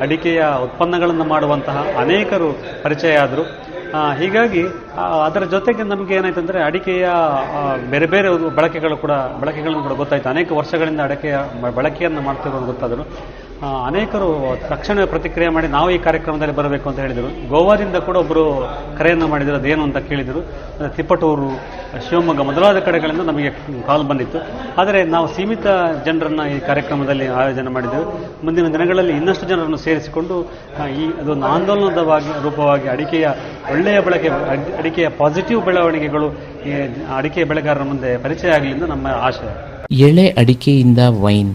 [0.00, 3.71] ಅಡಿಕೆಯ ಉತ್ಪನ್ನಗಳನ್ನು ಮಾಡುವಂತಹ ಅನೇಕರು ಪರಿಚಯ ಆದರು.
[3.94, 4.62] ಹೀಗಾಗಿ
[5.24, 7.06] ಅದರ ಜೊತೆಗೆ ನಮಗೆ ಏನಾಯ್ತಂದ್ರೆ ಅಡಿಕೆಯ
[7.52, 9.10] ಆ, ಬೇರೆ ಬೇರೆ ಬಳಕೆಗಳು ಕೂಡ
[9.40, 10.28] ಬಳಕೆಗಳನ್ನು ಕೂಡ ಗೊತ್ತಾಯ್ತು.
[10.28, 11.36] ಅನೇಕ ವರ್ಷಗಳಿಂದ ಅಡಿಕೆಯ
[11.74, 13.04] ಬಳಕೆಯನ್ನು ಮಾಡ್ತಿರೋದು ಗೊತ್ತಾದರು.
[13.86, 14.28] ಅನೇಕರು
[14.68, 17.28] ತಕ್ಷಣ ಪ್ರತಿಕ್ರಿಯೆ ಮಾಡಿ ನಾವು ಈ ಕಾರ್ಯಕ್ರಮದಲ್ಲಿ ಬರಬೇಕು ಅಂತ ಹೇಳಿದರು.
[17.48, 18.44] ಗೋವಾದಿಂದ ಕೂಡ ಒಬ್ಬರು
[18.98, 19.56] ಕರೆಯನ್ನು ಮಾಡಿದರು.
[19.60, 20.40] ಅದೇನು ಅಂತ ಕೇಳಿದರು.
[20.96, 21.48] ತಿಪ್ಪಟೂರು,
[22.06, 23.50] ಶಿವಮೊಗ್ಗ ಮೊದಲಾದ ಕಡೆಗಳಿಂದ ನಮಗೆ
[23.86, 24.38] ಕಾಲ್ ಬಂದಿತ್ತು.
[24.80, 25.66] ಆದರೆ ನಾವು ಸೀಮಿತ
[26.06, 28.06] ಜನರನ್ನು ಈ ಕಾರ್ಯಕ್ರಮದಲ್ಲಿ ಆಯೋಜನೆ ಮಾಡಿದ್ದೆವು.
[28.44, 30.36] ಮುಂದಿನ ದಿನಗಳಲ್ಲಿ ಇನ್ನಷ್ಟು ಜನರನ್ನು ಸೇರಿಸಿಕೊಂಡು
[31.02, 32.04] ಈ ಅದೊಂದು ಆಂದೋಲನದ
[32.44, 33.26] ರೂಪವಾಗಿ ಅಡಿಕೆಯ
[33.72, 34.30] ಒಳ್ಳೆಯ ಬಳಕೆ
[34.78, 36.30] ಅಡಿಕೆಯ ಪಾಸಿಟಿವ್ ಬೆಳವಣಿಗೆಗಳು
[37.16, 39.50] ಅಡಿಕೆ ಬೆಳೆಗಾರರ ಮುಂದೆ ಪರಿಚಯ ಆಗಲಿ ಎಂದು ನಮ್ಮ ಆಶಯ.
[40.08, 41.52] ಎಳೆ ಅಡಿಕೆಯಿಂದ ವೈನ್.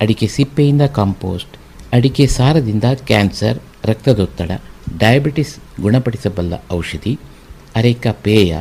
[0.00, 1.56] ಅಡಿಕೆ ಸಿಪ್ಪೆಯಿಂದ ಕಾಂಪೋಸ್ಟ್,
[1.92, 4.50] ಅಡಿಕೆ ಸಾರದಿಂದ ಕ್ಯಾನ್ಸರ್, ರಕ್ತದೊತ್ತಡ,
[4.98, 7.18] ಡಯಾಬಿಟಿಸ್ ಗುಣಪಡಿಸಬಲ್ಲ ಔಷಧಿ,
[7.76, 8.60] ಅರೇಕ ಪೇಯ,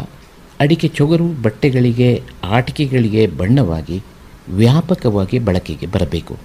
[0.60, 4.04] ಅಡಿಕೆ ಚೊಗರು ಬಟ್ಟೆಗಳಿಗೆ, ಆಟಿಕೆಗಳಿಗೆ ಬಣ್ಣವಾಗಿ,
[4.50, 6.38] ವ್ಯಾಪಕವಾಗಿ ಬಳಕೆಗೆ ಬರಬೇಕು.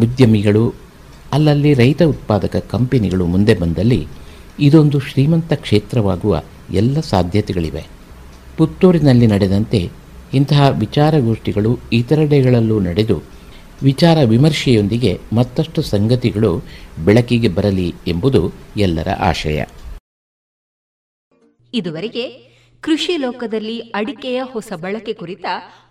[0.00, 0.74] ಉದ್ಯಮಿಗಳು,
[1.32, 4.06] ಅಲ್ಲಲ್ಲಿ ರೈತ ಉತ್ಪಾದಕ ಕಂಪನಿಗಳು ಮುಂದೆ ಬಂದಲ್ಲಿ
[4.60, 7.86] ಇದೊಂದು ಶ್ರೀಮಂತ ಕ್ಷೇತ್ರವಾಗುವ ಎಲ್ಲ ಸಾಧ್ಯತೆಗಳಿವೆ.
[8.56, 9.90] ಪುತ್ತೂರಿನಲ್ಲಿ ನಡೆದಂತೆ
[10.34, 13.35] ಇಂತಹ ವಿಚಾರಗೋಷ್ಠಿಗಳು ಇತರೆಡೆಗಳಲ್ಲೂ ನಡೆದು
[13.82, 16.58] ವಿಚಾರ ವಿಮರ್ಶೆಯೊಂದಿಗೆ ಮತ್ತಷ್ಟು ಸಂಗತಿಗಳು
[17.04, 19.64] ಬೆಳಕಿಗೆ ಬರಲಿ ಎಂಬುದು ಎಲ್ಲರ ಆಶಯ.
[21.74, 22.28] ಇದುವರೆಗೆ
[22.80, 25.44] ಕೃಷಿ ಲೋಕದಲ್ಲಿ ಅಡಿಕೆಯ ಹೊಸ ಬಳಕೆ ಕುರಿತ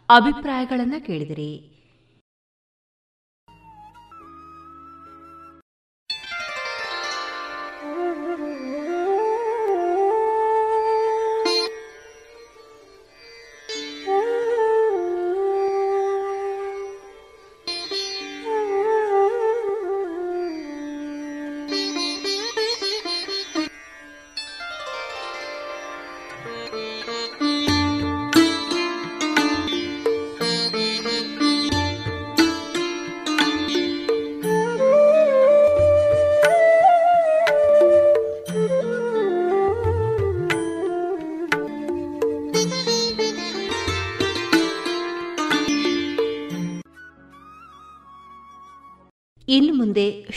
[0.09, 1.74] ಅಭಿಪ್ರಾಯಗಳನ್ನು ಕೇಳಿದಿರಿ.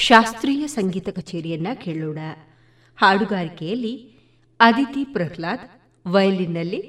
[0.09, 2.19] ಶಾಸ್ತ್ರೀಯ ಸಂಗೀತ ಕಚೇರಿಯನ್ನ ಕೇಳೋಣ.
[2.97, 4.13] ಹಾಡುಗಾರಿಕೆಯಲ್ಲಿ
[4.61, 5.61] ಅದಿತಿ ಪ್ರಹ್ಲಾದ್,
[6.09, 6.81] ವಯಲಿನ್ನಲ್ಲಿ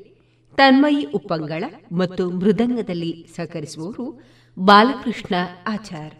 [0.57, 4.21] ತನ್ಮಯಿ ಉಪ್ಪಂಗಳ ಮತ್ತು ಮೃದಂಗದಲ್ಲಿ ಸಹಕರಿಸುವವರು
[4.59, 5.35] ಬಾಲಕೃಷ್ಣ
[5.67, 6.18] ಆಚಾರ್.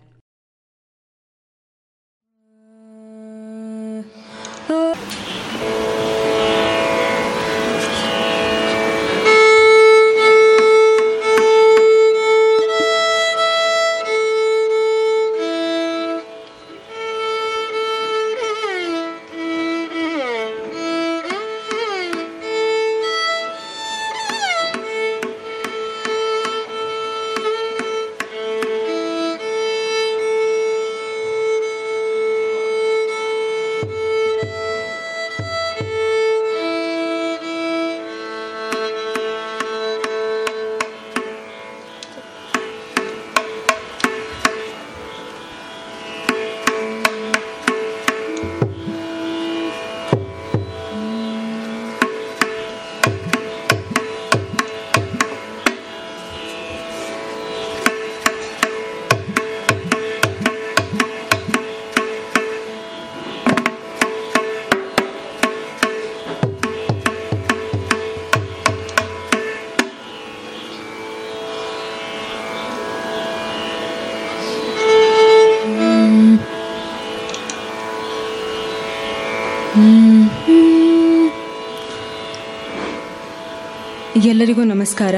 [84.50, 85.16] ಎಲ್ಲರಿಗೂ ನಮಸ್ಕಾರ.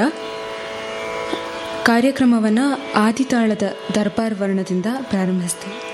[1.84, 3.62] ಕಾರ್ಯಕ್ರಮವನ್ನು ಆದಿತಾಳದ
[3.96, 5.91] ದರ್ಬಾರ್ ವರ್ಣದಿಂದ ಪ್ರಾರಂಭಿಸ್ತೀವಿ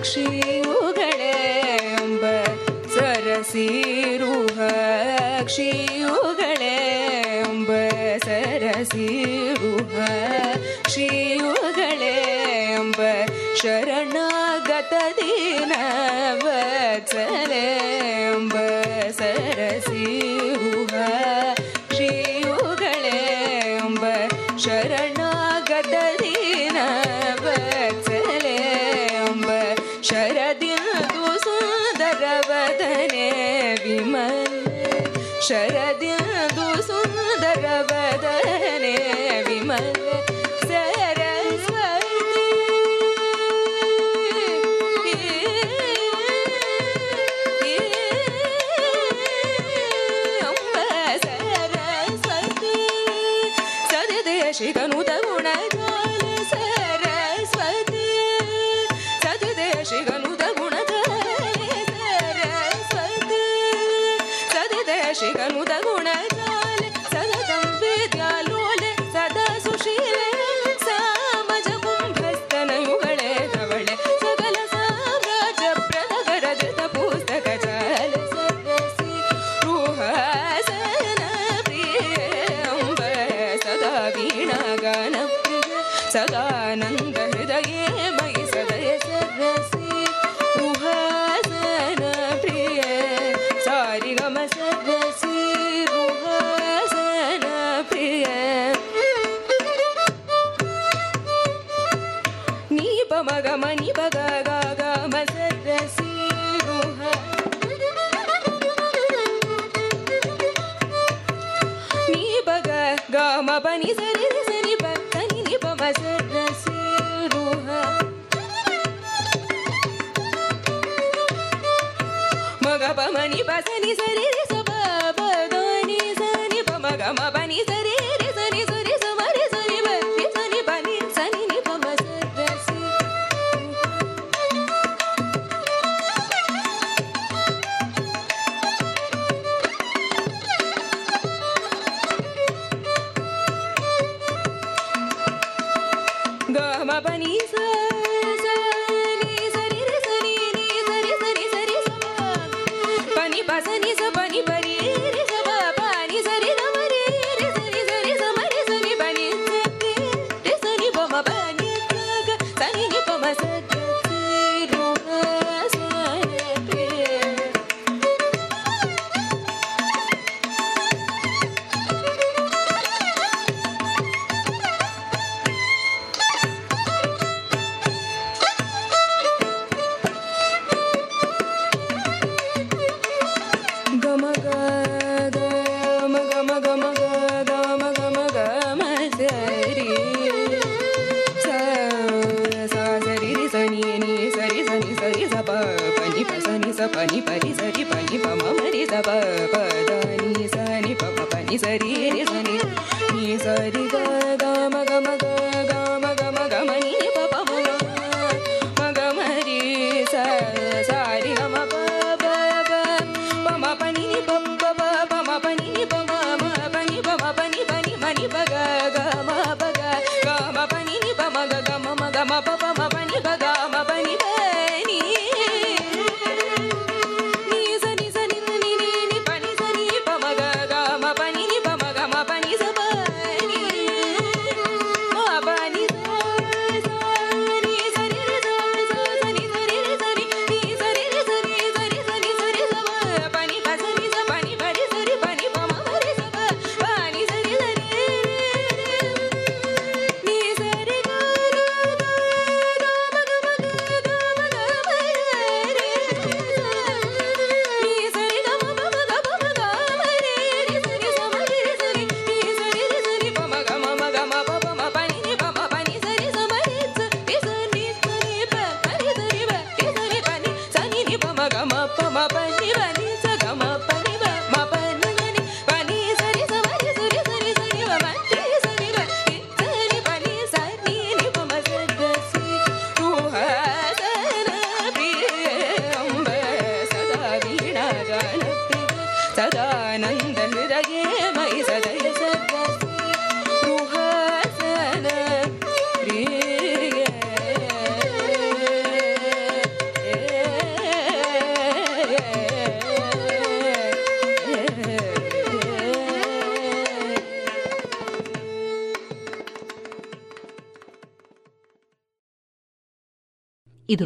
[0.00, 0.55] क्षि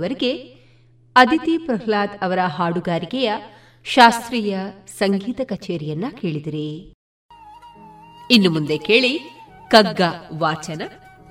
[0.01, 0.32] ಇದುವರೆಗೆ
[1.16, 3.32] ಅದಿತಿ ಪ್ರಹ್ಲಾದ್ ಅವರ ಹಾಡುಗಾರಿಕೆಯ
[3.85, 4.59] ಶಾಸ್ತ್ರೀಯ
[4.98, 6.93] ಸಂಗೀತ ಕಚೇರಿಯನ್ನ ಕೇಳಿದಿರಿ.
[8.31, 9.18] ಇನ್ನು ಮುಂದೆ ಕೇಳಿ
[9.68, 10.01] ಕಗ್ಗ
[10.39, 10.82] ವಾಚನ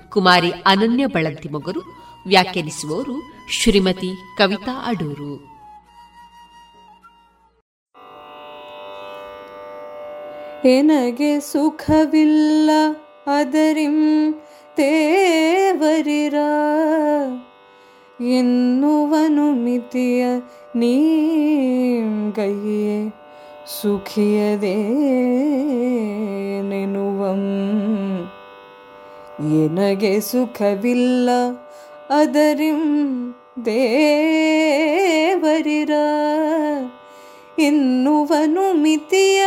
[0.08, 1.82] ಕುಮಾರಿ ಅನನ್ಯ ಬಳಂತಿ ಮೊಗರು
[2.26, 3.16] ವ್ಯಾಖ್ಯಾನಿಸುವವರು
[3.50, 5.34] ಶ್ರೀಮತಿ ಕವಿತಾ ಅಡೂರು.
[10.68, 12.70] ಎನಗೆ ಸುಖವಿಲ್ಲ
[13.26, 13.98] ಅದರಿಂ
[14.76, 16.34] ತೇವರಿರ
[18.20, 20.26] ಎನ್ನುವನು ಮಿತಿಯ
[20.76, 23.14] ನೀಂಗೈಯೇ
[23.82, 24.74] ಸುಖಿಯದೇ
[26.62, 27.42] ನೆನುವಂ.
[29.64, 31.30] ಎನಗೆ ಸುಖವಿಲ್ಲ
[32.10, 33.34] ಅದರಿಂ
[33.64, 35.90] ದೇವರಿರ.
[37.58, 39.42] ಎನ್ನುವನು ಮಿತಿಯ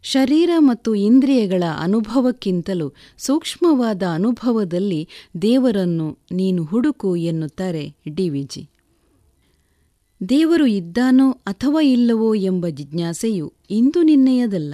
[0.05, 5.09] ಶರೀರ ಮತ್ತು ಇಂದ್ರಿಯಗಳ ಅನುಭವಕ್ಕಿಂತಲೂ ಸೂಕ್ಷ್ಮವಾದ ಅನುಭವದಲ್ಲಿ
[5.41, 8.69] ದೇವರನ್ನು ನೀನು ಹುಡುಕು ಎನ್ನುತ್ತಾರೆ ಡಿವಿಜಿ
[10.29, 14.73] ದೇವರು ಇದ್ದಾನೋ ಅಥವಾ ಇಲ್ಲವೋ ಎಂಬ ಜಿಜ್ಞಾಸೆಯು ಇಂದು ನಿನ್ನೆಯದಲ್ಲ.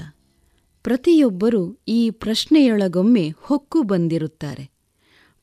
[0.84, 4.72] ಪ್ರತಿಯೊಬ್ಬರೂ ಈ ಪ್ರಶ್ನೆಯೊಳಗೊಮ್ಮೆ ಹೊಕ್ಕು ಬಂದಿರುತ್ತಾರೆ.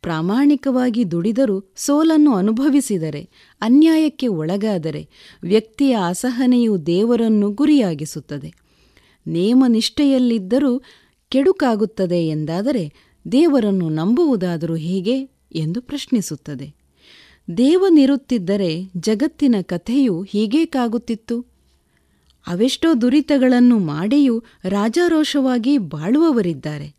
[0.02, 3.28] ಪ್ರಾಮಾಣಿಕವಾಗಿ ದುಡಿದರೂ ಸೋಲನ್ನು ಅನುಭವಿಸಿದರೆ,
[3.60, 5.08] ಅನ್ಯಾಯಕ್ಕೆ ಒಳಗಾದರೆ
[5.42, 8.67] ವ್ಯಕ್ತಿಯ ಅಸಹನೆಯು ದೇವರನ್ನು ಗುರಿಯಾಗಿಸುತ್ತದೆ.
[9.28, 10.82] ನೇಮನಿಷ್ಠೆಯಲ್ಲಿದ್ದರೂ
[11.28, 12.92] ಕೆಡುಕಾಗುತ್ತದೆ ಎಂದಾದರೆ
[13.32, 16.74] ದೇವರನ್ನು ನಂಬುವುದಾದರೂ ಹೇಗೆ ಎಂದು ಪ್ರಶ್ನಿಸುತ್ತದೆ.
[17.56, 21.40] ದೇವನಿರುತ್ತಿದ್ದರೆ ಜಗತ್ತಿನ ಕಥೆಯು ಹೀಗೇಕಾಗುತ್ತಿತ್ತು
[22.46, 26.94] ಅವೆಷ್ಟೋ ದುರಿತಗಳನ್ನು ಮಾಡಿಯೂ ರಾಜಾರೋಷವಾಗಿ ಬಾಳುವವರಿದ್ದಾರೆ.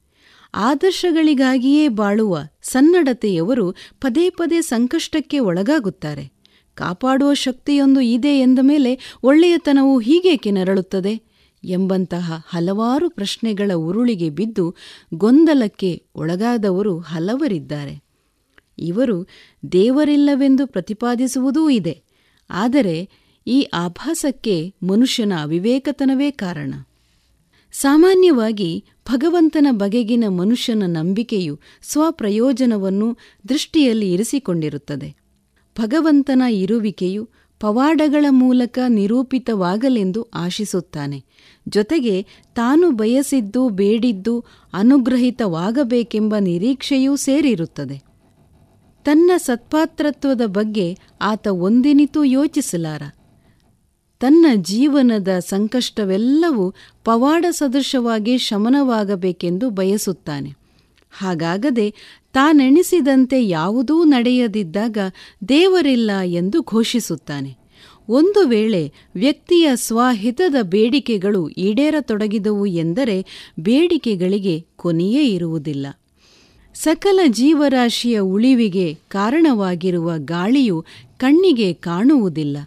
[0.53, 6.31] ಆದರ್ಶಗಳಿಗಾಗಿಯೇ ಬಾಳುವ ಸನ್ನಡತೆಯವರು ಪದೇ ಪದೇ ಸಂಕಷ್ಟಕ್ಕೆ ಒಳಗಾಗುತ್ತಾರೆ.
[6.73, 11.28] ಕಾಪಾಡುವ ಶಕ್ತಿಯೊಂದು ಇದೆ ಎಂದ ಮೇಲೆ ಒಳ್ಳೆಯತನವು ಹೀಗೇಕೆ ನರಳುತ್ತದೆ?
[11.63, 14.75] ಎಂಬಂತಹ ಹಲವಾರು ಪ್ರಶ್ನೆಗಳ ಉರುಳಿಗೆ ಬಿದ್ದು
[15.13, 18.03] ಗೊಂದಲಕ್ಕೆ ಒಳಗಾದವರು ಹಲವರಿದ್ದಾರೆ.
[18.79, 19.27] ಇವರು
[19.71, 22.01] ದೇವರಿಲ್ಲವೆಂದು ಪ್ರತಿಪಾದಿಸುವುದೂ ಇದೆ.
[22.49, 23.09] ಆದರೆ
[23.47, 26.73] ಈ ಆಭಾಸಕ್ಕೆ ಮನುಷ್ಯನ ಅವಿವೇಕತನವೇ ಕಾರಣ.
[27.71, 33.17] ಸಾಮಾನ್ಯವಾಗಿ ಭಗವಂತನ ಬಗೆಗಿನ ಮನುಷ್ಯನ ನಂಬಿಕೆಯು ಸ್ವಪ್ರಯೋಜನವನ್ನು
[33.49, 35.15] ದೃಷ್ಟಿಯಲ್ಲಿ ಇರಿಸಿಕೊಂಡಿರುತ್ತದೆ.
[35.79, 37.29] ಭಗವಂತನ ಇರುವಿಕೆಯು
[37.59, 41.25] ಪವಾಡಗಳ ಮೂಲಕ ನಿರೂಪಿತವಾಗಲೆಂದು ಆಶಿಸುತ್ತಾನೆ.
[41.69, 42.25] ಜೊತೆಗೆ
[42.55, 48.09] ತಾನು ಬಯಸಿದ್ದು, ಬೇಡಿದ್ದು, ಅನುಗ್ರಹಿತವಾಗಬೇಕೆಂಬ ನಿರೀಕ್ಷೆಯೂ ಸೇರಿರುತ್ತದೆ.
[49.03, 53.01] ತನ್ನ ಸತ್ಪಾತ್ರತ್ವದ ಬಗ್ಗೆ ಆತ ಒಂದಿನಿತೂ ಯೋಚಿಸಲಾರ.
[54.19, 56.73] ತನ್ನ ಜೀವನದ ಸಂಕಷ್ಟವೆಲ್ಲವೂ
[57.05, 60.53] ಪವಾಡ ಸದೃಶವಾಗಿ ಶಮನವಾಗಬೇಕೆಂದು ಬಯಸುತ್ತಾನೆ.
[61.11, 61.93] ಹಾಗಾಗದೆ
[62.33, 64.97] ತಾನೆಣಿಸಿದಂತೆ ಯಾವುದೂ ನಡೆಯದಿದ್ದಾಗ
[65.49, 67.58] ದೇವರಿಲ್ಲ ಎಂದು ಘೋಷಿಸುತ್ತಾನೆ.
[68.09, 73.17] ಒಂದು ವೇಳೆ ವ್ಯಕ್ತಿಯ ಸ್ವಹಿತದ ಬೇಡಿಕೆಗಳು ಈಡೇರತೊಡಗಿದವು ಎಂದರೆ
[73.59, 75.87] ಬೇಡಿಕೆಗಳಿಗೆ ಕೊನೆಯೇ ಇರುವುದಿಲ್ಲ.
[76.75, 80.85] ಸಕಲ ಜೀವರಾಶಿಯ ಉಳಿವಿಗೆ ಕಾರಣವಾಗಿರುವ ಗಾಳಿಯು
[81.17, 82.57] ಕಣ್ಣಿಗೆ ಕಾಣುವುದಿಲ್ಲ.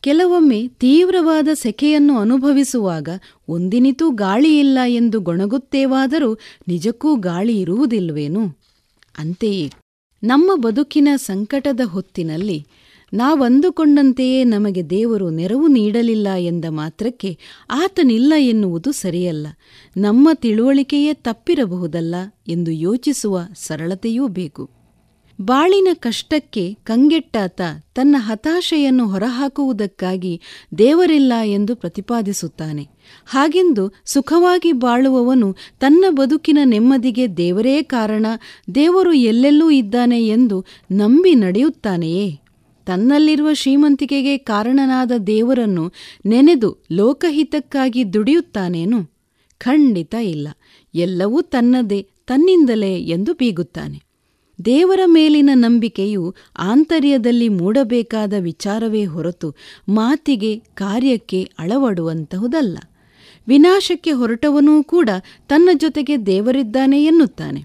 [0.00, 3.08] ಕೆಲವೊಮ್ಮೆ ತೀವ್ರವಾದ ಸೆಕೆಯನ್ನು ಅನುಭವಿಸುವಾಗ
[3.48, 8.42] ಒಂದಿನಿತೂ ಗಾಳಿಯಿಲ್ಲ ಎಂದು ಗೊಣಗುತ್ತೇವಾದರೂ ನಿಜಕ್ಕೂ ಗಾಳಿ ಇರುವುದಿಲ್ವೇನು
[9.18, 9.70] ಅಂತೆಯೇ
[10.22, 12.66] ನಮ್ಮ ಬದುಕಿನ ಸಂಕಟದ ಹೊತ್ತಿನಲ್ಲಿ
[13.12, 17.38] ನಾವಂದುಕೊಂಡಂತೆಯೇ ನಮಗೆ ದೇವರು ನೆರವು ನೀಡಲಿಲ್ಲ ಎಂದ ಮಾತ್ರಕ್ಕೆ
[17.70, 19.46] ಆತನಿಲ್ಲ ಎನ್ನುವುದು ಸರಿಯಲ್ಲ.
[19.96, 22.14] ನಮ್ಮ ತಿಳುವಳಿಕೆಯೇ ತಪ್ಪಿರಬಹುದಲ್ಲ
[22.48, 24.70] ಎಂದು ಯೋಚಿಸುವ ಸರಳತೆಯೂ ಬೇಕು.
[25.40, 27.60] ಬಾಳಿನ ಕಷ್ಟಕ್ಕೆ ಕಂಗೆಟ್ಟಾತ
[27.94, 30.40] ತನ್ನ ಹತಾಶೆಯನ್ನು ಹೊರಹಾಕುವುದಕ್ಕಾಗಿ
[30.78, 32.88] ದೇವರಿಲ್ಲ ಎಂದು ಪ್ರತಿಪಾದಿಸುತ್ತಾನೆ.
[33.26, 38.26] ಹಾಗೆಂದು ಸುಖವಾಗಿ ಬಾಳುವವನು ತನ್ನ ಬದುಕಿನ ನೆಮ್ಮದಿಗೆ ದೇವರೇ ಕಾರಣ,
[38.74, 42.40] ದೇವರು ಎಲ್ಲೆಲ್ಲೂ ಇದ್ದಾನೆ ಎಂದು ನಂಬಿ ನಡೆಯುತ್ತಾನೆಯೇ?
[42.86, 45.92] ತನ್ನಲ್ಲಿರುವ ಶ್ರೀಮಂತಿಕೆಗೆ ಕಾರಣನಾದ ದೇವರನ್ನು
[46.26, 49.04] ನೆನೆದು ಲೋಕಹಿತಕ್ಕಾಗಿ ದುಡಿಯುತ್ತಾನೇನು?
[49.58, 50.48] ಖಂಡಿತ ಇಲ್ಲ.
[50.94, 54.10] ಎಲ್ಲವೂ ತನ್ನದೇ, ತನ್ನಿಂದಲೇ ಎಂದು ಬೀಗುತ್ತಾನೆ.
[54.64, 59.54] ದೇವರ ಮೇಲಿನ ನಂಬಿಕೆಯು ಆಂತರ್ಯದಲ್ಲಿ ಮೂಡಬೇಕಾದ ವಿಚಾರವೇ ಹೊರತು
[59.88, 62.78] ಮಾತಿಗೆ, ಕಾರ್ಯಕ್ಕೆ ಅಳವಡುವಂತಹುದಲ್ಲ.
[63.48, 65.10] ವಿನಾಶಕ್ಕೆ ಹೊರಟವನೂ ಕೂಡ
[65.48, 67.64] ತನ್ನ ಜೊತೆಗೆ ದೇವರಿದ್ದಾನೆ ಎನ್ನುತ್ತಾನೆ.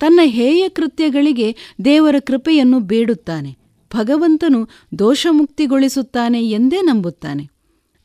[0.00, 3.65] ತನ್ನ ಹೇಯ ಕೃತ್ಯಗಳಿಗೆ ದೇವರ ಕೃಪೆಯನ್ನು ಬೇಡುತ್ತಾನೆ.
[3.94, 4.68] ಭಗವಂತನು
[4.98, 7.48] ದೋಷಮುಕ್ತಿಗೊಳಿಸುತ್ತಾನೆ ಎಂದೇ ನಂಬುತ್ತಾನೆ.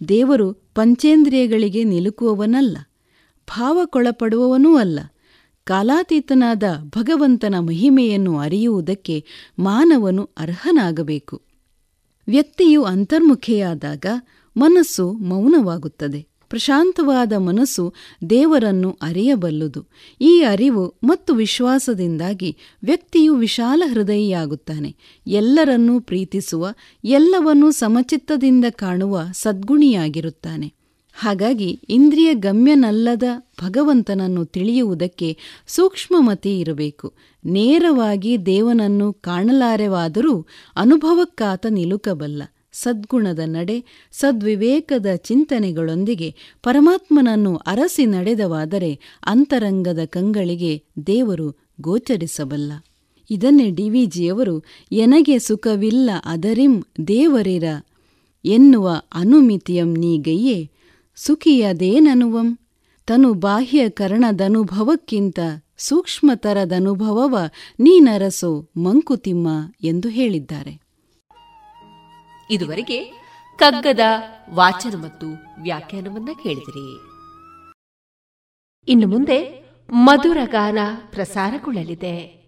[0.07, 2.77] ದೇವರು ಪಂಚೇಂದ್ರಿಯಗಳಿಗೆ ನಿಲುಕುವವನಲ್ಲ
[3.47, 4.99] ಭಾವಕ್ಕೊಳಪಡುವವನೂ ಅಲ್ಲ.
[5.63, 9.25] ಕಾಲಾತೀತನಾದ ಭಗವಂತನ ಮಹಿಮೆಯನ್ನು ಅರಿಯುವುದಕ್ಕೆ
[9.59, 11.41] ಮಾನವನು ಅರ್ಹನಾಗಬೇಕು.
[12.27, 14.05] ವ್ಯಕ್ತಿಯು ಅಂತರ್ಮುಖಿಯಾದಾಗ
[14.57, 16.30] ಮನಸ್ಸು ಮೌನವಾಗುತ್ತದೆ.
[16.51, 17.93] ಪ್ರಶಾಂತವಾದ ಮನಸ್ಸು
[18.29, 19.85] ದೇವರನ್ನು ಅರಿಯಬಲ್ಲುದು.
[20.21, 24.95] ಈ ಅರಿವು ಮತ್ತು ವಿಶ್ವಾಸದಿಂದಾಗಿ ವ್ಯಕ್ತಿಯು ವಿಶಾಲ ಹೃದಯಿಯಾಗುತ್ತಾನೆ.
[25.27, 26.73] ಎಲ್ಲರನ್ನೂ ಪ್ರೀತಿಸುವ,
[27.03, 30.73] ಎಲ್ಲವನ್ನೂ ಸಮಚಿತ್ತದಿಂದ ಕಾಣುವ ಸದ್ಗುಣಿಯಾಗಿರುತ್ತಾನೆ.
[31.13, 33.23] ಹಾಗಾಗಿ ಇಂದ್ರಿಯ ಗಮ್ಯನಲ್ಲದ
[33.65, 35.37] ಭಗವಂತನನ್ನು ತಿಳಿಯುವುದಕ್ಕೆ
[35.67, 37.13] ಸೂಕ್ಷ್ಮಮತಿ ಇರಬೇಕು.
[37.45, 42.43] ನೇರವಾಗಿ ದೇವನನ್ನು ಕಾಣಲಾರೆವಾದರೂ ಅನುಭವಕ್ಕಾತ ನಿಲುಕಬಲ್ಲ.
[42.71, 52.71] ಸದ್ಗುಣದ ನಡೆ, ಸದ್ವಿವೇಕದ ಚಿಂತನೆಗಳೊಂದಿಗೆ ಪರಮಾತ್ಮನನ್ನು ಅರಸಿ ನಡೆದವಾದರೆ ಅಂತರಂಗದ ಕಂಗಳಿಗೆ ದೇವರು ಗೋಚರಿಸಬಲ್ಲ.
[53.31, 57.63] ಇದನ್ನೇ ಡಿವಿಜಿಯವರು ಎನಗೆ ಸುಖವಿಲ್ಲ ಅದರಿಂ ದೇವರಿರ
[58.45, 60.71] ಎನ್ನುವ ಅನುಮಿತಿಯಂ ನೀಗಯ್ಯೆ
[61.15, 62.59] ಸುಖಿಯದೇನನುವಂ?
[63.07, 65.39] ತನು ಬಾಹ್ಯ ಕರ್ಣದನುಭವಕ್ಕಿಂತ
[65.77, 67.37] ಸೂಕ್ಷ್ಮತರದನುಭವವ
[67.79, 69.47] ನೀನರಸೋ ಮಂಕುತಿಮ್ಮ
[69.83, 70.80] ಎಂದು ಹೇಳಿದ್ದಾರೆ.
[72.51, 73.03] ಇದುವರೆಗೆ
[73.55, 73.99] ಕಗ್ಗದ
[74.53, 75.27] ವಾಚನ ಮತ್ತು
[75.61, 77.11] ವ್ಯಾಖ್ಯಾನವನ್ನ ಕೇಳಿದಿರಿ.
[78.87, 80.77] ಇನ್ನು ಮುಂದೆ ಮಧುರ ಗಾನ
[81.11, 82.40] ಪ್ರಸಾರಗೊಳ್ಳಲಿದೆ.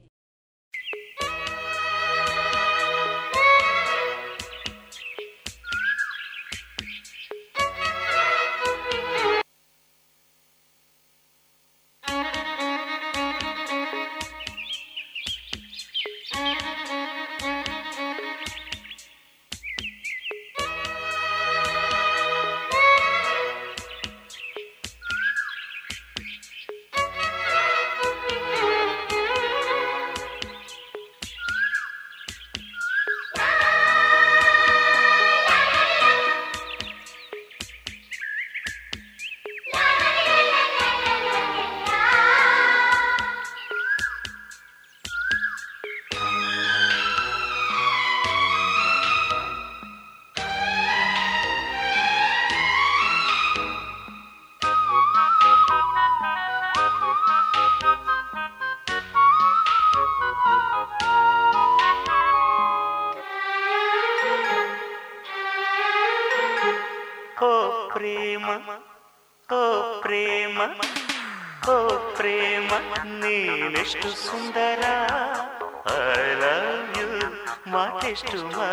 [78.14, 78.73] ಮಾತೆಷ್ಟು ಮಧುರ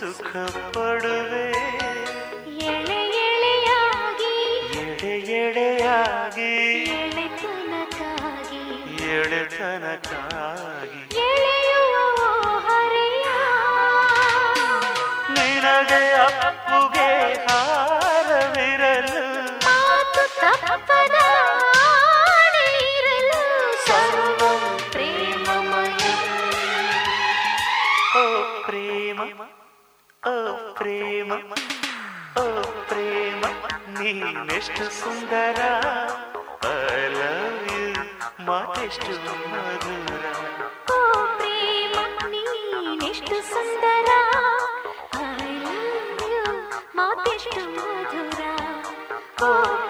[0.00, 0.63] to come.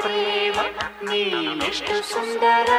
[0.01, 0.59] ಪ್ರೇಮ
[1.03, 2.71] ನೀನೆಷ್ಟು ಸುಂದರ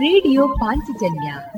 [0.00, 1.57] radio Panchajanya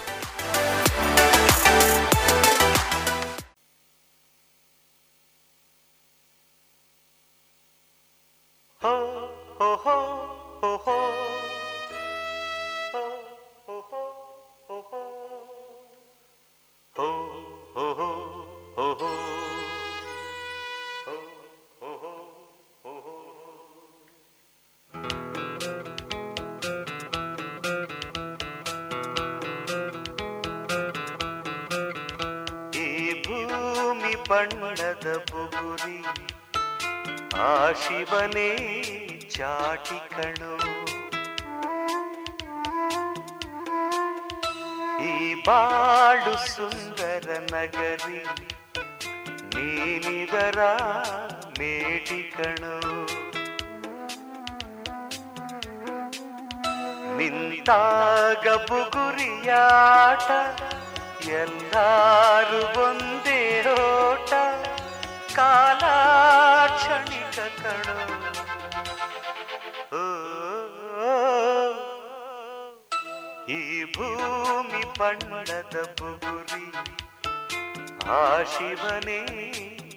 [8.81, 9.29] ho,
[9.59, 10.20] ho, oh.
[46.47, 48.21] ಸುಂದರ ನಗರಿ
[49.55, 50.59] ನೀನಿದರ
[51.59, 52.75] ಮೇಟಿ ಕಣು.
[57.17, 60.29] ನಿಂತಾಗ ಬುಗುರಿಯಾಟ
[61.29, 64.33] ಎಲ್ಲಾರು ಒಂದೇ ಓಟ
[65.35, 65.83] ಕಾಲ
[75.01, 76.65] ಬಣ್ಣದ ಬುಗುರಿ.
[78.15, 78.19] ಆ
[78.53, 79.21] ಶಿವನೇ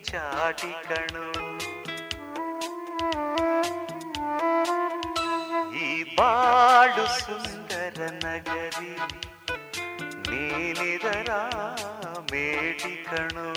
[0.09, 1.27] ಚಾಟಿ ಕಣು.
[5.85, 8.95] ಈ ಬಾಡು ಸುಂದರ ನಗರಿ
[10.31, 11.31] ನೀನಿದರ
[12.33, 13.49] ಮೇಟಿ ಕಣು.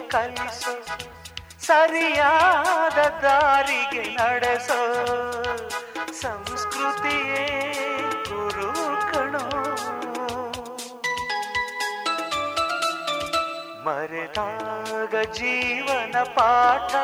[0.00, 0.84] ಕಲಿಸೋ
[1.60, 5.02] ಸರಿಯಾದ ದಾರಿಗೆ ನಡೆಸೋ.
[6.22, 7.64] ಸಂಸ್ಕೃತಿಯೇ
[8.28, 8.72] ಗುರು
[9.12, 9.50] ಕಣೋ.
[13.84, 16.94] ಮರೆತಾಗ ಜೀವನ ಪಾಠ,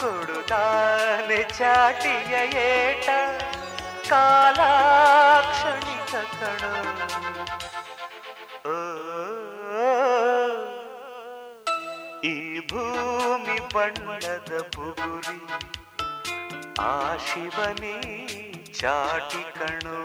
[0.00, 3.08] ಕೊಡುತ್ತಾನೆ ಚಾಟಿಯ ಏಟ,
[4.08, 6.95] ಕಾಲಾಕ್ಷಣಿಕ ಕಣ.
[12.28, 12.34] ಈ
[12.70, 15.40] ಭೂಮಿ ಬಣ್ಣದ ಬುಗುರಿ
[16.84, 16.92] ಆ
[17.26, 17.96] ಶಿವನೇ
[18.78, 19.98] ಚಾಟಿ ಕಣು.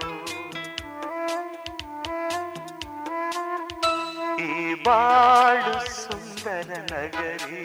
[4.48, 4.52] ಈ
[4.85, 7.64] ಬಾಳು ಸುಂದರ ನಗರಿ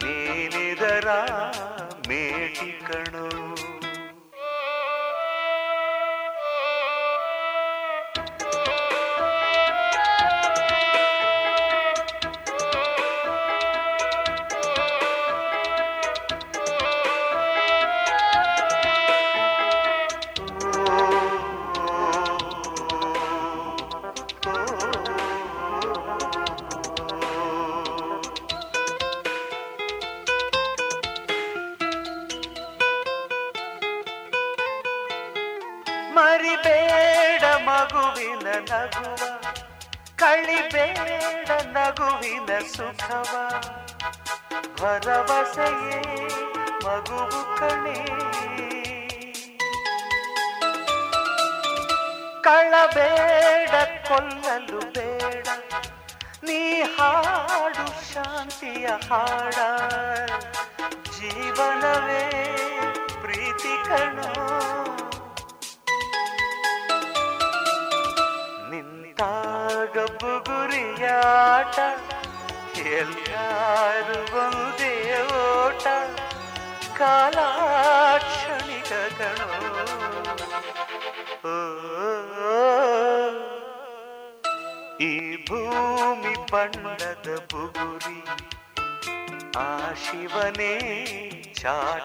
[0.00, 1.08] ನೀನಿದರ
[2.08, 3.26] ಮೇಟಿ ಕಣು.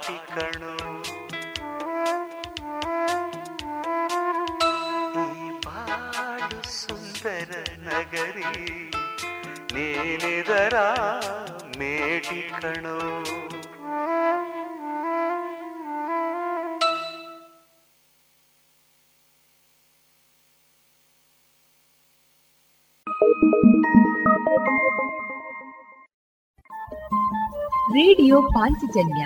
[0.07, 0.73] ಕಣು.
[5.23, 8.43] ಈ ಪಾಡು ಸುಂದರ ನಗರಿ
[9.73, 10.75] ನೀನಿದರ
[11.77, 12.99] ಮೇಟಿ ಕಣೋ.
[27.95, 29.25] ರೇಡಿಯೋ ಪಾಂಚಜನ್ಯ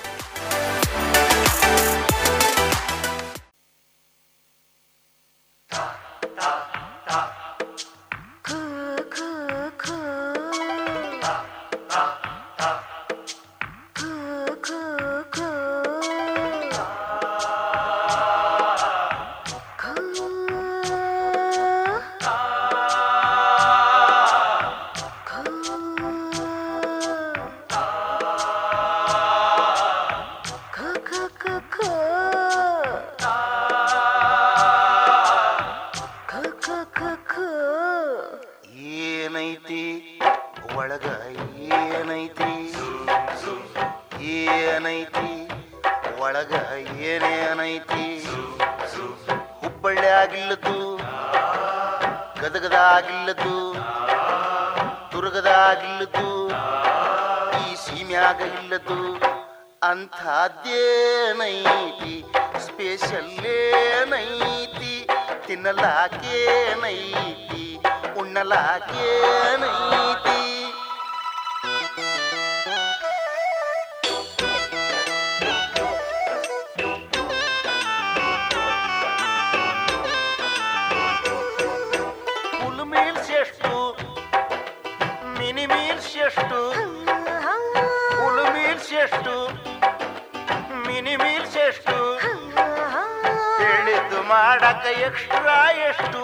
[58.11, 58.97] ಈ ಸೀಮ್ಯಾಗ ಇಲ್ಲದು
[59.83, 62.15] ಅಂಥದ್ದೇನೈತಿ?
[62.65, 64.95] ಸ್ಪೆಷಲ್ ಏನೈತಿ
[65.47, 67.65] ತಿನ್ನಲಾಕೇನೈತಿ?
[68.21, 70.30] ಉಣ್ಣಲಾಕೇನೈತಿ?
[94.53, 96.23] ಹೇಳಿದ್ದು ಮಾಡಕ ಎಕ್ಸ್ಟ್ರಾ ಎಷ್ಟು?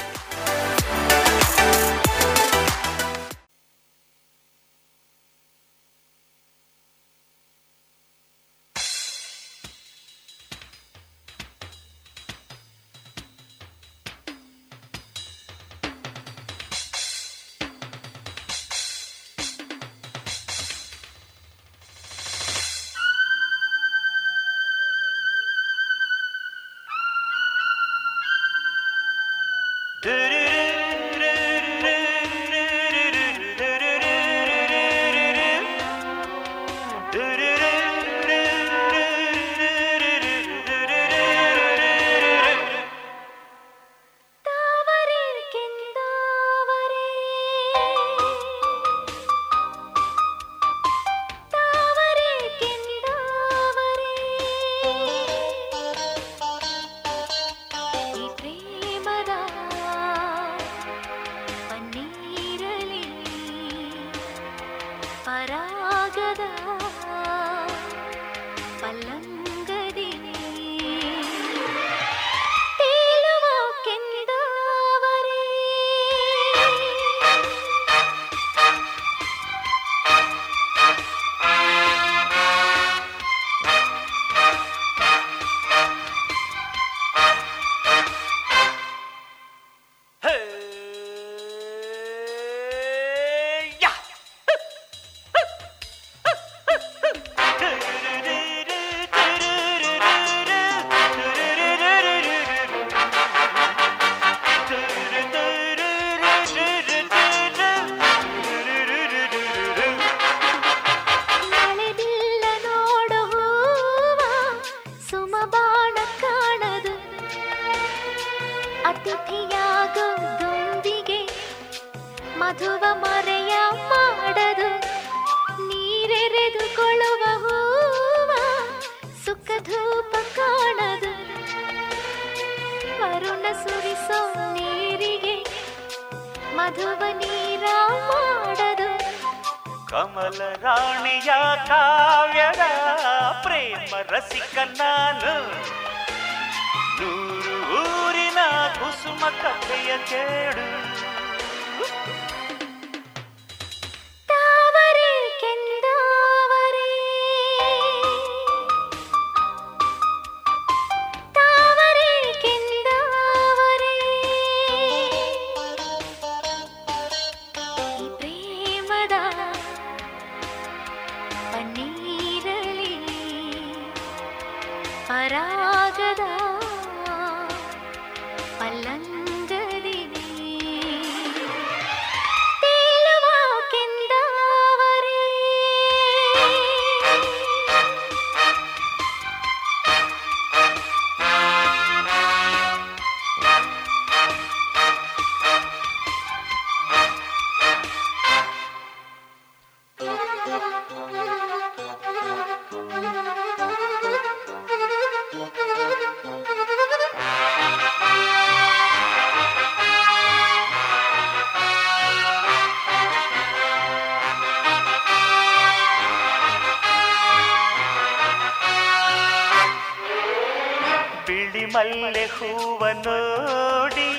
[221.81, 224.09] ಮಲ್ಲೆ ಹೂವ ನೋಡಿ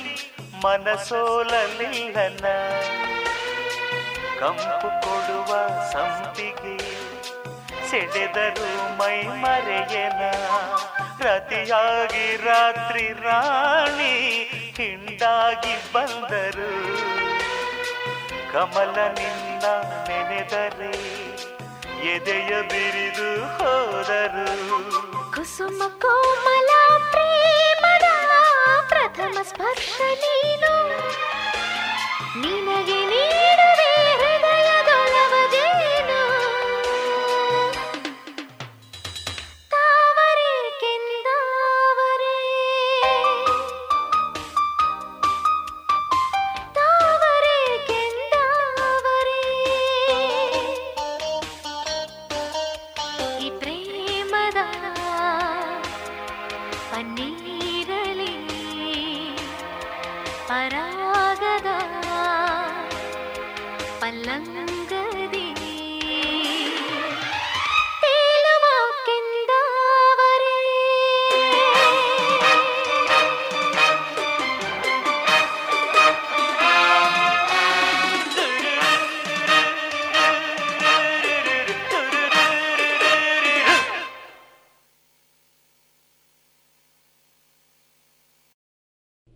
[0.65, 2.45] ಮನಸೋಲಲಿಲ್ಲನ?
[4.41, 5.51] ಕಂಪು ಕೊಡುವ
[5.93, 6.79] ಸಂಪಿಗೆ
[7.91, 10.23] ಸೆಡೆದರು ಮೈ ಮರೆಯನ?
[11.23, 14.15] ರತಿಯಾಗಿ ರಾತ್ರಿ ರಾಣಿ
[14.77, 16.73] ಹಿಂಡಾಗಿ ಬಂದರು.
[18.53, 19.65] ಕಮಲ ನಿನ್ನ
[20.09, 20.93] ನೆನೆದರೆ
[22.15, 24.49] ಎದೆಯ ಬಿರಿದು ಹೋದರು.
[25.33, 26.71] ಕುಸುಮ ಕೋಮಲ
[29.43, 30.75] ಸ್ಪರ್ಶ ನೀನು.
[32.41, 33.02] ನಿನಗೆ